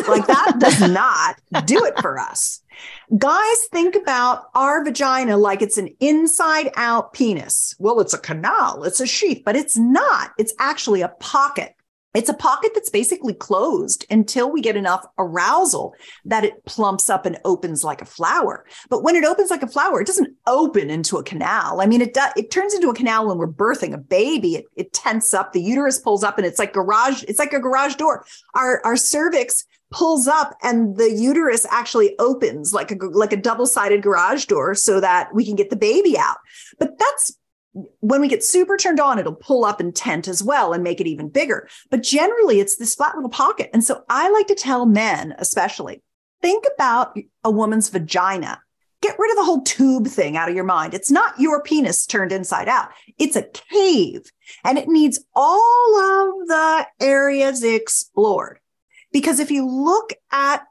like 0.08 0.28
that, 0.28 0.56
does 0.60 0.82
not 0.90 1.40
do 1.66 1.84
it 1.86 2.00
for 2.00 2.20
us. 2.20 2.62
Guys 3.18 3.58
think 3.72 3.96
about 3.96 4.46
our 4.56 4.84
vagina 4.84 5.38
like 5.38 5.62
it's 5.62 5.78
an 5.78 5.90
inside 6.00 6.72
out 6.76 7.14
penis. 7.14 7.76
Well, 7.80 8.00
it's 8.00 8.14
a 8.14 8.18
canal, 8.18 8.84
it's 8.84 9.00
a 9.00 9.08
sheath, 9.08 9.44
but 9.46 9.56
it's 9.56 9.78
not. 9.78 10.32
It's 10.38 10.54
actually 10.60 11.02
a 11.02 11.10
pocket 11.20 11.76
it's 12.14 12.30
a 12.30 12.34
pocket 12.34 12.72
that's 12.74 12.89
basically 12.89 13.34
closed 13.34 14.05
until 14.09 14.51
we 14.51 14.62
get 14.62 14.76
enough 14.76 15.05
arousal 15.18 15.95
that 16.26 16.43
it 16.43 16.66
plumps 16.66 17.09
up 17.09 17.26
and 17.26 17.39
opens 17.45 17.84
like 17.84 18.01
a 18.01 18.05
flower. 18.05 18.66
But 18.89 19.03
when 19.03 19.16
it 19.16 19.24
opens 19.24 19.49
like 19.49 19.64
a 19.64 19.68
flower, 19.68 20.01
it 20.01 20.07
doesn't 20.07 20.36
open 20.45 20.89
into 20.89 21.18
a 21.18 21.24
canal. 21.24 21.80
I 21.80 21.86
mean, 21.86 22.01
it 22.01 22.14
does, 22.14 22.32
it 22.36 22.51
turns 22.51 22.74
into 22.74 22.89
a 22.89 22.95
canal 22.95 23.28
when 23.28 23.38
we're 23.38 23.47
birthing 23.47 23.93
a 23.93 23.97
baby. 23.97 24.55
It, 24.55 24.66
it 24.76 24.93
tenses 24.93 25.34
up, 25.34 25.53
the 25.53 25.62
uterus 25.62 25.99
pulls 25.99 26.24
up, 26.24 26.38
and 26.38 26.45
it's 26.45 26.59
like 26.59 26.74
garage. 26.74 27.24
It's 27.28 27.39
like 27.39 27.53
a 27.53 27.59
garage 27.59 27.95
door. 27.95 28.26
Our 28.55 28.82
our 28.86 28.97
cervix 28.97 29.66
pulls 29.91 30.28
up, 30.28 30.57
and 30.64 30.97
the 30.97 31.12
uterus 31.12 31.66
actually 31.70 32.18
opens 32.20 32.74
like 32.74 32.91
a 32.91 32.95
like 32.95 33.34
a 33.34 33.38
double 33.38 33.66
sided 33.66 34.01
garage 34.01 34.45
door, 34.45 34.76
so 34.76 34.99
that 34.99 35.34
we 35.34 35.45
can 35.45 35.55
get 35.55 35.70
the 35.70 35.76
baby 35.76 36.18
out. 36.18 36.38
But 36.80 36.97
that's 36.97 37.38
when 37.74 38.22
we 38.22 38.28
get 38.28 38.44
super 38.44 38.78
turned 38.78 39.00
on, 39.00 39.20
it'll 39.20 39.34
pull 39.34 39.64
up 39.64 39.80
and 39.80 39.96
tent 39.96 40.28
as 40.28 40.44
well 40.44 40.74
and 40.74 40.84
make 40.84 41.00
it 41.00 41.08
even 41.08 41.30
bigger. 41.30 41.70
But 41.90 42.04
generally, 42.04 42.60
it's 42.60 42.76
this 42.76 42.96
flat 42.96 43.16
little 43.16 43.30
pocket. 43.30 43.70
And 43.74 43.84
so 43.84 44.04
I 44.10 44.30
like 44.30 44.48
to 44.48 44.56
tell 44.56 44.86
men, 44.86 45.34
especially, 45.38 46.02
think 46.42 46.66
about 46.76 47.18
a 47.44 47.52
woman's 47.52 47.90
vagina. 47.90 48.62
Get 49.02 49.18
rid 49.18 49.32
of 49.32 49.38
the 49.38 49.46
whole 49.46 49.64
tube 49.64 50.08
thing 50.08 50.38
out 50.38 50.50
of 50.50 50.56
your 50.56 50.64
mind. 50.64 50.94
It's 50.94 51.10
not 51.10 51.40
your 51.40 51.64
penis 51.64 52.06
turned 52.06 52.32
inside 52.32 52.68
out. 52.68 52.90
It's 53.18 53.36
a 53.36 53.48
cave 53.72 54.32
and 54.64 54.78
it 54.78 54.88
needs 54.88 55.24
all 55.34 56.00
of 56.00 56.48
the 56.48 56.88
areas 57.00 57.64
explored. 57.64 58.60
Because 59.12 59.40
if 59.40 59.50
you 59.50 59.68
look 59.68 60.14
at 60.32 60.64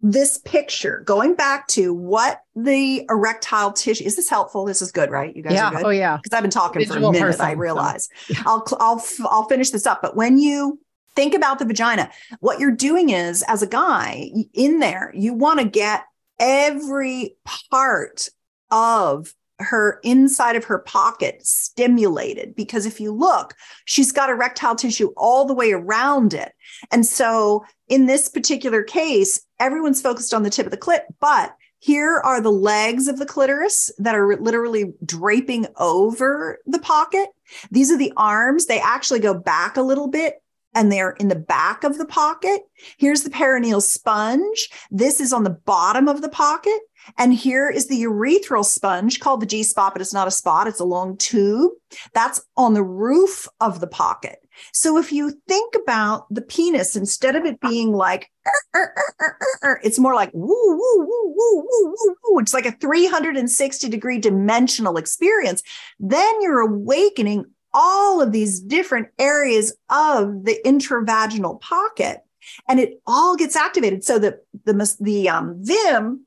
this 0.00 0.38
picture, 0.38 1.02
going 1.04 1.34
back 1.34 1.66
to 1.68 1.92
what 1.92 2.42
the 2.54 3.04
erectile 3.10 3.72
tissue 3.72 4.04
is 4.04 4.16
this 4.16 4.30
helpful? 4.30 4.64
This 4.64 4.80
is 4.80 4.92
good, 4.92 5.10
right? 5.10 5.34
You 5.34 5.42
guys 5.42 5.54
yeah. 5.54 5.68
are 5.68 5.72
good. 5.72 5.84
Oh 5.86 5.90
yeah. 5.90 6.18
Because 6.22 6.36
I've 6.36 6.42
been 6.42 6.50
talking 6.50 6.80
Visual 6.80 7.00
for 7.00 7.08
a 7.08 7.12
minute. 7.12 7.26
Person, 7.26 7.44
I 7.46 7.52
realize. 7.52 8.08
So. 8.26 8.34
I'll 8.46 8.66
I'll 8.78 9.04
I'll 9.28 9.48
finish 9.48 9.70
this 9.70 9.86
up. 9.86 10.00
But 10.00 10.14
when 10.14 10.38
you 10.38 10.78
think 11.16 11.34
about 11.34 11.58
the 11.58 11.64
vagina, 11.64 12.10
what 12.38 12.60
you're 12.60 12.70
doing 12.70 13.10
is, 13.10 13.42
as 13.48 13.62
a 13.62 13.66
guy 13.66 14.30
in 14.54 14.78
there, 14.78 15.12
you 15.16 15.34
want 15.34 15.58
to 15.58 15.66
get 15.66 16.04
every 16.38 17.36
part 17.44 18.28
of 18.70 19.34
her 19.60 20.00
inside 20.02 20.56
of 20.56 20.64
her 20.64 20.78
pocket 20.78 21.44
stimulated 21.44 22.54
because 22.54 22.86
if 22.86 23.00
you 23.00 23.12
look, 23.12 23.54
she's 23.84 24.12
got 24.12 24.30
erectile 24.30 24.76
tissue 24.76 25.12
all 25.16 25.44
the 25.44 25.54
way 25.54 25.72
around 25.72 26.34
it. 26.34 26.52
And 26.92 27.04
so 27.04 27.64
in 27.88 28.06
this 28.06 28.28
particular 28.28 28.82
case, 28.82 29.40
everyone's 29.58 30.02
focused 30.02 30.32
on 30.32 30.42
the 30.42 30.50
tip 30.50 30.66
of 30.66 30.70
the 30.70 30.76
clit, 30.76 31.02
but 31.20 31.54
here 31.80 32.20
are 32.24 32.40
the 32.40 32.52
legs 32.52 33.06
of 33.06 33.18
the 33.18 33.26
clitoris 33.26 33.90
that 33.98 34.14
are 34.14 34.36
literally 34.36 34.92
draping 35.04 35.66
over 35.76 36.58
the 36.66 36.80
pocket. 36.80 37.28
These 37.70 37.90
are 37.92 37.98
the 37.98 38.12
arms. 38.16 38.66
They 38.66 38.80
actually 38.80 39.20
go 39.20 39.34
back 39.34 39.76
a 39.76 39.82
little 39.82 40.08
bit 40.08 40.42
and 40.74 40.92
they're 40.92 41.10
in 41.12 41.28
the 41.28 41.36
back 41.36 41.84
of 41.84 41.98
the 41.98 42.04
pocket. 42.04 42.62
Here's 42.98 43.22
the 43.22 43.30
perineal 43.30 43.80
sponge. 43.80 44.68
This 44.90 45.20
is 45.20 45.32
on 45.32 45.44
the 45.44 45.50
bottom 45.50 46.08
of 46.08 46.20
the 46.20 46.28
pocket. 46.28 46.78
And 47.16 47.32
here 47.32 47.68
is 47.68 47.86
the 47.86 48.02
urethral 48.02 48.64
sponge 48.64 49.20
called 49.20 49.40
the 49.40 49.46
G 49.46 49.62
spot, 49.62 49.94
but 49.94 50.02
it's 50.02 50.14
not 50.14 50.28
a 50.28 50.32
spot, 50.32 50.66
it's 50.66 50.80
a 50.80 50.84
long 50.84 51.16
tube. 51.16 51.72
That's 52.12 52.44
on 52.56 52.74
the 52.74 52.82
roof 52.82 53.48
of 53.60 53.80
the 53.80 53.86
pocket. 53.86 54.38
So 54.72 54.98
if 54.98 55.12
you 55.12 55.40
think 55.46 55.74
about 55.80 56.26
the 56.30 56.42
penis, 56.42 56.96
instead 56.96 57.36
of 57.36 57.44
it 57.44 57.60
being 57.60 57.92
like, 57.92 58.30
er, 58.74 58.92
er, 59.20 59.36
er, 59.62 59.80
it's 59.84 59.98
more 59.98 60.14
like 60.14 60.30
woo, 60.34 60.48
woo, 60.48 60.78
woo, 60.98 61.34
woo, 61.36 61.66
woo, 61.68 61.94
woo, 61.96 62.16
woo. 62.24 62.38
It's 62.40 62.54
like 62.54 62.66
a 62.66 62.72
360 62.72 63.88
degree 63.88 64.18
dimensional 64.18 64.96
experience. 64.96 65.62
Then 66.00 66.42
you're 66.42 66.60
awakening 66.60 67.46
all 67.72 68.20
of 68.20 68.32
these 68.32 68.60
different 68.60 69.08
areas 69.18 69.76
of 69.90 70.44
the 70.44 70.58
intravaginal 70.64 71.60
pocket 71.60 72.22
and 72.68 72.80
it 72.80 73.00
all 73.06 73.36
gets 73.36 73.56
activated 73.56 74.04
so 74.04 74.18
that 74.18 74.44
the 74.64 74.96
the 75.00 75.28
um, 75.28 75.56
vim 75.60 76.26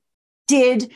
did 0.51 0.91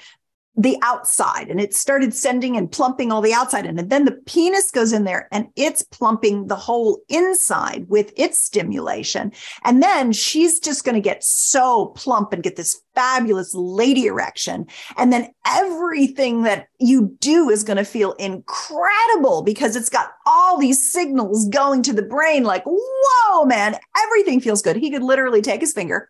the 0.58 0.78
outside 0.82 1.50
and 1.50 1.60
it 1.60 1.74
started 1.74 2.14
sending 2.14 2.56
and 2.56 2.72
plumping 2.72 3.12
all 3.12 3.22
the 3.22 3.34
outside 3.34 3.66
in. 3.66 3.78
And 3.78 3.90
then 3.90 4.06
the 4.06 4.14
penis 4.26 4.72
goes 4.72 4.94
in 4.94 5.04
there 5.04 5.28
and 5.32 5.48
it's 5.56 5.84
plumping 5.84 6.48
the 6.48 6.56
whole 6.56 7.02
inside 7.10 7.88
with 7.90 8.14
its 8.16 8.38
stimulation. 8.38 9.34
And 9.66 9.84
then 9.84 10.14
she's 10.14 10.60
just 10.60 10.86
going 10.86 10.96
to 10.96 11.02
get 11.02 11.24
so 11.24 11.88
plump 11.88 12.32
and 12.32 12.42
get 12.42 12.56
this 12.56 12.82
fabulous 12.94 13.54
lady 13.54 14.06
erection. 14.06 14.68
And 14.96 15.12
then 15.12 15.30
everything 15.46 16.44
that 16.44 16.68
you 16.80 17.18
do 17.20 17.50
is 17.50 17.66
going 17.66 17.78
to 17.78 17.84
feel 17.84 18.14
incredible 18.14 19.42
because 19.42 19.76
it's 19.76 19.90
got 19.90 20.12
all 20.26 20.58
these 20.58 20.92
signals 20.92 21.50
going 21.50 21.84
to 21.84 21.94
the 21.94 22.02
brain 22.02 22.44
like, 22.44 22.64
whoa, 22.66 23.44
man, 23.44 23.76
everything 24.06 24.40
feels 24.40 24.62
good. 24.62 24.78
He 24.78 24.90
could 24.90 25.04
literally 25.04 25.42
take 25.42 25.60
his 25.60 25.74
finger 25.74 26.10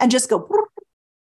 and 0.00 0.10
just 0.10 0.30
go 0.30 0.38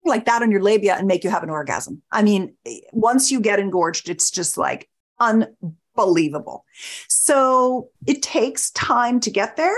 like 0.04 0.26
that 0.26 0.42
on 0.42 0.52
your 0.52 0.62
labia 0.62 0.96
and 0.96 1.08
make 1.08 1.24
you 1.24 1.30
have 1.30 1.44
an 1.44 1.50
orgasm. 1.50 2.02
I 2.12 2.24
mean, 2.24 2.56
once 2.92 3.32
you 3.32 3.40
get 3.40 3.60
engorged, 3.60 4.10
it's 4.10 4.32
just 4.32 4.58
like 4.58 4.90
unbelievable. 5.20 6.66
So 7.08 7.90
it 8.08 8.22
takes 8.22 8.72
time 8.72 9.20
to 9.22 9.32
get 9.32 9.58
there. 9.58 9.76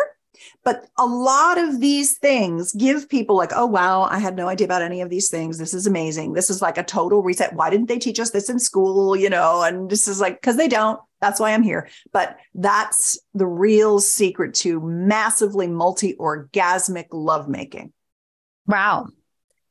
But 0.65 0.86
a 0.97 1.05
lot 1.05 1.57
of 1.57 1.80
these 1.80 2.17
things 2.17 2.71
give 2.74 3.09
people 3.09 3.36
like, 3.36 3.51
oh, 3.53 3.65
wow, 3.65 4.03
I 4.03 4.17
had 4.19 4.36
no 4.36 4.47
idea 4.47 4.65
about 4.65 4.82
any 4.82 5.01
of 5.01 5.09
these 5.09 5.30
things. 5.30 5.57
This 5.57 5.74
is 5.74 5.88
amazing. 5.88 6.34
This 6.34 6.49
is 6.49 6.61
like 6.61 6.78
a 6.78 6.84
total 6.84 7.21
reset. 7.21 7.53
Why 7.53 7.69
didn't 7.69 7.88
they 7.88 7.99
teach 7.99 8.19
us 8.19 8.32
this 8.32 8.49
in 8.49 8.59
school? 8.59 9.15
You 9.15 9.30
know, 9.30 9.61
and 9.61 9.89
this 9.89 10.07
is 10.07 10.19
like, 10.21 10.41
because 10.41 10.57
they 10.57 10.67
don't. 10.67 10.99
That's 11.21 11.39
why 11.39 11.53
I'm 11.53 11.63
here. 11.63 11.89
But 12.11 12.38
that's 12.53 13.17
the 13.34 13.45
real 13.45 13.99
secret 13.99 14.53
to 14.55 14.82
massively 14.82 15.67
multi 15.67 16.15
orgasmic 16.15 17.07
lovemaking. 17.11 17.93
Wow. 18.65 19.07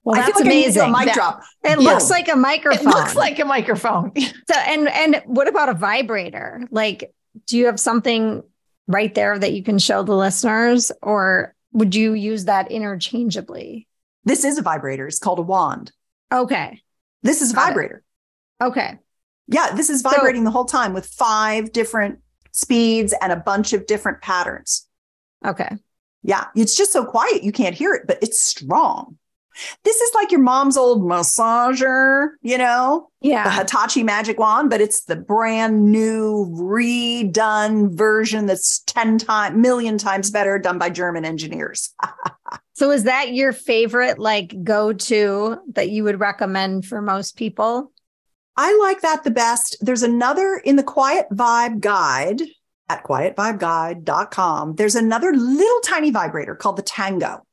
Well, 0.05 0.17
that's 0.17 0.35
like 0.37 0.45
amazing. 0.45 0.91
mic 0.91 1.07
that, 1.07 1.15
drop. 1.15 1.43
It 1.63 1.77
Boom. 1.77 1.85
looks 1.85 2.11
like 2.11 2.29
a 2.29 2.37
microphone. 2.37 2.89
It 2.89 2.91
looks 2.91 3.15
like 3.15 3.39
a 3.39 3.45
microphone. 3.45 4.13
so, 4.17 4.55
and 4.67 4.89
and 4.89 5.23
what 5.27 5.49
about 5.49 5.69
a 5.69 5.75
vibrator? 5.75 6.67
Like, 6.71 7.13
do 7.47 7.57
you 7.57 7.67
have 7.67 7.79
something 7.79 8.43
right 8.89 9.15
there 9.15 9.39
that 9.39 9.53
you 9.53 9.63
can 9.63 9.79
show 9.79 10.03
the 10.03 10.17
listeners, 10.17 10.91
or 11.03 11.55
would 11.73 11.95
you 11.95 12.15
use 12.15 12.47
that 12.47 12.71
interchangeably? 12.73 13.87
This 14.25 14.45
is 14.45 14.59
a 14.59 14.63
vibrator. 14.63 15.07
It's 15.07 15.19
called 15.19 15.39
a 15.39 15.43
wand. 15.43 15.93
Okay. 16.33 16.81
This 17.23 17.43
is 17.43 17.53
Got 17.53 17.63
it. 17.63 17.67
vibrator. 17.69 18.03
Okay. 18.61 18.99
Yeah, 19.49 19.75
this 19.75 19.91
is 19.91 20.03
vibrating 20.03 20.45
the 20.45 20.51
whole 20.51 20.65
time 20.65 20.93
with 20.95 21.07
five 21.07 21.73
different 21.73 22.21
speeds 22.53 23.15
and 23.21 23.33
a 23.33 23.37
bunch 23.37 23.73
of 23.73 23.87
different 23.87 24.21
patterns. 24.21 24.89
Okay. 25.45 25.77
Yeah, 26.23 26.47
it's 26.55 26.77
just 26.77 26.93
so 26.93 27.05
quiet 27.05 27.43
you 27.43 27.53
can't 27.53 27.75
hear 27.75 27.95
it, 27.95 28.07
but 28.07 28.19
it's 28.23 28.41
strong. 28.41 29.19
This 29.85 29.97
is 29.97 30.15
like 30.15 30.31
your 30.31 30.41
mom's 30.41 30.77
old 30.77 31.03
massager, 31.03 32.31
you 32.43 32.57
know, 32.59 33.09
Yeah. 33.21 33.45
the. 33.45 33.59
Hitachi 33.61 34.03
magic 34.03 34.39
wand, 34.39 34.71
but 34.71 34.81
it's 34.81 35.05
the 35.05 35.17
brand 35.17 35.91
new 35.93 36.47
redone 36.53 37.97
version 37.97 38.47
that's 38.47 38.81
10 38.87 39.19
times 39.19 39.57
million 39.57 39.99
times 39.99 40.31
better 40.31 40.59
done 40.59 40.79
by 40.79 40.91
German 40.91 41.25
engineers. 41.25 41.95
So 42.75 42.91
is 42.91 43.05
that 43.05 43.35
your 43.35 43.53
favorite 43.53 44.19
like 44.19 44.55
go 44.65 44.93
to 44.95 45.59
that 45.75 45.91
you 45.91 46.05
would 46.05 46.19
recommend 46.19 46.87
for 46.87 47.03
most 47.03 47.37
people? 47.37 47.93
I 48.57 48.77
like 48.79 49.03
that 49.03 49.25
the 49.25 49.31
best. 49.31 49.77
There's 49.83 50.03
another 50.03 50.57
in 50.65 50.77
the 50.77 50.83
Quiet 50.83 51.27
Vibe 51.33 51.81
Guide 51.81 52.41
at 52.89 53.05
quietvibeguide.com. 53.05 54.75
There's 54.77 54.95
another 54.95 55.33
little 55.33 55.81
tiny 55.81 56.11
vibrator 56.11 56.55
called 56.55 56.77
the 56.77 56.83
Tango. 56.83 57.47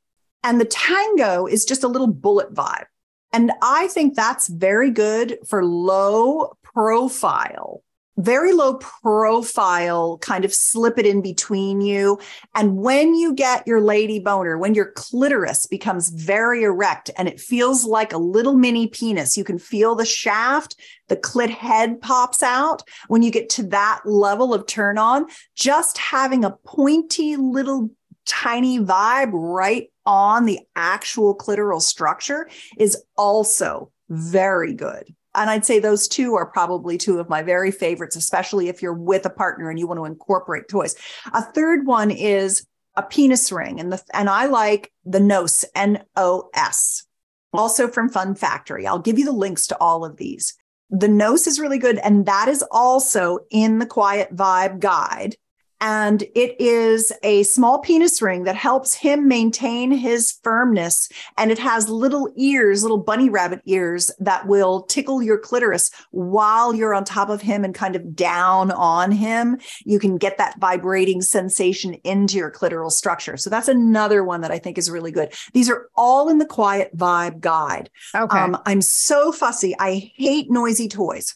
And 0.44 0.60
the 0.60 0.66
Tango 0.66 1.46
is 1.46 1.66
just 1.66 1.84
a 1.84 1.88
little 1.88 2.08
bullet 2.08 2.54
vibe. 2.54 2.86
And 3.32 3.52
I 3.62 3.88
think 3.88 4.16
that's 4.16 4.48
very 4.48 4.90
good 4.90 5.38
for 5.48 5.64
low 5.64 6.58
profile, 6.64 7.84
very 8.18 8.54
low 8.54 8.76
profile, 8.76 10.18
kind 10.18 10.44
of 10.44 10.54
slip 10.54 10.98
it 10.98 11.06
in 11.06 11.22
between 11.22 11.80
you. 11.80 12.20
And 12.56 12.78
when 12.78 13.14
you 13.14 13.36
get 13.36 13.68
your 13.68 13.82
lady 13.82 14.20
boner, 14.20 14.58
when 14.58 14.74
your 14.74 14.92
clitoris 14.94 15.68
becomes 15.68 16.10
very 16.10 16.64
erect 16.64 17.12
and 17.18 17.28
it 17.28 17.40
feels 17.40 17.86
like 17.86 18.12
a 18.12 18.18
little 18.18 18.56
mini 18.56 18.88
penis, 18.88 19.38
you 19.38 19.44
can 19.44 19.60
feel 19.60 19.94
the 19.94 20.06
shaft, 20.06 20.76
the 21.08 21.18
clit 21.18 21.50
head 21.50 22.02
pops 22.02 22.42
out. 22.42 22.82
When 23.10 23.22
you 23.22 23.30
get 23.30 23.50
to 23.52 23.64
that 23.68 24.02
level 24.06 24.56
of 24.56 24.66
turn 24.66 24.98
on, 24.98 25.28
just 25.56 26.00
having 26.00 26.44
a 26.44 26.58
pointy 26.66 27.36
little 27.36 27.92
tiny 28.26 28.80
vibe 28.80 29.32
right 29.34 29.92
on 30.10 30.46
the 30.46 30.60
actual 30.76 31.38
clitoral 31.38 31.82
structure 31.82 32.50
is 32.80 32.98
also 33.16 33.92
very 34.10 34.74
good. 34.74 35.14
And 35.36 35.52
I'd 35.52 35.66
say 35.66 35.78
those 35.78 36.08
two 36.08 36.34
are 36.34 36.48
probably 36.48 36.98
two 36.98 37.20
of 37.20 37.30
my 37.30 37.44
very 37.44 37.70
favorites, 37.70 38.16
especially 38.16 38.68
if 38.68 38.82
you're 38.82 38.92
with 38.92 39.24
a 39.28 39.30
partner 39.30 39.70
and 39.70 39.78
you 39.78 39.86
want 39.86 40.00
to 40.00 40.06
incorporate 40.06 40.68
toys. 40.68 40.96
A 41.32 41.44
third 41.44 41.86
one 41.86 42.10
is 42.10 42.66
a 42.96 43.04
penis 43.04 43.52
ring, 43.52 43.80
and 43.80 43.94
the 43.94 44.02
and 44.12 44.30
I 44.30 44.48
like 44.48 44.92
the 45.06 45.20
Nos 45.20 45.64
N 45.76 46.04
O 46.16 46.50
S, 46.56 47.06
also 47.54 47.88
from 47.88 48.10
Fun 48.10 48.34
Factory. 48.34 48.88
I'll 48.88 48.98
give 48.98 49.20
you 49.20 49.26
the 49.26 49.32
links 49.32 49.68
to 49.68 49.78
all 49.78 50.04
of 50.04 50.18
these. 50.18 50.56
The 50.90 51.08
Nos 51.08 51.46
is 51.46 51.60
really 51.60 51.78
good, 51.78 52.00
and 52.00 52.26
that 52.26 52.48
is 52.50 52.64
also 52.72 53.40
in 53.52 53.78
the 53.78 53.86
Quiet 53.86 54.36
Vibe 54.36 54.80
Guide. 54.80 55.36
And 55.82 56.24
it 56.36 56.60
is 56.60 57.14
a 57.24 57.44
small 57.44 57.80
penis 57.80 58.22
ring 58.22 58.44
that 58.44 58.56
helps 58.56 58.94
him 58.94 59.28
maintain 59.28 59.92
his 59.92 60.38
firmness. 60.44 61.10
And 61.38 61.52
it 61.52 61.60
has 61.60 61.88
little 61.88 62.32
ears, 62.36 62.82
little 62.82 62.98
bunny 62.98 63.30
rabbit 63.30 63.62
ears 63.66 64.12
that 64.20 64.46
will 64.48 64.84
tickle 64.84 65.24
your 65.24 65.38
clitoris 65.38 65.90
while 66.12 66.74
you're 66.76 66.94
on 66.94 67.06
top 67.06 67.30
of 67.30 67.42
him 67.42 67.64
and 67.64 67.74
kind 67.74 67.96
of 67.96 68.14
down 68.16 68.72
on 68.72 69.12
him. 69.12 69.58
You 69.86 70.00
can 70.00 70.18
get 70.18 70.38
that 70.38 70.60
vibrating 70.60 71.22
sensation 71.22 71.94
into 72.04 72.38
your 72.38 72.52
clitoral 72.52 72.92
structure. 72.92 73.38
So 73.38 73.50
that's 73.50 73.70
another 73.70 74.24
one 74.24 74.42
that 74.42 74.52
I 74.52 74.60
think 74.60 74.78
is 74.78 74.92
really 74.92 75.12
good. 75.12 75.34
These 75.54 75.70
are 75.70 75.88
all 75.96 76.28
in 76.28 76.40
the 76.40 76.46
Quiet 76.46 76.96
Vibe 76.98 77.40
Guide. 77.40 77.90
Okay. 78.14 78.38
Um, 78.38 78.58
I'm 78.66 78.82
so 78.82 79.32
fussy. 79.32 79.76
I 79.80 80.12
hate 80.16 80.52
noisy 80.52 80.90
toys. 80.90 81.36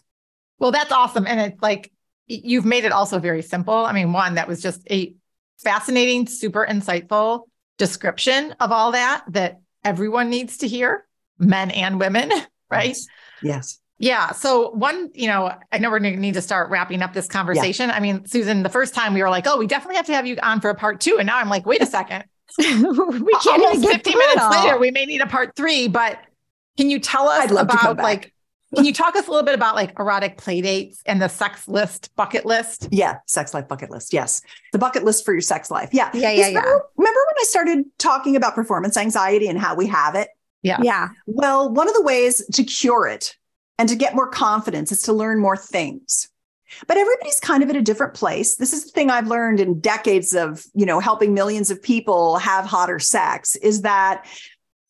Well, 0.59 0.71
that's 0.71 0.91
awesome. 0.91 1.25
And 1.27 1.39
it's 1.39 1.61
like 1.61 1.92
you've 2.28 2.65
made 2.65 2.86
it 2.86 2.91
also 2.91 3.19
very 3.19 3.41
simple. 3.41 3.74
I 3.74 3.91
mean, 3.91 4.13
one, 4.13 4.36
that 4.36 4.47
was 4.47 4.61
just 4.61 4.82
a 4.91 5.15
fascinating, 5.59 6.28
super 6.28 6.65
insightful 6.69 7.43
description 7.78 8.55
of 8.59 8.71
all 8.71 8.91
that 8.91 9.24
that 9.30 9.59
everyone 9.84 10.30
needs 10.30 10.57
to 10.57 10.67
hear, 10.67 11.05
men 11.39 11.71
and 11.71 11.99
women, 11.99 12.32
right? 12.69 12.97
Yes. 13.41 13.80
Yeah. 13.99 14.32
So 14.32 14.71
one, 14.71 15.11
you 15.13 15.28
know, 15.28 15.53
I 15.71 15.78
know 15.78 15.89
we're 15.89 15.99
going 15.99 16.15
to 16.15 16.19
need 16.19 16.34
to 16.34 16.41
start 16.41 16.69
wrapping 16.69 17.01
up 17.01 17.13
this 17.13 17.28
conversation. 17.28 17.89
I 17.89 17.99
mean, 17.99 18.26
Susan, 18.26 18.63
the 18.63 18.69
first 18.69 18.93
time 18.93 19.13
we 19.13 19.21
were 19.21 19.30
like, 19.30 19.47
"Oh, 19.47 19.57
we 19.57 19.67
definitely 19.67 19.95
have 19.97 20.07
to 20.07 20.13
have 20.13 20.26
you 20.26 20.38
on 20.43 20.59
for 20.59 20.69
a 20.69 20.76
part 20.76 20.99
two. 20.99 21.17
and 21.19 21.28
now 21.28 21.38
I'm 21.38 21.47
like, 21.47 21.65
"Wait 21.65 21.82
a 21.82 21.86
second, 21.86 22.26
we 22.57 22.65
can't 22.65 22.86
almost 22.86 23.76
even 23.76 23.82
get 23.82 24.03
50 24.03 24.15
minutes 24.15 24.43
later, 24.51 24.78
we 24.78 24.91
may 24.91 25.05
need 25.05 25.21
a 25.21 25.28
part 25.28 25.55
three. 25.55 25.88
But 25.88 26.19
can 26.78 26.89
you 26.89 26.99
tell 26.99 27.30
us 27.30 27.45
I'd 27.45 27.51
love 27.51 27.67
to 27.67 27.78
come 27.78 27.91
about 27.91 28.03
like, 28.03 28.32
can 28.76 28.86
you 28.86 28.93
talk 28.93 29.15
us 29.15 29.28
a 29.28 29.32
little 29.32 29.45
bit 29.45 29.55
about 29.55 29.76
like 29.76 29.97
erotic 29.99 30.38
play 30.38 30.61
dates 30.61 31.01
and 31.05 31.21
the 31.21 31.28
sex 31.28 31.67
list 31.67 32.15
bucket 32.15 32.45
list? 32.45 32.88
Yeah, 32.91 33.17
sex 33.28 33.53
life 33.53 33.67
bucket 33.67 33.89
list. 33.89 34.13
Yes. 34.13 34.41
The 34.71 34.80
bucket 34.80 35.03
list 35.03 35.26
for 35.26 35.34
your 35.34 35.41
sex 35.41 35.69
life. 35.71 35.89
Yeah. 35.91 36.09
Yeah, 36.13 36.21
yeah, 36.21 36.32
Yes, 36.32 36.51
yeah. 36.53 36.59
Remember, 36.59 36.86
remember 36.97 37.19
when 37.28 37.36
I 37.39 37.45
started 37.45 37.86
talking 37.97 38.36
about 38.36 38.55
performance 38.55 38.97
anxiety 38.97 39.47
and 39.47 39.59
how 39.59 39.76
we 39.76 39.88
have 39.88 40.15
it? 40.15 40.30
Yeah, 40.61 40.78
yeah. 40.82 41.09
Well, 41.28 41.71
one 41.71 41.88
of 41.88 41.93
the 41.93 42.03
ways 42.03 42.45
to 42.53 42.63
cure 42.63 43.07
it 43.07 43.36
and 43.78 43.89
to 43.89 43.95
get 43.95 44.15
more 44.15 44.30
confidence 44.30 44.91
is 44.91 45.01
to 45.03 45.13
learn 45.13 45.39
more 45.39 45.57
things. 45.57 46.30
But 46.88 46.97
everybody's 46.97 47.39
kind 47.39 47.61
of 47.61 47.69
at 47.69 47.76
a 47.76 47.82
different 47.82 48.13
place. 48.13 48.55
This 48.55 48.74
is 48.74 48.86
the 48.86 48.91
thing 48.91 49.09
I've 49.09 49.28
learned 49.28 49.59
in 49.59 49.80
decades 49.80 50.34
of, 50.34 50.65
you 50.74 50.86
know, 50.86 50.99
helping 50.99 51.34
millions 51.34 51.69
of 51.69 51.82
people 51.82 52.38
have 52.38 52.65
hotter 52.65 52.99
sex 52.99 53.55
is 53.57 53.82
that 53.82 54.26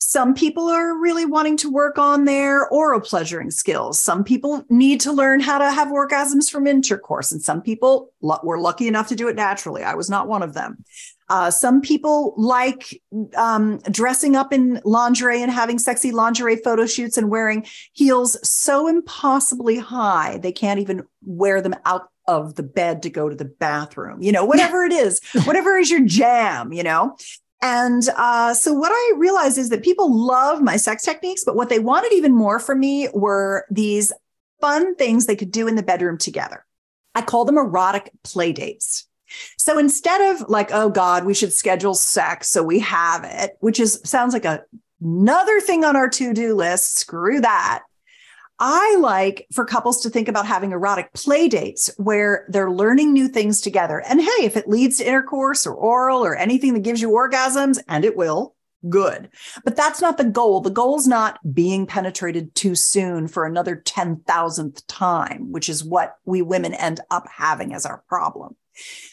some 0.06 0.34
people 0.34 0.68
are 0.68 0.98
really 0.98 1.26
wanting 1.26 1.56
to 1.58 1.72
work 1.72 1.98
on 1.98 2.26
their 2.26 2.68
oral 2.68 3.00
pleasuring 3.00 3.52
skills. 3.52 4.00
Some 4.00 4.26
people 4.26 4.66
need 4.70 5.00
to 5.02 5.14
learn 5.14 5.40
how 5.40 5.58
to 5.58 5.72
have 5.72 5.88
orgasms 5.88 6.52
from 6.52 6.68
intercourse. 6.68 7.32
And 7.32 7.42
some 7.42 7.62
people 7.62 8.12
were 8.22 8.60
lucky 8.60 8.90
enough 8.90 9.08
to 9.08 9.16
do 9.16 9.30
it 9.30 9.36
naturally. 9.38 9.82
I 9.82 9.96
was 9.96 10.10
not 10.10 10.28
one 10.28 10.44
of 10.44 10.54
them. 10.54 10.84
Uh, 11.30 11.50
some 11.50 11.80
people 11.80 12.34
like 12.36 13.02
um, 13.38 13.80
dressing 13.90 14.36
up 14.36 14.52
in 14.52 14.82
lingerie 14.84 15.42
and 15.42 15.50
having 15.50 15.80
sexy 15.80 16.12
lingerie 16.12 16.58
photo 16.58 16.86
shoots 16.86 17.18
and 17.18 17.30
wearing 17.30 17.66
heels 17.94 18.38
so 18.48 18.88
impossibly 18.88 19.78
high 19.78 20.38
they 20.38 20.52
can't 20.52 20.82
even 20.82 21.02
wear 21.24 21.62
them 21.62 21.74
out 21.86 22.10
of 22.28 22.56
the 22.56 22.64
bed 22.64 23.04
to 23.04 23.10
go 23.10 23.30
to 23.30 23.36
the 23.36 23.46
bathroom. 23.46 24.22
You 24.22 24.32
know, 24.32 24.46
whatever 24.46 24.84
it 24.84 24.94
is, 24.94 25.22
whatever 25.46 25.78
is 25.78 25.90
your 25.90 26.06
jam, 26.06 26.74
you 26.74 26.84
know. 26.84 27.18
And 27.64 28.04
uh, 28.18 28.54
so, 28.54 28.74
what 28.74 28.92
I 28.92 29.14
realized 29.18 29.58
is 29.58 29.70
that 29.70 29.84
people 29.84 30.14
love 30.14 30.62
my 30.62 30.76
sex 30.76 31.02
techniques, 31.04 31.46
but 31.46 31.56
what 31.56 31.70
they 31.70 31.80
wanted 31.80 32.12
even 32.12 32.36
more 32.36 32.60
from 32.60 32.82
me 32.82 33.08
were 33.14 33.66
these 33.72 34.12
fun 34.60 34.96
things 34.96 35.26
they 35.26 35.36
could 35.38 35.52
do 35.52 35.66
in 35.68 35.76
the 35.76 35.82
bedroom 35.82 36.18
together. 36.18 36.66
I 37.16 37.22
call 37.22 37.46
them 37.46 37.58
erotic 37.58 38.12
play 38.24 38.52
dates. 38.52 39.08
So 39.58 39.80
instead 39.80 40.36
of 40.36 40.50
like, 40.50 40.72
oh 40.74 40.90
God, 40.90 41.24
we 41.24 41.34
should 41.34 41.54
schedule 41.54 41.94
sex 41.94 42.50
so 42.50 42.62
we 42.62 42.80
have 42.80 43.24
it, 43.24 43.56
which 43.62 43.80
is 43.80 44.02
sounds 44.04 44.34
like 44.34 44.46
a, 44.46 44.62
another 45.02 45.62
thing 45.62 45.86
on 45.86 45.96
our 45.96 46.10
to-do 46.10 46.56
list. 46.56 46.98
Screw 46.98 47.40
that. 47.42 47.84
I 48.60 48.98
like 49.00 49.48
for 49.52 49.66
couples 49.66 50.02
to 50.02 50.10
think 50.10 50.28
about 50.28 50.46
having 50.46 50.72
erotic 50.72 51.12
play 51.14 51.50
dates 51.50 51.90
where 51.98 52.46
they're 52.50 52.72
learning 52.72 53.12
new 53.12 53.28
things 53.28 53.62
together. 53.62 54.02
And 54.08 54.22
hey, 54.22 54.46
if 54.46 54.56
it 54.56 54.70
leads 54.70 54.98
to 54.98 55.08
intercourse 55.08 55.66
or 55.66 55.74
oral 55.74 56.24
or 56.24 56.36
anything 56.36 56.74
that 56.74 56.84
gives 56.84 57.02
you 57.02 57.10
orgasms, 57.10 57.80
and 57.88 58.06
it 58.06 58.16
will, 58.16 58.56
good. 58.90 59.30
But 59.64 59.76
that's 59.76 60.02
not 60.02 60.18
the 60.18 60.24
goal. 60.24 60.62
The 60.62 60.70
goal 60.70 60.98
is 60.98 61.08
not 61.08 61.40
being 61.54 61.88
penetrated 61.88 62.54
too 62.56 62.76
soon 62.76 63.28
for 63.28 63.46
another 63.46 63.76
10,000th 63.76 64.84
time, 64.88 65.52
which 65.52 65.70
is 65.70 65.84
what 65.84 66.16
we 66.26 66.42
women 66.42 66.74
end 66.74 67.00
up 67.10 67.28
having 67.30 67.74
as 67.74 67.86
our 67.86 68.04
problem. 68.08 68.56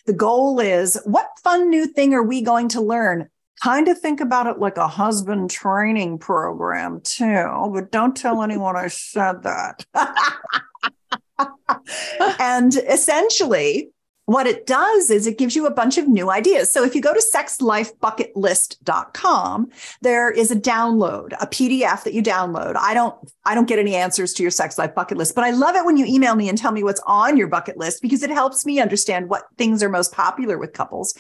The 0.07 0.13
goal 0.13 0.61
is 0.61 1.01
what 1.05 1.29
fun 1.43 1.71
new 1.71 1.87
thing 1.87 2.15
are 2.15 2.23
we 2.23 2.43
going 2.43 2.69
to 2.71 2.81
learn? 2.81 3.29
Kind 3.63 3.89
of 3.89 3.99
think 3.99 4.21
about 4.21 4.47
it 4.47 4.59
like 4.59 4.77
a 4.77 4.89
husband 4.89 5.51
training 5.51 6.19
program, 6.19 7.01
too, 7.03 7.71
but 7.73 7.93
don't 7.93 8.17
tell 8.17 8.43
anyone 8.43 8.77
I 8.77 8.89
said 8.89 9.43
that. 9.43 9.85
and 12.41 12.75
essentially, 12.77 13.91
what 14.31 14.47
it 14.47 14.65
does 14.65 15.11
is 15.11 15.27
it 15.27 15.39
gives 15.39 15.57
you 15.57 15.67
a 15.67 15.73
bunch 15.73 15.99
of 15.99 16.07
new 16.07 16.31
ideas. 16.31 16.73
So 16.73 16.85
if 16.85 16.95
you 16.95 17.01
go 17.01 17.13
to 17.13 17.21
sexlifebucketlist.com, 17.35 19.71
there 20.03 20.31
is 20.31 20.53
a 20.53 20.57
download, 20.57 21.33
a 21.41 21.49
PDF 21.49 22.05
that 22.05 22.15
you 22.15 22.23
download. 22.23 22.77
I 22.77 22.95
don't 22.95 23.17
I 23.45 23.57
don't 23.57 23.67
get 23.67 23.81
any 23.81 23.97
answers 23.97 24.33
to 24.35 24.45
your 24.45 24.53
sex 24.53 24.79
life 24.79 24.95
bucket 24.95 25.19
list, 25.19 25.35
but 25.35 25.43
I 25.43 25.51
love 25.51 25.75
it 25.75 25.85
when 25.85 25.97
you 25.97 26.07
email 26.07 26.37
me 26.37 26.49
and 26.49 26.57
tell 26.57 26.71
me 26.71 26.85
what's 26.85 27.01
on 27.09 27.37
your 27.37 27.49
bucket 27.49 27.77
list 27.77 28.03
because 28.03 28.23
it 28.23 28.31
helps 28.31 28.65
me 28.65 28.79
understand 28.79 29.29
what 29.29 29.49
things 29.59 29.83
are 29.83 29.89
most 29.89 30.13
popular 30.13 30.59
with 30.59 30.75
couples. 30.75 31.13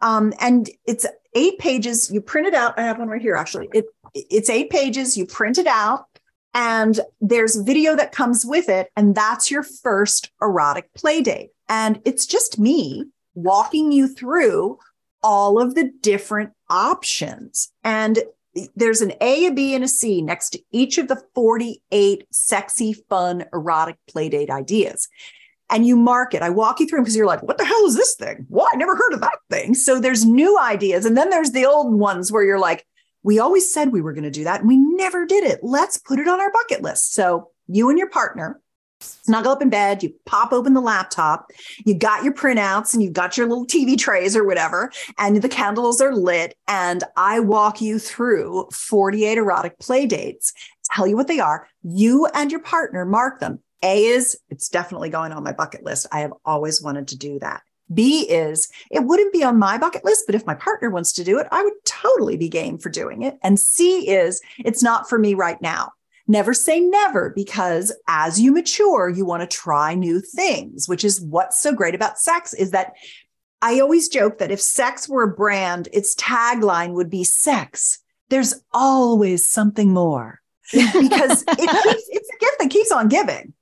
Um, 0.00 0.32
and 0.40 0.70
it's 0.86 1.04
eight 1.34 1.58
pages. 1.58 2.10
You 2.10 2.22
print 2.22 2.46
it 2.46 2.54
out. 2.54 2.78
I 2.78 2.82
have 2.84 2.98
one 2.98 3.08
right 3.08 3.20
here 3.20 3.34
actually. 3.34 3.68
It 3.74 3.84
it's 4.14 4.48
eight 4.48 4.70
pages. 4.70 5.18
You 5.18 5.26
print 5.26 5.58
it 5.58 5.66
out 5.66 6.06
and 6.54 7.00
there's 7.20 7.56
video 7.56 7.96
that 7.96 8.12
comes 8.12 8.46
with 8.46 8.68
it 8.68 8.90
and 8.96 9.14
that's 9.14 9.50
your 9.50 9.62
first 9.62 10.30
erotic 10.40 10.92
play 10.94 11.20
date 11.20 11.50
and 11.68 12.00
it's 12.04 12.26
just 12.26 12.58
me 12.58 13.04
walking 13.34 13.92
you 13.92 14.06
through 14.08 14.78
all 15.22 15.60
of 15.60 15.74
the 15.74 15.90
different 16.00 16.52
options 16.70 17.72
and 17.82 18.18
there's 18.76 19.00
an 19.00 19.12
A, 19.20 19.46
a 19.46 19.50
B, 19.50 19.74
and 19.74 19.84
a 19.84 19.88
C 19.88 20.22
next 20.22 20.50
to 20.50 20.60
each 20.70 20.98
of 20.98 21.08
the 21.08 21.22
48 21.34 22.26
sexy, 22.30 22.92
fun, 22.92 23.44
erotic 23.52 23.96
playdate 24.10 24.50
ideas. 24.50 25.08
And 25.70 25.86
you 25.86 25.96
mark 25.96 26.34
it. 26.34 26.42
I 26.42 26.50
walk 26.50 26.78
you 26.78 26.86
through 26.86 26.98
them 26.98 27.04
because 27.04 27.16
you're 27.16 27.26
like, 27.26 27.42
what 27.42 27.58
the 27.58 27.64
hell 27.64 27.86
is 27.86 27.96
this 27.96 28.14
thing? 28.14 28.46
What? 28.48 28.70
I 28.72 28.76
never 28.76 28.94
heard 28.94 29.12
of 29.12 29.20
that 29.22 29.38
thing. 29.50 29.74
So 29.74 29.98
there's 29.98 30.24
new 30.24 30.58
ideas. 30.58 31.04
And 31.04 31.16
then 31.16 31.30
there's 31.30 31.52
the 31.52 31.64
old 31.64 31.94
ones 31.94 32.30
where 32.30 32.44
you're 32.44 32.58
like, 32.58 32.86
we 33.24 33.40
always 33.40 33.72
said 33.72 33.90
we 33.90 34.02
were 34.02 34.12
going 34.12 34.24
to 34.24 34.30
do 34.30 34.44
that 34.44 34.60
and 34.60 34.68
we 34.68 34.76
never 34.76 35.26
did 35.26 35.42
it. 35.42 35.60
Let's 35.62 35.98
put 35.98 36.20
it 36.20 36.28
on 36.28 36.40
our 36.40 36.52
bucket 36.52 36.82
list. 36.82 37.14
So 37.14 37.50
you 37.66 37.88
and 37.88 37.98
your 37.98 38.10
partner 38.10 38.60
snuggle 39.00 39.52
up 39.52 39.62
in 39.62 39.70
bed, 39.70 40.02
you 40.02 40.14
pop 40.26 40.52
open 40.52 40.74
the 40.74 40.80
laptop, 40.80 41.50
you 41.84 41.94
got 41.94 42.22
your 42.22 42.32
printouts 42.32 42.94
and 42.94 43.02
you've 43.02 43.12
got 43.12 43.36
your 43.36 43.48
little 43.48 43.66
TV 43.66 43.98
trays 43.98 44.36
or 44.36 44.44
whatever, 44.44 44.92
and 45.18 45.42
the 45.42 45.48
candles 45.48 46.00
are 46.00 46.14
lit. 46.14 46.56
And 46.68 47.02
I 47.16 47.40
walk 47.40 47.80
you 47.80 47.98
through 47.98 48.68
48 48.72 49.38
erotic 49.38 49.78
play 49.78 50.06
dates, 50.06 50.52
tell 50.92 51.06
you 51.06 51.16
what 51.16 51.26
they 51.26 51.40
are. 51.40 51.66
You 51.82 52.26
and 52.34 52.50
your 52.50 52.60
partner 52.60 53.04
mark 53.04 53.40
them. 53.40 53.60
A 53.82 54.04
is 54.06 54.38
it's 54.48 54.68
definitely 54.68 55.10
going 55.10 55.32
on 55.32 55.44
my 55.44 55.52
bucket 55.52 55.84
list. 55.84 56.06
I 56.10 56.20
have 56.20 56.32
always 56.44 56.80
wanted 56.80 57.08
to 57.08 57.18
do 57.18 57.38
that. 57.40 57.62
B 57.92 58.22
is 58.22 58.68
it 58.90 59.04
wouldn't 59.04 59.32
be 59.32 59.44
on 59.44 59.58
my 59.58 59.76
bucket 59.78 60.04
list, 60.04 60.24
but 60.26 60.34
if 60.34 60.46
my 60.46 60.54
partner 60.54 60.90
wants 60.90 61.12
to 61.12 61.24
do 61.24 61.38
it, 61.38 61.46
I 61.50 61.62
would 61.62 61.74
totally 61.84 62.36
be 62.36 62.48
game 62.48 62.78
for 62.78 62.88
doing 62.88 63.22
it. 63.22 63.38
And 63.42 63.60
C 63.60 64.08
is 64.08 64.40
it's 64.58 64.82
not 64.82 65.08
for 65.08 65.18
me 65.18 65.34
right 65.34 65.60
now. 65.60 65.92
Never 66.26 66.54
say 66.54 66.80
never 66.80 67.30
because 67.36 67.92
as 68.08 68.40
you 68.40 68.52
mature, 68.52 69.10
you 69.10 69.26
want 69.26 69.42
to 69.42 69.56
try 69.56 69.94
new 69.94 70.20
things, 70.20 70.88
which 70.88 71.04
is 71.04 71.20
what's 71.20 71.58
so 71.58 71.74
great 71.74 71.94
about 71.94 72.18
sex 72.18 72.54
is 72.54 72.70
that 72.70 72.94
I 73.60 73.80
always 73.80 74.08
joke 74.08 74.38
that 74.38 74.50
if 74.50 74.60
sex 74.60 75.08
were 75.08 75.22
a 75.22 75.34
brand, 75.34 75.88
its 75.92 76.14
tagline 76.14 76.92
would 76.92 77.10
be 77.10 77.24
sex. 77.24 77.98
There's 78.30 78.54
always 78.72 79.46
something 79.46 79.92
more 79.92 80.40
because 80.72 81.44
it 81.46 81.58
keeps, 81.58 82.08
it's 82.08 82.30
a 82.30 82.38
gift 82.38 82.56
that 82.58 82.70
keeps 82.70 82.92
on 82.92 83.08
giving. 83.08 83.52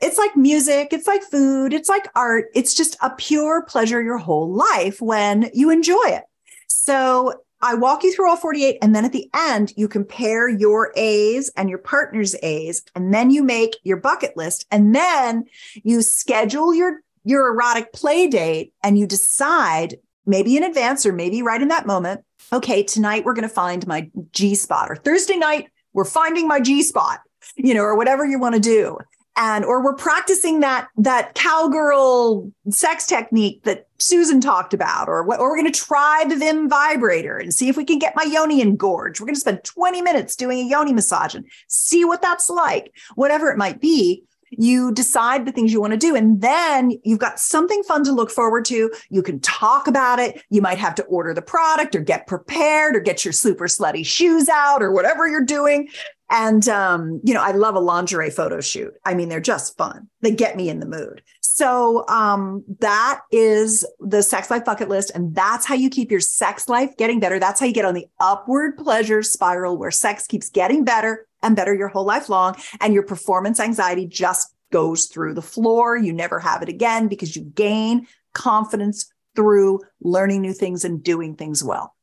It's 0.00 0.18
like 0.18 0.36
music, 0.36 0.92
it's 0.92 1.06
like 1.06 1.22
food, 1.22 1.72
it's 1.72 1.88
like 1.88 2.08
art. 2.14 2.46
It's 2.54 2.74
just 2.74 2.96
a 3.02 3.10
pure 3.10 3.62
pleasure 3.62 4.02
your 4.02 4.18
whole 4.18 4.52
life 4.52 5.00
when 5.00 5.50
you 5.52 5.70
enjoy 5.70 6.04
it. 6.06 6.24
So 6.68 7.34
I 7.60 7.74
walk 7.74 8.04
you 8.04 8.12
through 8.12 8.30
all 8.30 8.36
48. 8.36 8.78
And 8.80 8.94
then 8.94 9.04
at 9.04 9.12
the 9.12 9.28
end, 9.34 9.72
you 9.76 9.88
compare 9.88 10.48
your 10.48 10.92
A's 10.96 11.50
and 11.56 11.68
your 11.68 11.78
partner's 11.78 12.36
A's. 12.42 12.82
And 12.94 13.12
then 13.12 13.30
you 13.30 13.42
make 13.42 13.76
your 13.82 13.96
bucket 13.96 14.36
list. 14.36 14.66
And 14.70 14.94
then 14.94 15.44
you 15.82 16.02
schedule 16.02 16.72
your, 16.72 17.00
your 17.24 17.48
erotic 17.48 17.92
play 17.92 18.28
date 18.28 18.72
and 18.82 18.98
you 18.98 19.06
decide 19.06 19.96
maybe 20.24 20.56
in 20.56 20.62
advance 20.62 21.04
or 21.04 21.12
maybe 21.12 21.42
right 21.42 21.60
in 21.60 21.68
that 21.68 21.86
moment. 21.86 22.22
Okay, 22.52 22.82
tonight 22.82 23.24
we're 23.24 23.34
going 23.34 23.48
to 23.48 23.54
find 23.54 23.86
my 23.86 24.08
G 24.32 24.54
spot 24.54 24.90
or 24.90 24.96
Thursday 24.96 25.36
night, 25.36 25.68
we're 25.92 26.04
finding 26.04 26.46
my 26.46 26.60
G 26.60 26.82
spot, 26.82 27.20
you 27.56 27.74
know, 27.74 27.82
or 27.82 27.96
whatever 27.96 28.24
you 28.24 28.38
want 28.38 28.54
to 28.54 28.60
do 28.60 28.98
and 29.38 29.64
or 29.64 29.82
we're 29.82 29.94
practicing 29.94 30.60
that 30.60 30.88
that 30.96 31.34
cowgirl 31.34 32.50
sex 32.70 33.06
technique 33.06 33.62
that 33.62 33.86
Susan 33.98 34.40
talked 34.40 34.74
about, 34.74 35.08
or, 35.08 35.20
or 35.20 35.24
we're 35.24 35.56
going 35.56 35.72
to 35.72 35.80
try 35.80 36.24
the 36.28 36.36
Vim 36.36 36.68
vibrator 36.68 37.38
and 37.38 37.54
see 37.54 37.68
if 37.68 37.76
we 37.76 37.84
can 37.84 37.98
get 37.98 38.16
my 38.16 38.24
yoni 38.24 38.60
engorged. 38.60 39.20
We're 39.20 39.26
going 39.26 39.34
to 39.34 39.40
spend 39.40 39.64
20 39.64 40.02
minutes 40.02 40.36
doing 40.36 40.58
a 40.58 40.68
yoni 40.68 40.92
massage 40.92 41.34
and 41.34 41.46
see 41.68 42.04
what 42.04 42.20
that's 42.20 42.50
like, 42.50 42.92
whatever 43.14 43.50
it 43.50 43.56
might 43.56 43.80
be. 43.80 44.24
You 44.50 44.92
decide 44.92 45.44
the 45.44 45.52
things 45.52 45.72
you 45.74 45.80
want 45.80 45.92
to 45.92 45.98
do, 45.98 46.16
and 46.16 46.40
then 46.40 46.92
you've 47.04 47.18
got 47.18 47.38
something 47.38 47.82
fun 47.82 48.02
to 48.04 48.12
look 48.12 48.30
forward 48.30 48.64
to. 48.66 48.90
You 49.10 49.22
can 49.22 49.40
talk 49.40 49.86
about 49.86 50.18
it. 50.18 50.42
You 50.48 50.62
might 50.62 50.78
have 50.78 50.94
to 50.96 51.02
order 51.04 51.34
the 51.34 51.42
product 51.42 51.94
or 51.94 52.00
get 52.00 52.26
prepared 52.26 52.96
or 52.96 53.00
get 53.00 53.26
your 53.26 53.32
super 53.32 53.66
slutty 53.66 54.06
shoes 54.06 54.48
out 54.48 54.82
or 54.82 54.90
whatever 54.90 55.28
you're 55.28 55.44
doing. 55.44 55.90
And, 56.30 56.68
um, 56.68 57.20
you 57.24 57.32
know, 57.32 57.42
I 57.42 57.52
love 57.52 57.74
a 57.74 57.80
lingerie 57.80 58.30
photo 58.30 58.60
shoot. 58.60 58.92
I 59.04 59.14
mean, 59.14 59.28
they're 59.28 59.40
just 59.40 59.76
fun. 59.78 60.08
They 60.20 60.30
get 60.30 60.56
me 60.56 60.68
in 60.68 60.80
the 60.80 60.86
mood. 60.86 61.22
So, 61.40 62.06
um, 62.08 62.64
that 62.80 63.20
is 63.32 63.86
the 63.98 64.22
sex 64.22 64.50
life 64.50 64.64
bucket 64.64 64.88
list. 64.88 65.10
And 65.14 65.34
that's 65.34 65.66
how 65.66 65.74
you 65.74 65.88
keep 65.88 66.10
your 66.10 66.20
sex 66.20 66.68
life 66.68 66.96
getting 66.96 67.18
better. 67.18 67.38
That's 67.38 67.60
how 67.60 67.66
you 67.66 67.72
get 67.72 67.84
on 67.84 67.94
the 67.94 68.06
upward 68.20 68.76
pleasure 68.76 69.22
spiral 69.22 69.78
where 69.78 69.90
sex 69.90 70.26
keeps 70.26 70.50
getting 70.50 70.84
better 70.84 71.26
and 71.42 71.56
better 71.56 71.74
your 71.74 71.88
whole 71.88 72.04
life 72.04 72.28
long. 72.28 72.56
And 72.80 72.92
your 72.92 73.04
performance 73.04 73.58
anxiety 73.58 74.06
just 74.06 74.54
goes 74.70 75.06
through 75.06 75.34
the 75.34 75.42
floor. 75.42 75.96
You 75.96 76.12
never 76.12 76.38
have 76.38 76.62
it 76.62 76.68
again 76.68 77.08
because 77.08 77.34
you 77.34 77.42
gain 77.42 78.06
confidence 78.34 79.10
through 79.34 79.80
learning 80.02 80.42
new 80.42 80.52
things 80.52 80.84
and 80.84 81.02
doing 81.02 81.36
things 81.36 81.64
well. 81.64 81.94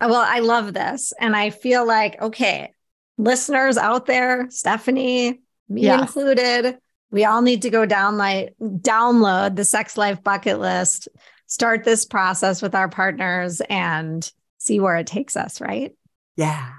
Well, 0.00 0.24
I 0.26 0.40
love 0.40 0.74
this. 0.74 1.12
And 1.18 1.36
I 1.36 1.50
feel 1.50 1.86
like, 1.86 2.20
okay, 2.20 2.74
listeners 3.18 3.76
out 3.76 4.06
there, 4.06 4.48
Stephanie, 4.50 5.40
me 5.68 5.82
yeah. 5.82 6.00
included, 6.00 6.78
we 7.10 7.24
all 7.24 7.42
need 7.42 7.62
to 7.62 7.70
go 7.70 7.86
down 7.86 8.16
like 8.16 8.54
download 8.60 9.56
the 9.56 9.64
sex 9.64 9.96
life 9.96 10.22
bucket 10.22 10.58
list, 10.58 11.08
start 11.46 11.84
this 11.84 12.04
process 12.04 12.62
with 12.62 12.74
our 12.74 12.88
partners 12.88 13.60
and 13.68 14.30
see 14.58 14.80
where 14.80 14.96
it 14.96 15.06
takes 15.06 15.36
us, 15.36 15.60
right? 15.60 15.94
Yeah. 16.36 16.72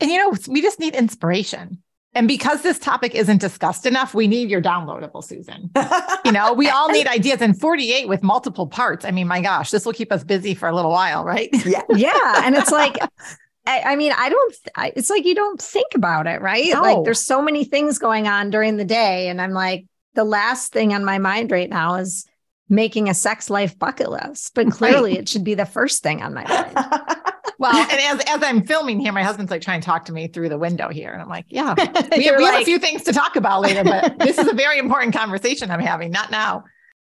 And 0.00 0.10
you 0.10 0.18
know, 0.18 0.36
we 0.48 0.62
just 0.62 0.78
need 0.80 0.94
inspiration. 0.94 1.82
And 2.14 2.28
because 2.28 2.62
this 2.62 2.78
topic 2.78 3.14
isn't 3.14 3.40
discussed 3.40 3.86
enough, 3.86 4.12
we 4.12 4.28
need 4.28 4.50
your 4.50 4.60
downloadable, 4.60 5.24
Susan. 5.24 5.70
you 6.24 6.32
know, 6.32 6.52
we 6.52 6.68
all 6.68 6.90
need 6.90 7.06
ideas 7.06 7.40
and 7.40 7.58
48 7.58 8.06
with 8.06 8.22
multiple 8.22 8.66
parts. 8.66 9.06
I 9.06 9.10
mean, 9.10 9.26
my 9.26 9.40
gosh, 9.40 9.70
this 9.70 9.86
will 9.86 9.94
keep 9.94 10.12
us 10.12 10.22
busy 10.22 10.54
for 10.54 10.68
a 10.68 10.74
little 10.74 10.90
while, 10.90 11.24
right? 11.24 11.48
Yeah. 11.64 11.82
yeah. 11.88 12.42
And 12.44 12.54
it's 12.54 12.70
like, 12.70 12.98
I, 13.66 13.82
I 13.86 13.96
mean, 13.96 14.12
I 14.16 14.28
don't, 14.28 14.56
I, 14.76 14.92
it's 14.96 15.10
like 15.10 15.24
you 15.24 15.34
don't 15.34 15.60
think 15.60 15.94
about 15.94 16.26
it, 16.26 16.40
right? 16.40 16.68
No. 16.72 16.82
Like 16.82 17.04
there's 17.04 17.24
so 17.24 17.40
many 17.40 17.64
things 17.64 17.98
going 17.98 18.26
on 18.26 18.50
during 18.50 18.76
the 18.76 18.84
day. 18.84 19.28
And 19.28 19.40
I'm 19.40 19.52
like, 19.52 19.86
the 20.14 20.24
last 20.24 20.72
thing 20.72 20.92
on 20.92 21.04
my 21.04 21.18
mind 21.18 21.50
right 21.50 21.70
now 21.70 21.94
is 21.94 22.26
making 22.68 23.08
a 23.08 23.14
sex 23.14 23.50
life 23.50 23.78
bucket 23.78 24.10
list, 24.10 24.54
but 24.54 24.70
clearly 24.70 25.12
right. 25.12 25.20
it 25.20 25.28
should 25.28 25.44
be 25.44 25.54
the 25.54 25.66
first 25.66 26.02
thing 26.02 26.22
on 26.22 26.34
my 26.34 26.44
mind. 26.44 26.74
well, 27.58 27.76
and 27.76 28.20
as, 28.20 28.24
as 28.28 28.42
I'm 28.42 28.64
filming 28.64 28.98
here, 28.98 29.12
my 29.12 29.22
husband's 29.22 29.50
like 29.50 29.62
trying 29.62 29.80
to 29.80 29.86
talk 29.86 30.06
to 30.06 30.12
me 30.12 30.26
through 30.26 30.48
the 30.48 30.58
window 30.58 30.88
here. 30.88 31.12
And 31.12 31.22
I'm 31.22 31.28
like, 31.28 31.46
yeah, 31.48 31.74
we, 32.16 32.24
have, 32.24 32.36
we 32.36 32.44
like, 32.44 32.52
have 32.54 32.62
a 32.62 32.64
few 32.64 32.78
things 32.78 33.04
to 33.04 33.12
talk 33.12 33.36
about 33.36 33.60
later, 33.60 33.84
but 33.84 34.18
this 34.18 34.38
is 34.38 34.48
a 34.48 34.54
very 34.54 34.78
important 34.78 35.14
conversation 35.14 35.70
I'm 35.70 35.80
having, 35.80 36.10
not 36.10 36.30
now. 36.30 36.64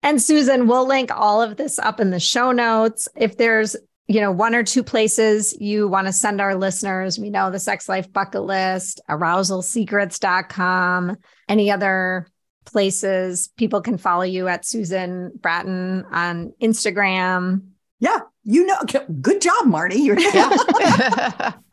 And 0.03 0.20
Susan, 0.20 0.66
we'll 0.66 0.86
link 0.86 1.11
all 1.14 1.42
of 1.42 1.57
this 1.57 1.78
up 1.78 2.01
in 2.01 2.11
the 2.11 2.20
show 2.20 2.53
notes. 2.53 3.07
If 3.16 3.36
there's 3.36 3.76
you 4.11 4.20
know, 4.20 4.32
one 4.32 4.56
or 4.56 4.64
two 4.64 4.82
places 4.82 5.56
you 5.61 5.86
want 5.86 6.08
to 6.08 6.12
send 6.12 6.40
our 6.40 6.56
listeners. 6.56 7.16
We 7.16 7.30
know 7.30 7.52
the 7.52 7.61
Sex 7.61 7.88
Life 7.88 8.12
Bucket 8.12 8.42
List, 8.42 9.00
arousalsecrets.com, 9.08 11.16
any 11.48 11.70
other 11.70 12.26
places 12.66 13.50
people 13.56 13.80
can 13.80 13.96
follow 13.98 14.24
you 14.24 14.48
at 14.48 14.66
Susan 14.66 15.30
Bratton 15.36 16.04
on 16.11 16.52
Instagram. 16.61 17.68
Yeah, 18.00 18.18
you 18.42 18.66
know, 18.66 18.78
good 19.20 19.40
job, 19.40 19.66
Marty. 19.66 20.00
You're 20.00 20.18
yeah. 20.18 21.52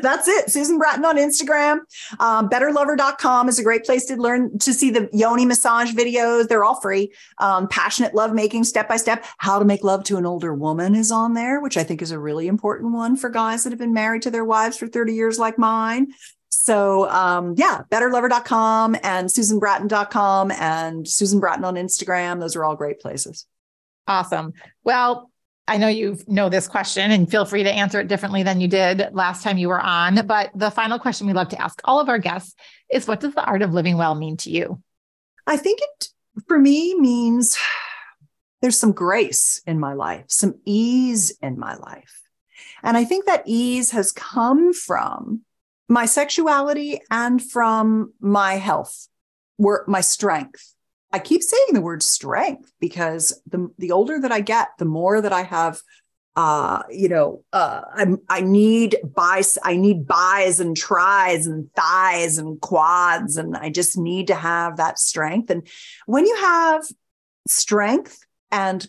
That's 0.00 0.28
it. 0.28 0.50
Susan 0.50 0.78
Bratton 0.78 1.04
on 1.04 1.16
Instagram. 1.16 1.80
Um, 2.20 2.48
betterlover.com 2.48 3.48
is 3.48 3.58
a 3.58 3.62
great 3.62 3.84
place 3.84 4.04
to 4.06 4.16
learn 4.16 4.58
to 4.60 4.72
see 4.72 4.90
the 4.90 5.08
yoni 5.12 5.46
massage 5.46 5.92
videos. 5.92 6.48
They're 6.48 6.64
all 6.64 6.80
free. 6.80 7.12
Um, 7.38 7.68
passionate 7.68 8.14
love 8.14 8.32
making 8.32 8.64
step 8.64 8.88
by 8.88 8.96
step. 8.96 9.24
How 9.38 9.58
to 9.58 9.64
make 9.64 9.84
love 9.84 10.04
to 10.04 10.16
an 10.16 10.26
older 10.26 10.54
woman 10.54 10.94
is 10.94 11.10
on 11.10 11.34
there, 11.34 11.60
which 11.60 11.76
I 11.76 11.84
think 11.84 12.02
is 12.02 12.10
a 12.10 12.18
really 12.18 12.46
important 12.46 12.92
one 12.92 13.16
for 13.16 13.30
guys 13.30 13.64
that 13.64 13.70
have 13.70 13.78
been 13.78 13.94
married 13.94 14.22
to 14.22 14.30
their 14.30 14.44
wives 14.44 14.76
for 14.76 14.86
30 14.86 15.14
years, 15.14 15.38
like 15.38 15.58
mine. 15.58 16.08
So 16.48 17.08
um, 17.10 17.54
yeah, 17.56 17.82
betterlover.com 17.90 18.96
and 19.02 19.28
susanbratton.com 19.28 20.50
and 20.50 21.06
Susan 21.06 21.38
Bratton 21.38 21.64
on 21.64 21.76
Instagram. 21.76 22.40
Those 22.40 22.56
are 22.56 22.64
all 22.64 22.74
great 22.74 23.00
places. 23.00 23.46
Awesome. 24.08 24.52
Well, 24.84 25.30
I 25.68 25.78
know 25.78 25.88
you 25.88 26.18
know 26.28 26.48
this 26.48 26.68
question 26.68 27.10
and 27.10 27.28
feel 27.28 27.44
free 27.44 27.64
to 27.64 27.72
answer 27.72 28.00
it 28.00 28.08
differently 28.08 28.42
than 28.42 28.60
you 28.60 28.68
did 28.68 29.08
last 29.12 29.42
time 29.42 29.58
you 29.58 29.68
were 29.68 29.80
on. 29.80 30.26
But 30.26 30.50
the 30.54 30.70
final 30.70 30.98
question 30.98 31.26
we 31.26 31.32
love 31.32 31.48
to 31.48 31.60
ask 31.60 31.80
all 31.84 31.98
of 32.00 32.08
our 32.08 32.18
guests 32.18 32.54
is 32.90 33.08
what 33.08 33.20
does 33.20 33.34
the 33.34 33.44
art 33.44 33.62
of 33.62 33.72
living 33.72 33.96
well 33.96 34.14
mean 34.14 34.36
to 34.38 34.50
you? 34.50 34.80
I 35.46 35.56
think 35.56 35.80
it, 35.82 36.08
for 36.46 36.58
me, 36.58 36.94
means 36.98 37.58
there's 38.62 38.78
some 38.78 38.92
grace 38.92 39.60
in 39.66 39.80
my 39.80 39.94
life, 39.94 40.24
some 40.28 40.54
ease 40.64 41.36
in 41.42 41.58
my 41.58 41.74
life. 41.74 42.22
And 42.82 42.96
I 42.96 43.04
think 43.04 43.26
that 43.26 43.42
ease 43.46 43.90
has 43.90 44.12
come 44.12 44.72
from 44.72 45.42
my 45.88 46.06
sexuality 46.06 47.00
and 47.10 47.42
from 47.42 48.12
my 48.20 48.54
health, 48.54 49.08
work, 49.58 49.88
my 49.88 50.00
strength. 50.00 50.74
I 51.12 51.18
keep 51.18 51.42
saying 51.42 51.68
the 51.72 51.80
word 51.80 52.02
strength 52.02 52.72
because 52.80 53.40
the 53.46 53.70
the 53.78 53.92
older 53.92 54.20
that 54.20 54.32
I 54.32 54.40
get, 54.40 54.68
the 54.78 54.84
more 54.84 55.20
that 55.20 55.32
I 55.32 55.42
have 55.42 55.80
uh, 56.36 56.82
you 56.90 57.08
know, 57.08 57.42
uh, 57.54 57.80
I'm, 57.94 58.18
I 58.28 58.42
need 58.42 58.98
bis, 59.16 59.56
I 59.64 59.76
need 59.76 60.06
bis 60.06 60.60
and 60.60 60.76
tris 60.76 61.46
and 61.46 61.72
thighs 61.72 62.36
and 62.36 62.60
quads, 62.60 63.38
and 63.38 63.56
I 63.56 63.70
just 63.70 63.96
need 63.96 64.26
to 64.26 64.34
have 64.34 64.76
that 64.76 64.98
strength. 64.98 65.48
And 65.48 65.66
when 66.04 66.26
you 66.26 66.36
have 66.36 66.84
strength 67.48 68.20
and 68.52 68.86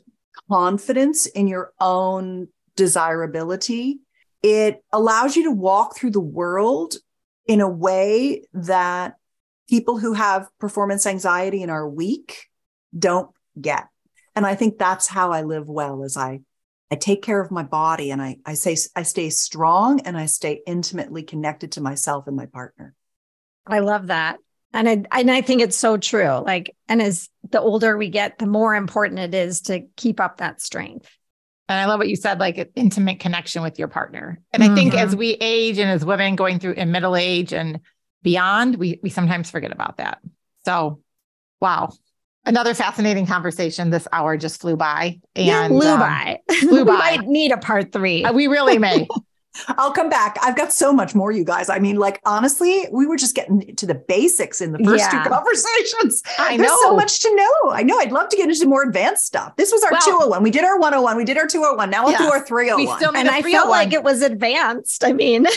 confidence 0.50 1.26
in 1.26 1.48
your 1.48 1.72
own 1.80 2.50
desirability, 2.76 4.00
it 4.44 4.84
allows 4.92 5.38
you 5.38 5.46
to 5.46 5.52
walk 5.52 5.96
through 5.96 6.12
the 6.12 6.20
world 6.20 6.96
in 7.48 7.62
a 7.62 7.70
way 7.70 8.44
that 8.54 9.16
people 9.68 9.98
who 9.98 10.14
have 10.14 10.48
performance 10.60 11.06
anxiety 11.06 11.62
and 11.62 11.72
are 11.72 11.88
weak 11.88 12.46
don't 12.98 13.30
get. 13.60 13.88
And 14.36 14.46
I 14.46 14.56
think 14.56 14.78
that's 14.78 15.08
how 15.08 15.32
I 15.32 15.42
live 15.42 15.68
well 15.68 16.04
is 16.04 16.18
I 16.18 16.42
I 16.90 16.96
take 16.96 17.22
care 17.22 17.42
of 17.42 17.52
my 17.52 17.64
body 17.64 18.12
and 18.12 18.22
I 18.22 18.38
I 18.46 18.54
say 18.54 18.78
I 18.96 19.04
stay 19.04 19.30
strong 19.30 20.02
and 20.02 20.18
I 20.18 20.26
stay 20.26 20.62
intimately 20.66 21.24
connected 21.24 21.74
to 21.74 21.82
myself 21.82 22.28
and 22.28 22.36
my 22.36 22.46
partner. 22.46 22.94
I 23.66 23.80
love 23.80 24.08
that. 24.08 24.38
And 24.74 24.88
I 24.88 25.04
and 25.12 25.32
I 25.32 25.42
think 25.42 25.62
it's 25.62 25.76
so 25.76 25.98
true. 25.98 26.44
Like 26.46 26.76
and 26.88 27.02
as 27.02 27.30
the 27.50 27.60
older 27.60 27.98
we 27.98 28.10
get, 28.10 28.38
the 28.38 28.46
more 28.46 28.76
important 28.76 29.20
it 29.20 29.34
is 29.34 29.62
to 29.62 29.88
keep 29.96 30.20
up 30.20 30.38
that 30.38 30.62
strength. 30.62 31.10
And 31.70 31.78
I 31.78 31.86
love 31.86 32.00
what 32.00 32.08
you 32.08 32.16
said, 32.16 32.40
like 32.40 32.72
intimate 32.76 33.20
connection 33.20 33.62
with 33.62 33.78
your 33.78 33.90
partner. 33.90 34.40
And 34.54 34.64
I 34.64 34.74
think 34.74 34.94
as 34.94 35.10
mm-hmm. 35.10 35.20
we 35.20 35.32
age 35.42 35.80
and 35.80 35.90
as 35.90 36.06
women 36.06 36.38
going 36.38 36.60
through 36.60 36.74
in 36.74 36.92
middle 36.92 37.16
age 37.18 37.52
and 37.52 37.82
beyond, 38.24 38.76
we 38.76 39.00
we 39.04 39.10
sometimes 39.10 39.50
forget 39.50 39.72
about 39.72 39.98
that. 39.98 40.20
So, 40.66 41.02
wow, 41.62 41.94
another 42.46 42.74
fascinating 42.74 43.26
conversation. 43.26 43.90
This 43.90 44.08
hour 44.12 44.38
just 44.38 44.62
flew 44.62 44.76
by 44.76 45.20
and 45.36 45.46
yeah, 45.46 45.68
flew 45.68 45.88
um, 45.88 46.00
by. 46.00 46.40
Flew 46.60 46.86
by. 46.86 46.92
we 46.92 46.98
might 46.98 47.28
need 47.28 47.52
a 47.52 47.58
part 47.58 47.92
three. 47.92 48.24
Uh, 48.24 48.34
we 48.34 48.48
really 48.48 48.78
may. 48.78 49.08
I'll 49.70 49.92
come 49.92 50.10
back. 50.10 50.38
I've 50.42 50.56
got 50.56 50.72
so 50.72 50.94
much 50.94 51.16
more, 51.16 51.32
you 51.32 51.44
guys. 51.44 51.70
I 51.70 51.80
mean, 51.80 51.98
like 51.98 52.20
honestly, 52.26 52.88
we 52.92 53.06
were 53.06 53.18
just 53.18 53.36
getting 53.36 53.76
to 53.76 53.86
the 53.86 53.96
basics 53.96 54.62
in 54.62 54.72
the 54.72 54.80
first 54.80 55.04
yeah. 55.04 55.24
two 55.24 55.30
conversations. 55.30 56.22
I 56.40 56.58
There's 56.58 56.70
know 56.70 56.78
so 56.82 56.96
much 56.96 57.20
to 57.22 57.36
know. 57.36 57.72
I 57.72 57.84
know. 57.84 57.98
I'd 57.98 58.12
love 58.12 58.30
to 58.30 58.38
get 58.38 58.50
into 58.50 58.68
more 58.68 58.84
advanced 58.84 59.26
stuff. 59.26 59.56
This 59.56 59.72
was 59.72 59.84
our 59.84 59.92
well, 59.92 60.02
201. 60.02 60.44
We 60.44 60.52
did 60.52 60.64
our 60.64 60.78
101. 60.78 61.18
We 61.18 61.26
did 61.26 61.38
our 61.38 61.48
201. 61.48 61.90
Now 61.90 62.04
we'll 62.04 62.12
yes. 62.12 62.22
do 62.22 62.32
our 62.32 62.46
301. 62.46 62.86
We 62.86 62.98
still 62.98 63.16
and 63.16 63.30
I 63.30 63.42
felt 63.42 63.70
like 63.70 63.94
it 63.94 64.04
was 64.04 64.22
advanced. 64.22 65.04
I 65.04 65.14
mean, 65.14 65.48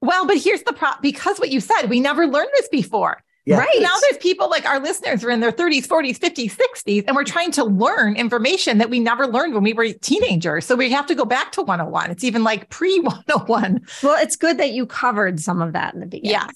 well, 0.00 0.26
but 0.26 0.38
here's 0.38 0.62
the 0.62 0.72
problem 0.72 1.00
because 1.02 1.38
what 1.38 1.50
you 1.50 1.60
said, 1.60 1.86
we 1.86 2.00
never 2.00 2.26
learned 2.26 2.50
this 2.54 2.68
before. 2.68 3.22
Yeah. 3.46 3.58
Right. 3.58 3.68
Now 3.80 3.94
there's 4.02 4.18
people 4.18 4.50
like 4.50 4.66
our 4.66 4.78
listeners 4.78 5.24
are 5.24 5.30
in 5.30 5.40
their 5.40 5.50
30s, 5.50 5.86
40s, 5.86 6.18
50s, 6.18 6.56
60s, 6.56 7.04
and 7.06 7.16
we're 7.16 7.24
trying 7.24 7.50
to 7.52 7.64
learn 7.64 8.14
information 8.16 8.78
that 8.78 8.90
we 8.90 9.00
never 9.00 9.26
learned 9.26 9.54
when 9.54 9.62
we 9.62 9.72
were 9.72 9.92
teenagers. 9.92 10.66
So 10.66 10.76
we 10.76 10.90
have 10.92 11.06
to 11.06 11.14
go 11.14 11.24
back 11.24 11.52
to 11.52 11.62
101. 11.62 12.10
It's 12.10 12.22
even 12.22 12.44
like 12.44 12.68
pre 12.68 13.00
101. 13.00 13.80
Well, 14.02 14.22
it's 14.22 14.36
good 14.36 14.58
that 14.58 14.72
you 14.72 14.86
covered 14.86 15.40
some 15.40 15.62
of 15.62 15.72
that 15.72 15.94
in 15.94 16.00
the 16.00 16.06
beginning. 16.06 16.32
Yes. 16.32 16.52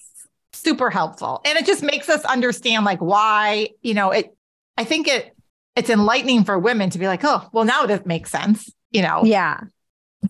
Super 0.53 0.91
helpful. 0.91 1.41
And 1.45 1.59
it 1.59 1.67
just 1.67 1.83
makes 1.83 2.09
us 2.09 2.25
understand 2.27 2.85
like 2.85 3.01
why, 3.01 3.71
you 3.83 3.95
know, 3.95 4.11
it 4.11 4.37
I 4.77 4.85
think 4.85 5.09
it 5.09 5.35
it's 5.75 5.91
enlightening 5.91 6.45
for 6.45 6.59
women 6.59 6.91
to 6.91 6.99
be 6.99 7.07
like, 7.07 7.25
oh, 7.25 7.49
well, 7.53 7.65
now 7.65 7.85
it 7.85 8.07
makes 8.07 8.31
sense, 8.31 8.71
you 8.91 9.03
know. 9.03 9.25
Yeah. 9.25 9.61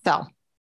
So 0.05 0.25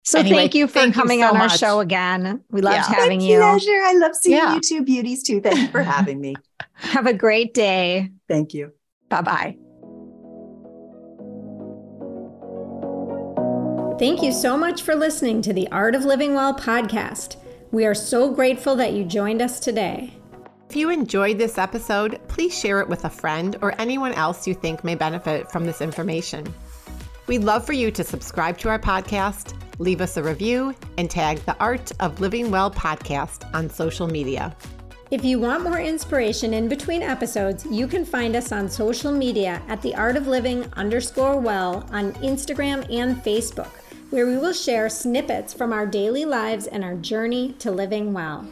so 0.05 0.19
anyway, 0.19 0.37
thank 0.37 0.55
you 0.55 0.67
for 0.67 0.73
thank 0.73 0.93
coming 0.93 1.19
you 1.19 1.25
so 1.25 1.29
on 1.31 1.37
our 1.37 1.47
much. 1.47 1.59
show 1.59 1.79
again. 1.79 2.43
We 2.51 2.61
loved 2.61 2.75
yeah. 2.75 2.95
having 2.95 3.19
My 3.19 3.25
you. 3.25 3.37
Pleasure. 3.39 3.81
I 3.83 3.93
love 3.97 4.15
seeing 4.15 4.37
yeah. 4.37 4.53
you 4.53 4.61
two 4.61 4.83
beauties 4.83 5.23
too. 5.23 5.41
Thank 5.41 5.59
you 5.59 5.67
for 5.69 5.81
having 5.95 6.21
me. 6.21 6.35
Have 6.73 7.07
a 7.07 7.13
great 7.13 7.55
day. 7.55 8.11
Thank 8.27 8.53
you. 8.53 8.71
Bye 9.09 9.21
bye. 9.21 9.57
Thank 13.97 14.21
you 14.21 14.31
so 14.31 14.55
much 14.55 14.83
for 14.83 14.93
listening 14.93 15.41
to 15.41 15.53
the 15.53 15.67
Art 15.69 15.95
of 15.95 16.05
Living 16.05 16.35
Well 16.35 16.53
podcast. 16.53 17.37
We 17.71 17.85
are 17.85 17.95
so 17.95 18.31
grateful 18.31 18.75
that 18.75 18.93
you 18.93 19.05
joined 19.05 19.41
us 19.41 19.59
today. 19.59 20.13
If 20.69 20.75
you 20.75 20.89
enjoyed 20.89 21.37
this 21.37 21.57
episode, 21.57 22.19
please 22.27 22.57
share 22.57 22.79
it 22.81 22.89
with 22.89 23.05
a 23.05 23.09
friend 23.09 23.55
or 23.61 23.73
anyone 23.79 24.13
else 24.13 24.45
you 24.45 24.53
think 24.53 24.83
may 24.83 24.95
benefit 24.95 25.49
from 25.49 25.65
this 25.65 25.81
information. 25.81 26.53
We'd 27.27 27.43
love 27.43 27.65
for 27.65 27.73
you 27.73 27.91
to 27.91 28.03
subscribe 28.03 28.57
to 28.59 28.69
our 28.69 28.79
podcast 28.79 29.55
leave 29.79 30.01
us 30.01 30.17
a 30.17 30.23
review, 30.23 30.75
and 30.97 31.09
tag 31.09 31.39
the 31.39 31.57
Art 31.59 31.91
of 31.99 32.19
Living 32.19 32.51
Well 32.51 32.71
podcast 32.71 33.49
on 33.53 33.69
social 33.69 34.07
media. 34.07 34.55
If 35.11 35.23
you 35.23 35.39
want 35.39 35.63
more 35.63 35.79
inspiration 35.79 36.53
in 36.53 36.67
between 36.67 37.03
episodes, 37.03 37.65
you 37.69 37.87
can 37.87 38.05
find 38.05 38.35
us 38.35 38.51
on 38.51 38.67
social 38.69 39.11
media 39.11 39.61
at 39.67 39.81
the 39.81 39.93
Art 39.95 40.17
of 40.17 40.27
Living 40.27 40.65
underscore 40.73 41.39
well 41.39 41.87
on 41.91 42.13
Instagram 42.13 42.85
and 42.91 43.17
Facebook, 43.17 43.71
where 44.09 44.25
we 44.25 44.37
will 44.37 44.53
share 44.53 44.89
snippets 44.89 45.53
from 45.53 45.71
our 45.71 45.85
daily 45.85 46.25
lives 46.25 46.67
and 46.67 46.83
our 46.83 46.95
journey 46.95 47.53
to 47.59 47.71
living 47.71 48.13
well. 48.13 48.45